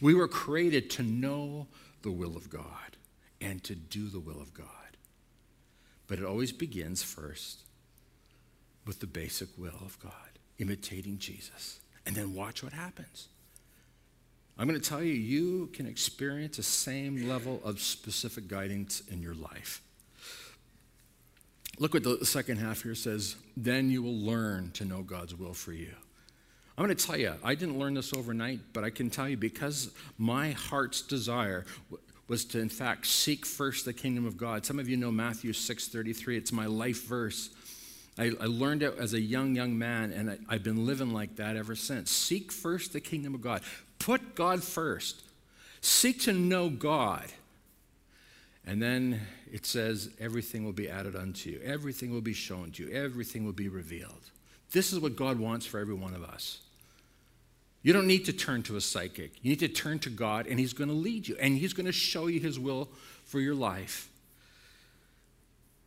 We 0.00 0.14
were 0.14 0.28
created 0.28 0.90
to 0.90 1.02
know 1.02 1.66
the 2.02 2.12
will 2.12 2.36
of 2.36 2.50
God 2.50 2.96
and 3.40 3.64
to 3.64 3.74
do 3.74 4.08
the 4.08 4.20
will 4.20 4.40
of 4.40 4.54
God. 4.54 4.68
But 6.06 6.18
it 6.18 6.24
always 6.24 6.52
begins 6.52 7.02
first 7.02 7.62
with 8.86 9.00
the 9.00 9.06
basic 9.06 9.48
will 9.58 9.80
of 9.84 9.98
God, 9.98 10.38
imitating 10.58 11.18
Jesus. 11.18 11.80
And 12.06 12.14
then 12.14 12.34
watch 12.34 12.62
what 12.62 12.74
happens. 12.74 13.28
I'm 14.56 14.68
going 14.68 14.80
to 14.80 14.88
tell 14.88 15.02
you, 15.02 15.12
you 15.12 15.68
can 15.72 15.86
experience 15.86 16.56
the 16.58 16.62
same 16.62 17.28
level 17.28 17.60
of 17.64 17.80
specific 17.80 18.46
guidance 18.46 19.02
in 19.10 19.20
your 19.20 19.34
life. 19.34 19.82
Look 21.78 21.94
what 21.94 22.04
the 22.04 22.24
second 22.24 22.58
half 22.58 22.82
here 22.82 22.94
says 22.94 23.36
then 23.56 23.90
you 23.90 24.02
will 24.02 24.16
learn 24.16 24.70
to 24.72 24.84
know 24.84 25.02
God's 25.02 25.34
will 25.34 25.54
for 25.54 25.72
you. 25.72 25.90
I'm 26.76 26.84
going 26.84 26.96
to 26.96 27.06
tell 27.06 27.16
you, 27.16 27.34
I 27.42 27.54
didn't 27.54 27.78
learn 27.78 27.94
this 27.94 28.12
overnight, 28.12 28.60
but 28.72 28.82
I 28.82 28.90
can 28.90 29.08
tell 29.10 29.28
you 29.28 29.36
because 29.36 29.90
my 30.18 30.50
heart's 30.52 31.02
desire 31.02 31.64
was 32.26 32.44
to, 32.46 32.60
in 32.60 32.68
fact, 32.68 33.06
seek 33.06 33.46
first 33.46 33.84
the 33.84 33.92
kingdom 33.92 34.24
of 34.26 34.36
God. 34.36 34.66
Some 34.66 34.78
of 34.78 34.88
you 34.88 34.96
know 34.96 35.12
Matthew 35.12 35.52
6:33. 35.52 36.36
It's 36.36 36.52
my 36.52 36.66
life 36.66 37.06
verse. 37.06 37.50
I, 38.16 38.32
I, 38.40 38.46
learned 38.46 38.84
it 38.84 38.96
as 38.96 39.12
a 39.12 39.20
young, 39.20 39.56
young 39.56 39.76
man, 39.76 40.12
and 40.12 40.30
I, 40.30 40.38
I've 40.48 40.62
been 40.62 40.86
living 40.86 41.12
like 41.12 41.36
that 41.36 41.56
ever 41.56 41.74
since. 41.74 42.12
Seek 42.12 42.52
first 42.52 42.92
the 42.92 43.00
kingdom 43.00 43.34
of 43.34 43.40
God. 43.40 43.62
Put 44.04 44.34
God 44.34 44.62
first. 44.62 45.22
Seek 45.80 46.20
to 46.22 46.34
know 46.34 46.68
God. 46.68 47.24
And 48.66 48.82
then 48.82 49.22
it 49.50 49.64
says, 49.64 50.10
everything 50.20 50.62
will 50.62 50.74
be 50.74 50.90
added 50.90 51.16
unto 51.16 51.48
you, 51.48 51.60
everything 51.64 52.10
will 52.12 52.20
be 52.20 52.34
shown 52.34 52.70
to 52.72 52.84
you, 52.84 52.92
everything 52.92 53.46
will 53.46 53.54
be 53.54 53.70
revealed. 53.70 54.30
This 54.72 54.92
is 54.92 55.00
what 55.00 55.16
God 55.16 55.38
wants 55.38 55.64
for 55.64 55.80
every 55.80 55.94
one 55.94 56.12
of 56.12 56.22
us. 56.22 56.58
You 57.82 57.94
don't 57.94 58.06
need 58.06 58.26
to 58.26 58.34
turn 58.34 58.62
to 58.64 58.76
a 58.76 58.80
psychic. 58.82 59.32
You 59.40 59.48
need 59.48 59.60
to 59.60 59.68
turn 59.68 59.98
to 60.00 60.10
God, 60.10 60.46
and 60.48 60.60
He's 60.60 60.74
going 60.74 60.88
to 60.88 60.94
lead 60.94 61.26
you, 61.26 61.36
and 61.40 61.56
He's 61.56 61.72
going 61.72 61.86
to 61.86 61.92
show 61.92 62.26
you 62.26 62.40
His 62.40 62.58
will 62.58 62.90
for 63.24 63.40
your 63.40 63.54
life. 63.54 64.10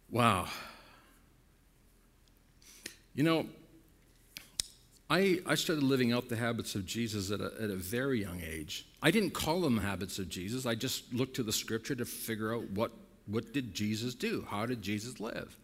Wow. 0.10 0.48
You 3.14 3.24
know, 3.24 3.46
I, 5.10 5.40
I 5.46 5.56
started 5.56 5.84
living 5.84 6.12
out 6.12 6.28
the 6.28 6.36
habits 6.36 6.76
of 6.76 6.86
Jesus 6.86 7.32
at 7.32 7.40
a, 7.40 7.52
at 7.62 7.70
a 7.70 7.76
very 7.76 8.22
young 8.22 8.42
age. 8.42 8.86
I 9.02 9.12
didn't 9.12 9.32
call 9.32 9.62
them 9.62 9.78
habits 9.78 10.20
of 10.20 10.28
Jesus. 10.28 10.66
I 10.66 10.76
just 10.76 11.14
looked 11.14 11.36
to 11.38 11.44
the 11.44 11.54
scripture 11.54 11.96
to 11.96 12.06
figure 12.06 12.54
out 12.54 12.70
what, 12.72 12.92
what 13.26 13.54
did 13.54 13.74
Jesus 13.74 14.16
do? 14.16 14.46
How 14.50 14.66
did 14.66 14.82
Jesus 14.82 15.20
live? 15.20 15.56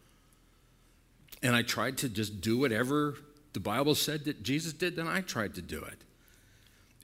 And 1.41 1.55
I 1.55 1.61
tried 1.61 1.97
to 1.99 2.09
just 2.09 2.39
do 2.39 2.57
whatever 2.57 3.15
the 3.51 3.59
Bible 3.59 3.95
said 3.95 4.25
that 4.25 4.43
Jesus 4.43 4.73
did, 4.73 4.95
then 4.95 5.07
I 5.07 5.21
tried 5.21 5.55
to 5.55 5.61
do 5.61 5.83
it. 5.83 5.99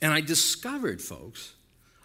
And 0.01 0.13
I 0.13 0.21
discovered, 0.21 1.01
folks, 1.01 1.53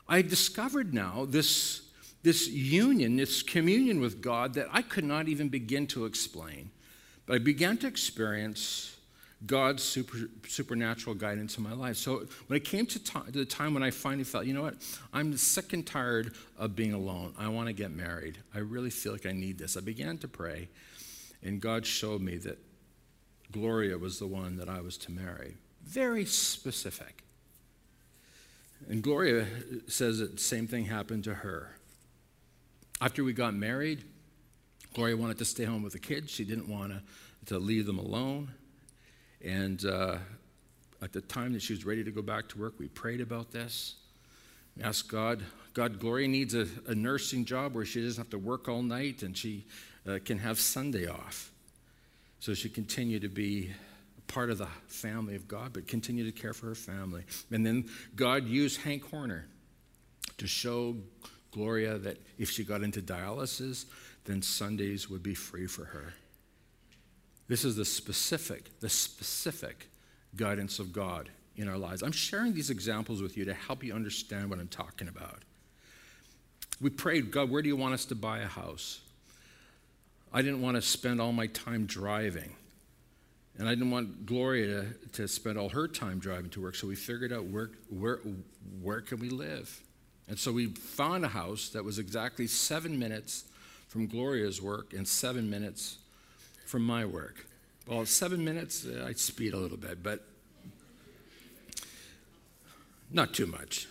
I 0.08 0.20
discovered 0.20 0.92
now 0.92 1.26
this, 1.28 1.82
this 2.22 2.48
union, 2.48 3.16
this 3.16 3.42
communion 3.42 4.00
with 4.00 4.20
God 4.20 4.54
that 4.54 4.66
I 4.72 4.82
could 4.82 5.04
not 5.04 5.28
even 5.28 5.48
begin 5.48 5.86
to 5.88 6.04
explain. 6.04 6.70
But 7.24 7.36
I 7.36 7.38
began 7.38 7.78
to 7.78 7.86
experience 7.86 8.93
God's 9.46 9.82
super, 9.82 10.16
supernatural 10.46 11.14
guidance 11.14 11.58
in 11.58 11.64
my 11.64 11.72
life. 11.72 11.96
So 11.96 12.24
when 12.46 12.56
it 12.56 12.64
came 12.64 12.86
to, 12.86 12.98
to 12.98 13.30
the 13.30 13.44
time 13.44 13.74
when 13.74 13.82
I 13.82 13.90
finally 13.90 14.24
felt, 14.24 14.46
you 14.46 14.54
know 14.54 14.62
what, 14.62 14.76
I'm 15.12 15.36
sick 15.36 15.72
and 15.72 15.86
tired 15.86 16.34
of 16.58 16.76
being 16.76 16.92
alone. 16.92 17.34
I 17.38 17.48
want 17.48 17.66
to 17.66 17.72
get 17.72 17.90
married. 17.90 18.38
I 18.54 18.58
really 18.60 18.90
feel 18.90 19.12
like 19.12 19.26
I 19.26 19.32
need 19.32 19.58
this. 19.58 19.76
I 19.76 19.80
began 19.80 20.18
to 20.18 20.28
pray, 20.28 20.68
and 21.42 21.60
God 21.60 21.84
showed 21.84 22.20
me 22.20 22.36
that 22.38 22.58
Gloria 23.52 23.98
was 23.98 24.18
the 24.18 24.26
one 24.26 24.56
that 24.56 24.68
I 24.68 24.80
was 24.80 24.96
to 24.98 25.12
marry. 25.12 25.56
Very 25.82 26.24
specific. 26.24 27.22
And 28.88 29.02
Gloria 29.02 29.46
says 29.86 30.18
that 30.18 30.36
the 30.36 30.42
same 30.42 30.66
thing 30.66 30.86
happened 30.86 31.24
to 31.24 31.34
her. 31.34 31.70
After 33.00 33.24
we 33.24 33.32
got 33.32 33.54
married, 33.54 34.04
Gloria 34.94 35.16
wanted 35.16 35.38
to 35.38 35.44
stay 35.44 35.64
home 35.64 35.82
with 35.82 35.92
the 35.92 35.98
kids. 35.98 36.30
She 36.30 36.44
didn't 36.44 36.68
want 36.68 36.92
to, 36.92 37.02
to 37.46 37.58
leave 37.58 37.86
them 37.86 37.98
alone. 37.98 38.50
And 39.44 39.84
uh, 39.84 40.16
at 41.02 41.12
the 41.12 41.20
time 41.20 41.52
that 41.52 41.62
she 41.62 41.74
was 41.74 41.84
ready 41.84 42.02
to 42.02 42.10
go 42.10 42.22
back 42.22 42.48
to 42.48 42.58
work, 42.58 42.74
we 42.78 42.88
prayed 42.88 43.20
about 43.20 43.52
this. 43.52 43.96
We 44.76 44.82
asked 44.82 45.08
God, 45.08 45.42
God, 45.74 46.00
Gloria 46.00 46.28
needs 46.28 46.54
a, 46.54 46.66
a 46.86 46.94
nursing 46.94 47.44
job 47.44 47.74
where 47.74 47.84
she 47.84 48.02
doesn't 48.02 48.20
have 48.20 48.30
to 48.30 48.38
work 48.38 48.68
all 48.68 48.82
night 48.82 49.22
and 49.22 49.36
she 49.36 49.66
uh, 50.08 50.18
can 50.24 50.38
have 50.38 50.58
Sunday 50.58 51.06
off. 51.06 51.50
So 52.40 52.54
she 52.54 52.68
continued 52.68 53.22
to 53.22 53.28
be 53.28 53.70
a 54.18 54.32
part 54.32 54.50
of 54.50 54.58
the 54.58 54.68
family 54.86 55.36
of 55.36 55.46
God, 55.46 55.72
but 55.72 55.86
continue 55.86 56.24
to 56.24 56.32
care 56.32 56.52
for 56.52 56.66
her 56.66 56.74
family. 56.74 57.24
And 57.50 57.64
then 57.64 57.88
God 58.16 58.46
used 58.46 58.80
Hank 58.80 59.08
Horner 59.10 59.46
to 60.38 60.46
show 60.46 60.96
Gloria 61.52 61.98
that 61.98 62.18
if 62.38 62.50
she 62.50 62.64
got 62.64 62.82
into 62.82 63.00
dialysis, 63.00 63.84
then 64.24 64.42
Sundays 64.42 65.08
would 65.08 65.22
be 65.22 65.34
free 65.34 65.66
for 65.66 65.84
her. 65.84 66.14
This 67.48 67.64
is 67.64 67.76
the 67.76 67.84
specific, 67.84 68.70
the 68.80 68.88
specific 68.88 69.88
guidance 70.36 70.78
of 70.78 70.92
God 70.92 71.28
in 71.56 71.68
our 71.68 71.78
lives. 71.78 72.02
I'm 72.02 72.12
sharing 72.12 72.54
these 72.54 72.70
examples 72.70 73.22
with 73.22 73.36
you 73.36 73.44
to 73.44 73.54
help 73.54 73.84
you 73.84 73.94
understand 73.94 74.50
what 74.50 74.58
I'm 74.58 74.68
talking 74.68 75.08
about. 75.08 75.42
We 76.80 76.90
prayed, 76.90 77.30
God, 77.30 77.50
where 77.50 77.62
do 77.62 77.68
you 77.68 77.76
want 77.76 77.94
us 77.94 78.04
to 78.06 78.14
buy 78.14 78.38
a 78.38 78.46
house? 78.46 79.00
I 80.32 80.42
didn't 80.42 80.62
want 80.62 80.76
to 80.76 80.82
spend 80.82 81.20
all 81.20 81.32
my 81.32 81.46
time 81.46 81.86
driving. 81.86 82.56
And 83.56 83.68
I 83.68 83.72
didn't 83.72 83.92
want 83.92 84.26
Gloria 84.26 84.82
to, 84.82 85.08
to 85.12 85.28
spend 85.28 85.58
all 85.58 85.68
her 85.68 85.86
time 85.86 86.18
driving 86.18 86.50
to 86.50 86.62
work, 86.62 86.74
so 86.74 86.88
we 86.88 86.96
figured 86.96 87.32
out 87.32 87.44
where, 87.44 87.70
where, 87.88 88.18
where 88.82 89.00
can 89.00 89.20
we 89.20 89.28
live? 89.28 89.80
And 90.26 90.36
so 90.36 90.50
we 90.50 90.66
found 90.66 91.24
a 91.24 91.28
house 91.28 91.68
that 91.68 91.84
was 91.84 92.00
exactly 92.00 92.48
seven 92.48 92.98
minutes 92.98 93.44
from 93.86 94.08
Gloria's 94.08 94.60
work 94.60 94.92
and 94.92 95.06
seven 95.06 95.48
minutes 95.48 95.98
from 96.64 96.84
my 96.84 97.04
work. 97.04 97.46
Well, 97.86 98.06
seven 98.06 98.44
minutes, 98.44 98.86
uh, 98.86 99.04
I'd 99.06 99.18
speed 99.18 99.52
a 99.52 99.58
little 99.58 99.76
bit, 99.76 100.02
but 100.02 100.24
not 103.10 103.34
too 103.34 103.46
much. 103.46 103.86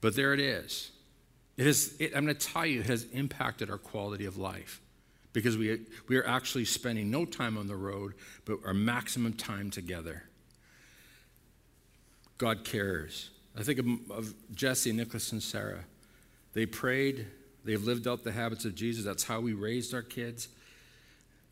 But 0.00 0.16
there 0.16 0.32
it 0.32 0.40
is. 0.40 0.90
It 1.56 1.66
is 1.66 1.94
it, 1.98 2.12
I'm 2.14 2.24
going 2.24 2.36
to 2.36 2.46
tell 2.46 2.66
you, 2.66 2.80
it 2.80 2.86
has 2.86 3.04
impacted 3.12 3.70
our 3.70 3.78
quality 3.78 4.26
of 4.26 4.36
life 4.36 4.80
because 5.32 5.56
we, 5.58 5.80
we 6.08 6.16
are 6.16 6.26
actually 6.26 6.64
spending 6.64 7.10
no 7.10 7.24
time 7.24 7.58
on 7.58 7.66
the 7.66 7.76
road, 7.76 8.14
but 8.44 8.58
our 8.64 8.74
maximum 8.74 9.34
time 9.34 9.70
together. 9.70 10.22
God 12.38 12.64
cares. 12.64 13.30
I 13.58 13.62
think 13.62 13.78
of, 13.78 13.86
of 14.10 14.34
Jesse, 14.54 14.92
Nicholas, 14.92 15.32
and 15.32 15.42
Sarah. 15.42 15.84
They 16.52 16.66
prayed, 16.66 17.26
they've 17.64 17.82
lived 17.82 18.06
out 18.06 18.24
the 18.24 18.32
habits 18.32 18.64
of 18.64 18.74
Jesus. 18.74 19.04
That's 19.04 19.24
how 19.24 19.40
we 19.40 19.52
raised 19.52 19.92
our 19.92 20.02
kids. 20.02 20.48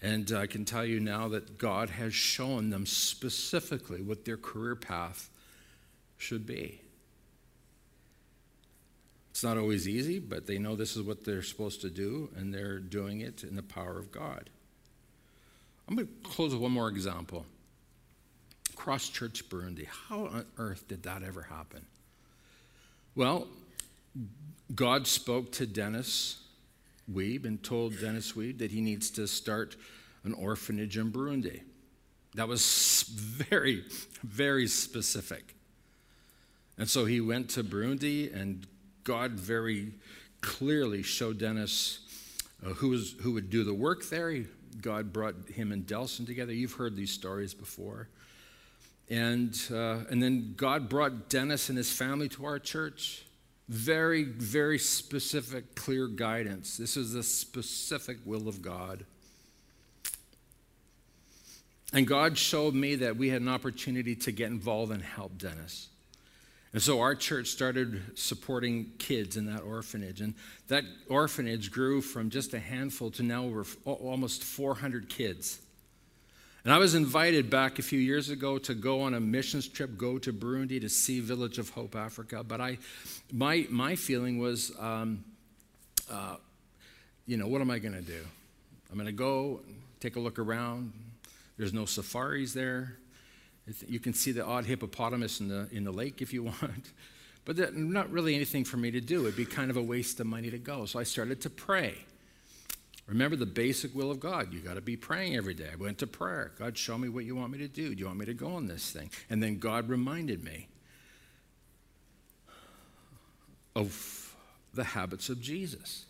And 0.04 0.30
I 0.32 0.46
can 0.46 0.66
tell 0.66 0.84
you 0.84 1.00
now 1.00 1.28
that 1.28 1.56
God 1.56 1.88
has 1.88 2.12
shown 2.12 2.68
them 2.68 2.84
specifically 2.84 4.02
what 4.02 4.26
their 4.26 4.36
career 4.36 4.76
path 4.76 5.30
should 6.18 6.44
be. 6.44 6.82
It's 9.30 9.42
not 9.42 9.56
always 9.56 9.88
easy, 9.88 10.18
but 10.18 10.46
they 10.46 10.58
know 10.58 10.76
this 10.76 10.94
is 10.94 11.02
what 11.02 11.24
they're 11.24 11.42
supposed 11.42 11.80
to 11.80 11.88
do, 11.88 12.28
and 12.36 12.52
they're 12.52 12.80
doing 12.80 13.22
it 13.22 13.44
in 13.44 13.56
the 13.56 13.62
power 13.62 13.98
of 13.98 14.12
God. 14.12 14.50
I'm 15.88 15.96
going 15.96 16.06
to 16.06 16.28
close 16.28 16.52
with 16.52 16.60
one 16.60 16.72
more 16.72 16.90
example. 16.90 17.46
Cross 18.76 19.08
Church 19.08 19.48
Burundi. 19.48 19.86
How 19.86 20.26
on 20.26 20.44
earth 20.58 20.86
did 20.86 21.04
that 21.04 21.22
ever 21.22 21.40
happen? 21.40 21.86
Well, 23.14 23.48
God 24.74 25.06
spoke 25.06 25.50
to 25.52 25.66
Dennis 25.66 26.43
Weeb 27.12 27.44
and 27.44 27.62
told 27.62 28.00
Dennis 28.00 28.32
Weeb 28.32 28.58
that 28.58 28.70
he 28.70 28.80
needs 28.80 29.10
to 29.10 29.26
start 29.26 29.76
an 30.24 30.32
orphanage 30.34 30.96
in 30.96 31.12
Burundi. 31.12 31.62
That 32.34 32.48
was 32.48 33.04
very, 33.08 33.84
very 34.22 34.66
specific. 34.66 35.54
And 36.78 36.88
so 36.88 37.04
he 37.04 37.20
went 37.20 37.50
to 37.50 37.62
Burundi 37.62 38.34
and 38.34 38.66
God 39.04 39.32
very 39.32 39.92
clearly 40.40 41.02
showed 41.02 41.38
Dennis 41.38 42.00
uh, 42.64 42.70
who, 42.70 42.88
was, 42.88 43.14
who 43.20 43.32
would 43.32 43.50
do 43.50 43.62
the 43.64 43.74
work 43.74 44.04
there. 44.06 44.44
God 44.80 45.12
brought 45.12 45.34
him 45.52 45.70
and 45.70 45.86
Delson 45.86 46.26
together. 46.26 46.52
You've 46.52 46.72
heard 46.72 46.96
these 46.96 47.10
stories 47.10 47.54
before. 47.54 48.08
And, 49.10 49.54
uh, 49.70 49.98
and 50.10 50.22
then 50.22 50.54
God 50.56 50.88
brought 50.88 51.28
Dennis 51.28 51.68
and 51.68 51.76
his 51.76 51.92
family 51.92 52.28
to 52.30 52.46
our 52.46 52.58
church. 52.58 53.24
Very, 53.68 54.24
very 54.24 54.78
specific, 54.78 55.74
clear 55.74 56.06
guidance. 56.06 56.76
This 56.76 56.96
is 56.96 57.12
the 57.12 57.22
specific 57.22 58.18
will 58.24 58.46
of 58.48 58.60
God. 58.60 59.04
And 61.92 62.06
God 62.06 62.36
showed 62.36 62.74
me 62.74 62.96
that 62.96 63.16
we 63.16 63.30
had 63.30 63.40
an 63.40 63.48
opportunity 63.48 64.16
to 64.16 64.32
get 64.32 64.50
involved 64.50 64.92
and 64.92 65.02
help 65.02 65.38
Dennis. 65.38 65.88
And 66.72 66.82
so 66.82 67.00
our 67.00 67.14
church 67.14 67.46
started 67.46 68.18
supporting 68.18 68.90
kids 68.98 69.36
in 69.36 69.46
that 69.46 69.62
orphanage. 69.62 70.20
And 70.20 70.34
that 70.66 70.82
orphanage 71.08 71.70
grew 71.70 72.00
from 72.00 72.30
just 72.30 72.52
a 72.52 72.58
handful 72.58 73.12
to 73.12 73.22
now 73.22 73.44
over 73.44 73.64
almost 73.84 74.42
400 74.42 75.08
kids. 75.08 75.60
And 76.64 76.72
I 76.72 76.78
was 76.78 76.94
invited 76.94 77.50
back 77.50 77.78
a 77.78 77.82
few 77.82 77.98
years 77.98 78.30
ago 78.30 78.56
to 78.56 78.74
go 78.74 79.02
on 79.02 79.12
a 79.12 79.20
missions 79.20 79.68
trip, 79.68 79.98
go 79.98 80.18
to 80.18 80.32
Burundi 80.32 80.80
to 80.80 80.88
see 80.88 81.20
Village 81.20 81.58
of 81.58 81.68
Hope 81.68 81.94
Africa. 81.94 82.42
But 82.42 82.62
I, 82.62 82.78
my, 83.30 83.66
my 83.68 83.94
feeling 83.94 84.38
was, 84.38 84.72
um, 84.80 85.22
uh, 86.10 86.36
you 87.26 87.36
know, 87.36 87.46
what 87.48 87.60
am 87.60 87.70
I 87.70 87.78
going 87.78 87.92
to 87.92 88.00
do? 88.00 88.20
I'm 88.90 88.96
going 88.96 89.06
to 89.06 89.12
go, 89.12 89.60
take 90.00 90.16
a 90.16 90.20
look 90.20 90.38
around. 90.38 90.92
There's 91.58 91.74
no 91.74 91.84
safaris 91.84 92.54
there. 92.54 92.96
You 93.86 94.00
can 94.00 94.14
see 94.14 94.32
the 94.32 94.44
odd 94.44 94.64
hippopotamus 94.64 95.40
in 95.40 95.48
the, 95.48 95.68
in 95.70 95.84
the 95.84 95.92
lake 95.92 96.22
if 96.22 96.32
you 96.32 96.42
want. 96.44 96.92
But 97.44 97.76
not 97.76 98.10
really 98.10 98.34
anything 98.34 98.64
for 98.64 98.78
me 98.78 98.90
to 98.90 99.02
do. 99.02 99.22
It'd 99.24 99.36
be 99.36 99.44
kind 99.44 99.70
of 99.70 99.76
a 99.76 99.82
waste 99.82 100.18
of 100.18 100.26
money 100.26 100.50
to 100.50 100.58
go. 100.58 100.86
So 100.86 100.98
I 100.98 101.02
started 101.02 101.42
to 101.42 101.50
pray. 101.50 101.98
Remember 103.06 103.36
the 103.36 103.46
basic 103.46 103.94
will 103.94 104.10
of 104.10 104.18
God. 104.18 104.52
You 104.52 104.60
got 104.60 104.74
to 104.74 104.80
be 104.80 104.96
praying 104.96 105.36
every 105.36 105.54
day. 105.54 105.68
I 105.70 105.76
went 105.76 105.98
to 105.98 106.06
prayer. 106.06 106.52
God, 106.58 106.78
show 106.78 106.96
me 106.96 107.08
what 107.08 107.24
you 107.24 107.36
want 107.36 107.52
me 107.52 107.58
to 107.58 107.68
do. 107.68 107.94
Do 107.94 108.00
you 108.00 108.06
want 108.06 108.18
me 108.18 108.26
to 108.26 108.34
go 108.34 108.54
on 108.54 108.66
this 108.66 108.90
thing? 108.90 109.10
And 109.28 109.42
then 109.42 109.58
God 109.58 109.88
reminded 109.88 110.42
me 110.42 110.68
of 113.76 114.34
the 114.72 114.84
habits 114.84 115.28
of 115.28 115.40
Jesus. 115.40 116.06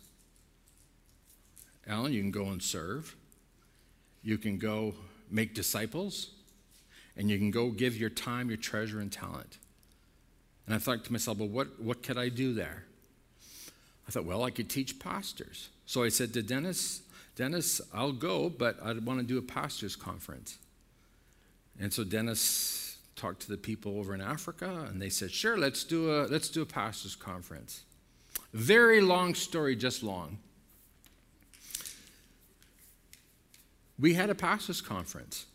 Alan, 1.87 2.13
you 2.13 2.21
can 2.21 2.31
go 2.31 2.45
and 2.45 2.63
serve. 2.63 3.15
You 4.23 4.37
can 4.37 4.57
go 4.57 4.95
make 5.29 5.53
disciples 5.53 6.31
and 7.17 7.29
you 7.29 7.37
can 7.37 7.51
go 7.51 7.69
give 7.69 7.95
your 7.97 8.09
time, 8.09 8.49
your 8.49 8.57
treasure, 8.57 8.99
and 8.99 9.11
talent. 9.11 9.57
And 10.65 10.75
I 10.75 10.79
thought 10.79 11.05
to 11.05 11.11
myself, 11.11 11.37
well, 11.37 11.47
what, 11.47 11.79
what 11.81 12.03
could 12.03 12.17
I 12.17 12.29
do 12.29 12.53
there? 12.53 12.83
I 14.07 14.11
thought, 14.11 14.25
well, 14.25 14.43
I 14.43 14.49
could 14.49 14.69
teach 14.69 14.99
pastors. 14.99 15.69
So 15.85 16.03
I 16.03 16.09
said 16.09 16.33
to 16.33 16.41
Dennis, 16.41 17.01
Dennis, 17.35 17.81
I'll 17.93 18.11
go, 18.11 18.49
but 18.49 18.77
I 18.81 18.93
want 18.93 19.19
to 19.19 19.25
do 19.25 19.37
a 19.37 19.41
pastors' 19.41 19.95
conference. 19.95 20.57
And 21.79 21.93
so 21.93 22.03
Dennis 22.03 22.97
talked 23.15 23.41
to 23.41 23.49
the 23.49 23.57
people 23.57 23.99
over 23.99 24.13
in 24.13 24.21
Africa, 24.21 24.87
and 24.89 25.01
they 25.01 25.09
said, 25.09 25.31
sure, 25.31 25.57
let's 25.57 25.83
do 25.83 26.11
a, 26.11 26.27
let's 26.27 26.49
do 26.49 26.61
a 26.61 26.65
pastors' 26.65 27.15
conference. 27.15 27.83
Very 28.53 29.01
long 29.01 29.35
story, 29.35 29.75
just 29.75 30.01
long. 30.01 30.37
We 33.99 34.13
had 34.13 34.29
a 34.29 34.35
pastors' 34.35 34.81
conference. 34.81 35.45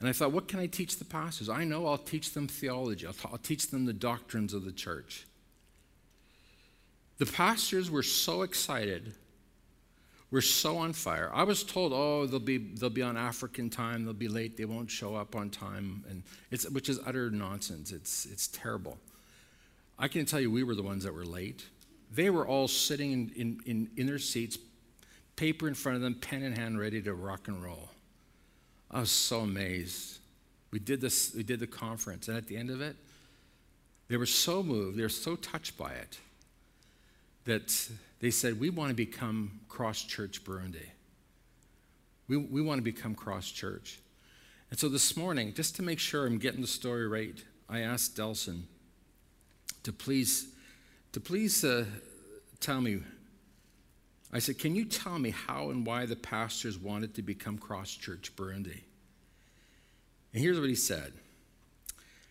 And 0.00 0.08
I 0.08 0.12
thought, 0.12 0.32
what 0.32 0.48
can 0.48 0.60
I 0.60 0.66
teach 0.66 0.98
the 0.98 1.04
pastors? 1.04 1.48
I 1.48 1.64
know 1.64 1.86
I'll 1.86 1.98
teach 1.98 2.32
them 2.32 2.48
theology, 2.48 3.06
I'll, 3.06 3.12
t- 3.12 3.28
I'll 3.30 3.38
teach 3.38 3.70
them 3.70 3.84
the 3.84 3.92
doctrines 3.92 4.54
of 4.54 4.64
the 4.64 4.72
church. 4.72 5.26
The 7.18 7.26
pastors 7.26 7.90
were 7.90 8.04
so 8.04 8.42
excited, 8.42 9.12
were 10.30 10.40
so 10.40 10.78
on 10.78 10.92
fire. 10.92 11.30
I 11.34 11.42
was 11.42 11.64
told, 11.64 11.92
oh, 11.92 12.26
they'll 12.26 12.38
be, 12.38 12.58
they'll 12.58 12.90
be 12.90 13.02
on 13.02 13.16
African 13.16 13.70
time, 13.70 14.04
they'll 14.04 14.14
be 14.14 14.28
late, 14.28 14.56
they 14.56 14.64
won't 14.64 14.90
show 14.90 15.16
up 15.16 15.34
on 15.34 15.50
time, 15.50 16.04
and 16.08 16.22
it's, 16.52 16.68
which 16.70 16.88
is 16.88 17.00
utter 17.04 17.28
nonsense. 17.30 17.90
It's, 17.90 18.24
it's 18.26 18.46
terrible. 18.48 18.98
I 19.98 20.06
can 20.06 20.26
tell 20.26 20.40
you 20.40 20.48
we 20.50 20.62
were 20.62 20.76
the 20.76 20.82
ones 20.82 21.02
that 21.02 21.12
were 21.12 21.24
late. 21.24 21.64
They 22.12 22.30
were 22.30 22.46
all 22.46 22.68
sitting 22.68 23.12
in, 23.12 23.32
in, 23.34 23.60
in, 23.66 23.90
in 23.96 24.06
their 24.06 24.20
seats, 24.20 24.56
paper 25.34 25.66
in 25.66 25.74
front 25.74 25.96
of 25.96 26.02
them, 26.02 26.14
pen 26.14 26.44
in 26.44 26.52
hand, 26.52 26.78
ready 26.78 27.02
to 27.02 27.14
rock 27.14 27.48
and 27.48 27.62
roll. 27.62 27.90
I 28.92 29.00
was 29.00 29.10
so 29.10 29.40
amazed. 29.40 30.18
We 30.70 30.78
did 30.78 31.00
this, 31.00 31.34
we 31.34 31.42
did 31.42 31.58
the 31.58 31.66
conference, 31.66 32.28
and 32.28 32.36
at 32.36 32.46
the 32.46 32.56
end 32.56 32.70
of 32.70 32.80
it, 32.80 32.94
they 34.06 34.16
were 34.16 34.24
so 34.24 34.62
moved, 34.62 34.96
they 34.96 35.02
were 35.02 35.08
so 35.08 35.34
touched 35.34 35.76
by 35.76 35.90
it 35.92 36.18
that 37.48 37.88
they 38.20 38.30
said, 38.30 38.60
We 38.60 38.68
want 38.68 38.90
to 38.90 38.94
become 38.94 39.60
Cross 39.68 40.02
Church 40.02 40.44
Burundi. 40.44 40.86
We, 42.28 42.36
we 42.36 42.60
want 42.60 42.78
to 42.78 42.82
become 42.82 43.14
Cross 43.14 43.52
Church. 43.52 44.00
And 44.70 44.78
so 44.78 44.90
this 44.90 45.16
morning, 45.16 45.54
just 45.54 45.74
to 45.76 45.82
make 45.82 45.98
sure 45.98 46.26
I'm 46.26 46.36
getting 46.36 46.60
the 46.60 46.66
story 46.66 47.08
right, 47.08 47.42
I 47.66 47.80
asked 47.80 48.16
Delson 48.16 48.64
to 49.82 49.92
please, 49.94 50.48
to 51.12 51.20
please 51.20 51.64
uh, 51.64 51.86
tell 52.60 52.82
me. 52.82 53.00
I 54.30 54.40
said, 54.40 54.58
Can 54.58 54.74
you 54.74 54.84
tell 54.84 55.18
me 55.18 55.30
how 55.30 55.70
and 55.70 55.86
why 55.86 56.04
the 56.04 56.16
pastors 56.16 56.76
wanted 56.76 57.14
to 57.14 57.22
become 57.22 57.56
Cross 57.56 57.94
Church 57.94 58.36
Burundi? 58.36 58.82
And 60.34 60.42
here's 60.42 60.60
what 60.60 60.68
he 60.68 60.74
said. 60.74 61.14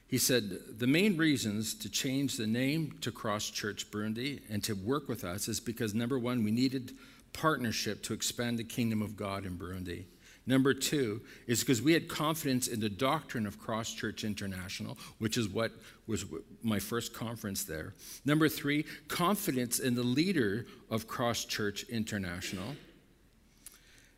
He 0.07 0.17
said, 0.17 0.79
The 0.79 0.87
main 0.87 1.17
reasons 1.17 1.73
to 1.75 1.89
change 1.89 2.37
the 2.37 2.47
name 2.47 2.97
to 3.01 3.11
Cross 3.11 3.49
Church 3.51 3.91
Burundi 3.91 4.41
and 4.49 4.63
to 4.63 4.73
work 4.73 5.09
with 5.09 5.23
us 5.23 5.47
is 5.47 5.59
because 5.59 5.93
number 5.93 6.17
one, 6.17 6.43
we 6.43 6.51
needed 6.51 6.93
partnership 7.33 8.03
to 8.03 8.13
expand 8.13 8.57
the 8.57 8.63
kingdom 8.63 9.01
of 9.01 9.17
God 9.17 9.45
in 9.45 9.57
Burundi. 9.57 10.05
Number 10.47 10.73
two 10.73 11.21
is 11.45 11.59
because 11.59 11.81
we 11.81 11.91
had 11.91 12.07
confidence 12.07 12.69
in 12.69 12.79
the 12.79 12.89
doctrine 12.89 13.45
of 13.45 13.59
Cross 13.59 13.95
Church 13.95 14.23
International, 14.23 14.97
which 15.19 15.35
is 15.35 15.49
what 15.49 15.73
was 16.07 16.23
my 16.63 16.79
first 16.79 17.13
conference 17.13 17.65
there. 17.65 17.93
Number 18.23 18.47
three, 18.47 18.85
confidence 19.09 19.77
in 19.77 19.93
the 19.93 20.03
leader 20.03 20.65
of 20.89 21.05
Cross 21.05 21.45
Church 21.45 21.83
International. 21.89 22.77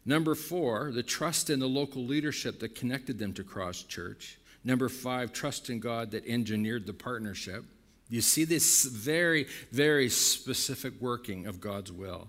Number 0.05 0.35
four, 0.35 0.91
the 0.91 1.03
trust 1.03 1.49
in 1.49 1.59
the 1.59 1.67
local 1.67 2.03
leadership 2.03 2.59
that 2.59 2.75
connected 2.75 3.17
them 3.17 3.33
to 3.33 3.43
Cross 3.43 3.83
Church. 3.83 4.38
Number 4.63 4.89
five, 4.89 5.31
trust 5.31 5.69
in 5.69 5.79
God 5.79 6.11
that 6.11 6.27
engineered 6.27 6.85
the 6.85 6.93
partnership. 6.93 7.63
You 8.09 8.21
see 8.21 8.43
this 8.43 8.85
very, 8.85 9.47
very 9.71 10.09
specific 10.09 10.93
working 10.99 11.45
of 11.45 11.61
God's 11.61 11.91
will. 11.91 12.27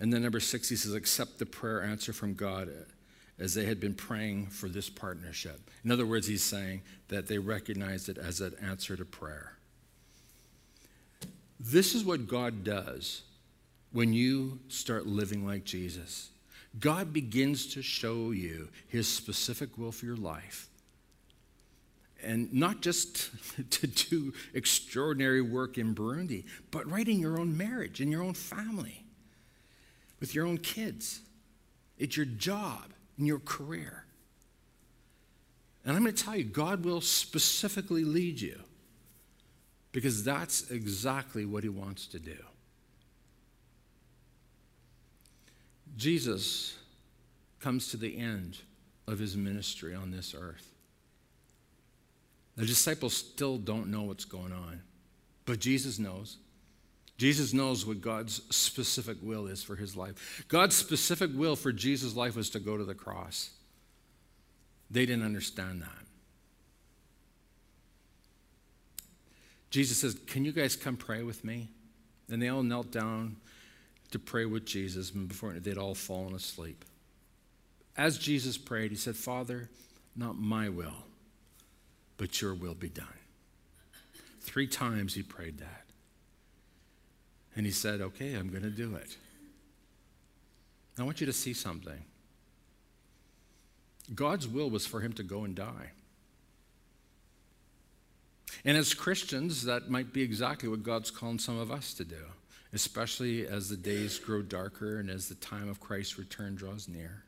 And 0.00 0.12
then 0.12 0.22
number 0.22 0.40
six, 0.40 0.68
he 0.68 0.76
says, 0.76 0.94
accept 0.94 1.38
the 1.38 1.46
prayer 1.46 1.82
answer 1.82 2.12
from 2.12 2.34
God 2.34 2.70
as 3.38 3.54
they 3.54 3.66
had 3.66 3.80
been 3.80 3.94
praying 3.94 4.46
for 4.46 4.68
this 4.68 4.90
partnership. 4.90 5.70
In 5.84 5.90
other 5.90 6.06
words, 6.06 6.26
he's 6.26 6.42
saying 6.42 6.82
that 7.08 7.26
they 7.26 7.38
recognized 7.38 8.08
it 8.08 8.18
as 8.18 8.40
an 8.40 8.54
answer 8.62 8.96
to 8.96 9.04
prayer. 9.04 9.56
This 11.58 11.94
is 11.94 12.04
what 12.04 12.26
God 12.26 12.64
does 12.64 13.22
when 13.92 14.12
you 14.12 14.60
start 14.68 15.06
living 15.06 15.46
like 15.46 15.64
Jesus. 15.64 16.30
God 16.78 17.12
begins 17.12 17.66
to 17.74 17.82
show 17.82 18.30
you 18.30 18.68
his 18.88 19.08
specific 19.08 19.76
will 19.76 19.92
for 19.92 20.06
your 20.06 20.16
life. 20.16 20.68
And 22.22 22.52
not 22.52 22.80
just 22.80 23.30
to 23.70 23.86
do 23.86 24.32
extraordinary 24.54 25.42
work 25.42 25.78
in 25.78 25.94
Burundi, 25.94 26.44
but 26.70 26.88
right 26.90 27.08
in 27.08 27.18
your 27.18 27.38
own 27.40 27.56
marriage, 27.56 28.00
in 28.00 28.12
your 28.12 28.22
own 28.22 28.34
family 28.34 29.04
with 30.20 30.34
your 30.34 30.46
own 30.46 30.58
kids, 30.58 31.20
it's 31.98 32.16
your 32.16 32.26
job, 32.26 32.92
in 33.18 33.26
your 33.26 33.38
career. 33.40 34.04
And 35.84 35.96
I'm 35.96 36.02
going 36.02 36.14
to 36.14 36.24
tell 36.24 36.36
you, 36.36 36.44
God 36.44 36.84
will 36.84 37.00
specifically 37.00 38.04
lead 38.04 38.40
you 38.40 38.60
because 39.92 40.22
that's 40.22 40.70
exactly 40.70 41.46
what 41.46 41.62
He 41.62 41.70
wants 41.70 42.06
to 42.08 42.18
do. 42.18 42.36
Jesus 46.00 46.78
comes 47.60 47.88
to 47.90 47.98
the 47.98 48.16
end 48.16 48.56
of 49.06 49.18
His 49.18 49.36
ministry 49.36 49.94
on 49.94 50.10
this 50.10 50.34
earth. 50.34 50.66
The 52.56 52.64
disciples 52.64 53.12
still 53.12 53.58
don't 53.58 53.88
know 53.88 54.04
what's 54.04 54.24
going 54.24 54.52
on, 54.52 54.80
but 55.44 55.58
Jesus 55.58 55.98
knows. 55.98 56.38
Jesus 57.18 57.52
knows 57.52 57.84
what 57.84 58.00
God's 58.00 58.40
specific 58.54 59.18
will 59.20 59.46
is 59.46 59.62
for 59.62 59.76
his 59.76 59.94
life. 59.94 60.42
God's 60.48 60.74
specific 60.74 61.30
will 61.34 61.54
for 61.54 61.70
Jesus' 61.70 62.16
life 62.16 62.34
was 62.34 62.48
to 62.50 62.60
go 62.60 62.78
to 62.78 62.84
the 62.84 62.94
cross. 62.94 63.50
They 64.90 65.04
didn't 65.04 65.26
understand 65.26 65.82
that. 65.82 66.06
Jesus 69.68 69.98
says, 69.98 70.16
Can 70.26 70.46
you 70.46 70.52
guys 70.52 70.76
come 70.76 70.96
pray 70.96 71.22
with 71.22 71.44
me? 71.44 71.68
And 72.30 72.40
they 72.40 72.48
all 72.48 72.62
knelt 72.62 72.90
down 72.90 73.36
to 74.10 74.18
pray 74.18 74.44
with 74.44 74.64
Jesus, 74.64 75.12
and 75.12 75.28
before 75.28 75.52
they'd 75.52 75.78
all 75.78 75.94
fallen 75.94 76.34
asleep. 76.34 76.84
As 77.96 78.18
Jesus 78.18 78.56
prayed, 78.58 78.90
he 78.90 78.96
said, 78.96 79.16
Father, 79.16 79.68
not 80.16 80.36
my 80.36 80.68
will, 80.68 81.04
but 82.16 82.40
your 82.40 82.54
will 82.54 82.74
be 82.74 82.88
done. 82.88 83.06
Three 84.40 84.66
times 84.66 85.14
he 85.14 85.22
prayed 85.22 85.58
that. 85.58 85.84
And 87.54 87.66
he 87.66 87.72
said, 87.72 88.00
Okay, 88.00 88.34
I'm 88.34 88.48
going 88.48 88.62
to 88.62 88.70
do 88.70 88.94
it. 88.94 89.16
I 90.98 91.02
want 91.02 91.20
you 91.20 91.26
to 91.26 91.32
see 91.32 91.52
something. 91.52 92.04
God's 94.14 94.48
will 94.48 94.70
was 94.70 94.86
for 94.86 95.00
him 95.00 95.12
to 95.14 95.22
go 95.22 95.44
and 95.44 95.54
die. 95.54 95.92
And 98.64 98.76
as 98.76 98.92
Christians, 98.92 99.64
that 99.64 99.88
might 99.88 100.12
be 100.12 100.22
exactly 100.22 100.68
what 100.68 100.82
God's 100.82 101.10
calling 101.10 101.38
some 101.38 101.58
of 101.58 101.70
us 101.70 101.94
to 101.94 102.04
do, 102.04 102.24
especially 102.72 103.46
as 103.46 103.68
the 103.68 103.76
days 103.76 104.18
grow 104.18 104.42
darker 104.42 104.98
and 104.98 105.10
as 105.10 105.28
the 105.28 105.34
time 105.34 105.68
of 105.68 105.80
Christ's 105.80 106.18
return 106.18 106.54
draws 106.54 106.88
near. 106.88 107.24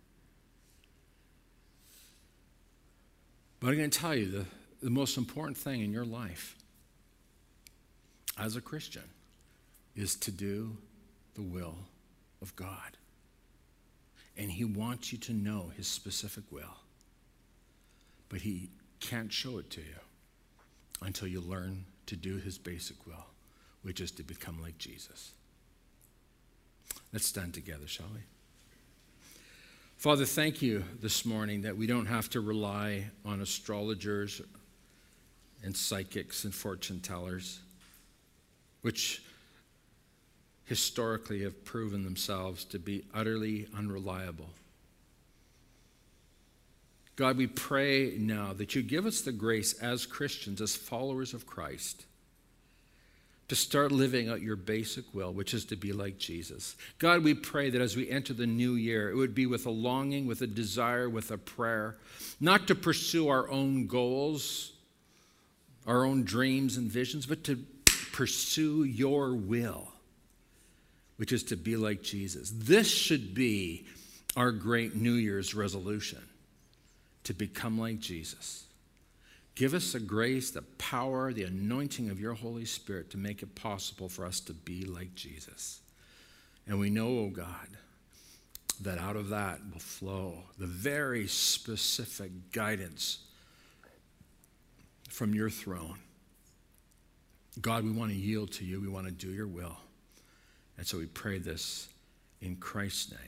But 3.60 3.68
I'm 3.68 3.76
going 3.76 3.90
to 3.90 3.98
tell 3.98 4.14
you 4.14 4.26
the, 4.26 4.44
the 4.82 4.90
most 4.90 5.16
important 5.16 5.56
thing 5.56 5.82
in 5.82 5.92
your 5.92 6.04
life 6.04 6.56
as 8.38 8.56
a 8.56 8.60
Christian 8.60 9.04
is 9.94 10.16
to 10.16 10.30
do 10.30 10.76
the 11.34 11.42
will 11.42 11.76
of 12.40 12.54
God. 12.56 12.96
And 14.36 14.50
He 14.50 14.64
wants 14.64 15.12
you 15.12 15.18
to 15.18 15.32
know 15.32 15.70
His 15.76 15.86
specific 15.86 16.44
will. 16.50 16.76
But 18.28 18.40
He 18.40 18.70
can't 19.00 19.32
show 19.32 19.58
it 19.58 19.70
to 19.70 19.80
you 19.80 20.00
until 21.00 21.28
you 21.28 21.40
learn 21.40 21.84
to 22.06 22.16
do 22.16 22.38
His 22.38 22.58
basic 22.58 23.06
will, 23.06 23.26
which 23.82 24.00
is 24.00 24.10
to 24.12 24.22
become 24.22 24.60
like 24.62 24.78
Jesus. 24.78 25.32
Let's 27.12 27.26
stand 27.26 27.54
together, 27.54 27.86
shall 27.86 28.06
we? 28.14 28.20
Father, 29.98 30.24
thank 30.24 30.62
you 30.62 30.84
this 31.00 31.24
morning 31.24 31.62
that 31.62 31.76
we 31.76 31.86
don't 31.86 32.06
have 32.06 32.28
to 32.30 32.40
rely 32.40 33.10
on 33.24 33.40
astrologers 33.40 34.40
and 35.62 35.76
psychics 35.76 36.44
and 36.44 36.54
fortune 36.54 37.00
tellers, 37.00 37.60
which 38.80 39.22
historically 40.64 41.42
have 41.42 41.64
proven 41.64 42.02
themselves 42.02 42.64
to 42.64 42.78
be 42.78 43.04
utterly 43.14 43.68
unreliable. 43.76 44.50
God, 47.14 47.36
we 47.36 47.46
pray 47.46 48.16
now 48.18 48.52
that 48.54 48.74
you 48.74 48.82
give 48.82 49.06
us 49.06 49.20
the 49.20 49.32
grace 49.32 49.74
as 49.74 50.06
Christians, 50.06 50.60
as 50.60 50.74
followers 50.74 51.34
of 51.34 51.46
Christ, 51.46 52.06
to 53.52 53.56
start 53.56 53.92
living 53.92 54.30
out 54.30 54.40
your 54.40 54.56
basic 54.56 55.04
will, 55.12 55.30
which 55.30 55.52
is 55.52 55.66
to 55.66 55.76
be 55.76 55.92
like 55.92 56.16
Jesus. 56.16 56.74
God, 56.98 57.22
we 57.22 57.34
pray 57.34 57.68
that 57.68 57.82
as 57.82 57.94
we 57.94 58.08
enter 58.08 58.32
the 58.32 58.46
new 58.46 58.76
year, 58.76 59.10
it 59.10 59.14
would 59.14 59.34
be 59.34 59.44
with 59.44 59.66
a 59.66 59.70
longing, 59.70 60.26
with 60.26 60.40
a 60.40 60.46
desire, 60.46 61.06
with 61.06 61.30
a 61.30 61.36
prayer, 61.36 61.96
not 62.40 62.66
to 62.68 62.74
pursue 62.74 63.28
our 63.28 63.50
own 63.50 63.86
goals, 63.86 64.72
our 65.86 66.06
own 66.06 66.24
dreams 66.24 66.78
and 66.78 66.90
visions, 66.90 67.26
but 67.26 67.44
to 67.44 67.62
pursue 68.12 68.84
your 68.84 69.34
will 69.34 69.92
which 71.18 71.30
is 71.30 71.44
to 71.44 71.56
be 71.56 71.76
like 71.76 72.02
Jesus. 72.02 72.52
This 72.52 72.88
should 72.88 73.34
be 73.34 73.84
our 74.34 74.50
great 74.50 74.96
New 74.96 75.12
Year's 75.12 75.54
resolution 75.54 76.18
to 77.24 77.34
become 77.34 77.78
like 77.78 78.00
Jesus. 78.00 78.64
Give 79.54 79.74
us 79.74 79.92
the 79.92 80.00
grace, 80.00 80.50
the 80.50 80.62
power, 80.62 81.32
the 81.32 81.44
anointing 81.44 82.08
of 82.10 82.18
your 82.18 82.34
Holy 82.34 82.64
Spirit 82.64 83.10
to 83.10 83.18
make 83.18 83.42
it 83.42 83.54
possible 83.54 84.08
for 84.08 84.24
us 84.24 84.40
to 84.40 84.54
be 84.54 84.84
like 84.84 85.14
Jesus. 85.14 85.80
And 86.66 86.78
we 86.78 86.90
know, 86.90 87.08
oh 87.18 87.28
God, 87.28 87.68
that 88.80 88.98
out 88.98 89.16
of 89.16 89.28
that 89.28 89.60
will 89.70 89.80
flow 89.80 90.44
the 90.58 90.66
very 90.66 91.26
specific 91.26 92.30
guidance 92.52 93.18
from 95.08 95.34
your 95.34 95.50
throne. 95.50 95.98
God, 97.60 97.84
we 97.84 97.90
want 97.90 98.10
to 98.10 98.16
yield 98.16 98.52
to 98.52 98.64
you. 98.64 98.80
We 98.80 98.88
want 98.88 99.06
to 99.06 99.12
do 99.12 99.30
your 99.30 99.46
will. 99.46 99.76
And 100.78 100.86
so 100.86 100.96
we 100.96 101.06
pray 101.06 101.38
this 101.38 101.88
in 102.40 102.56
Christ's 102.56 103.10
name. 103.10 103.20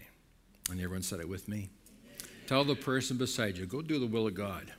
And 0.70 0.81
everyone 0.81 1.03
said 1.03 1.20
it 1.20 1.29
with 1.29 1.47
me. 1.47 1.68
Tell 2.47 2.64
the 2.64 2.75
person 2.75 3.18
beside 3.18 3.59
you, 3.59 3.66
go 3.66 3.83
do 3.83 3.99
the 3.99 4.07
will 4.07 4.27
of 4.27 4.35
God. 4.35 4.72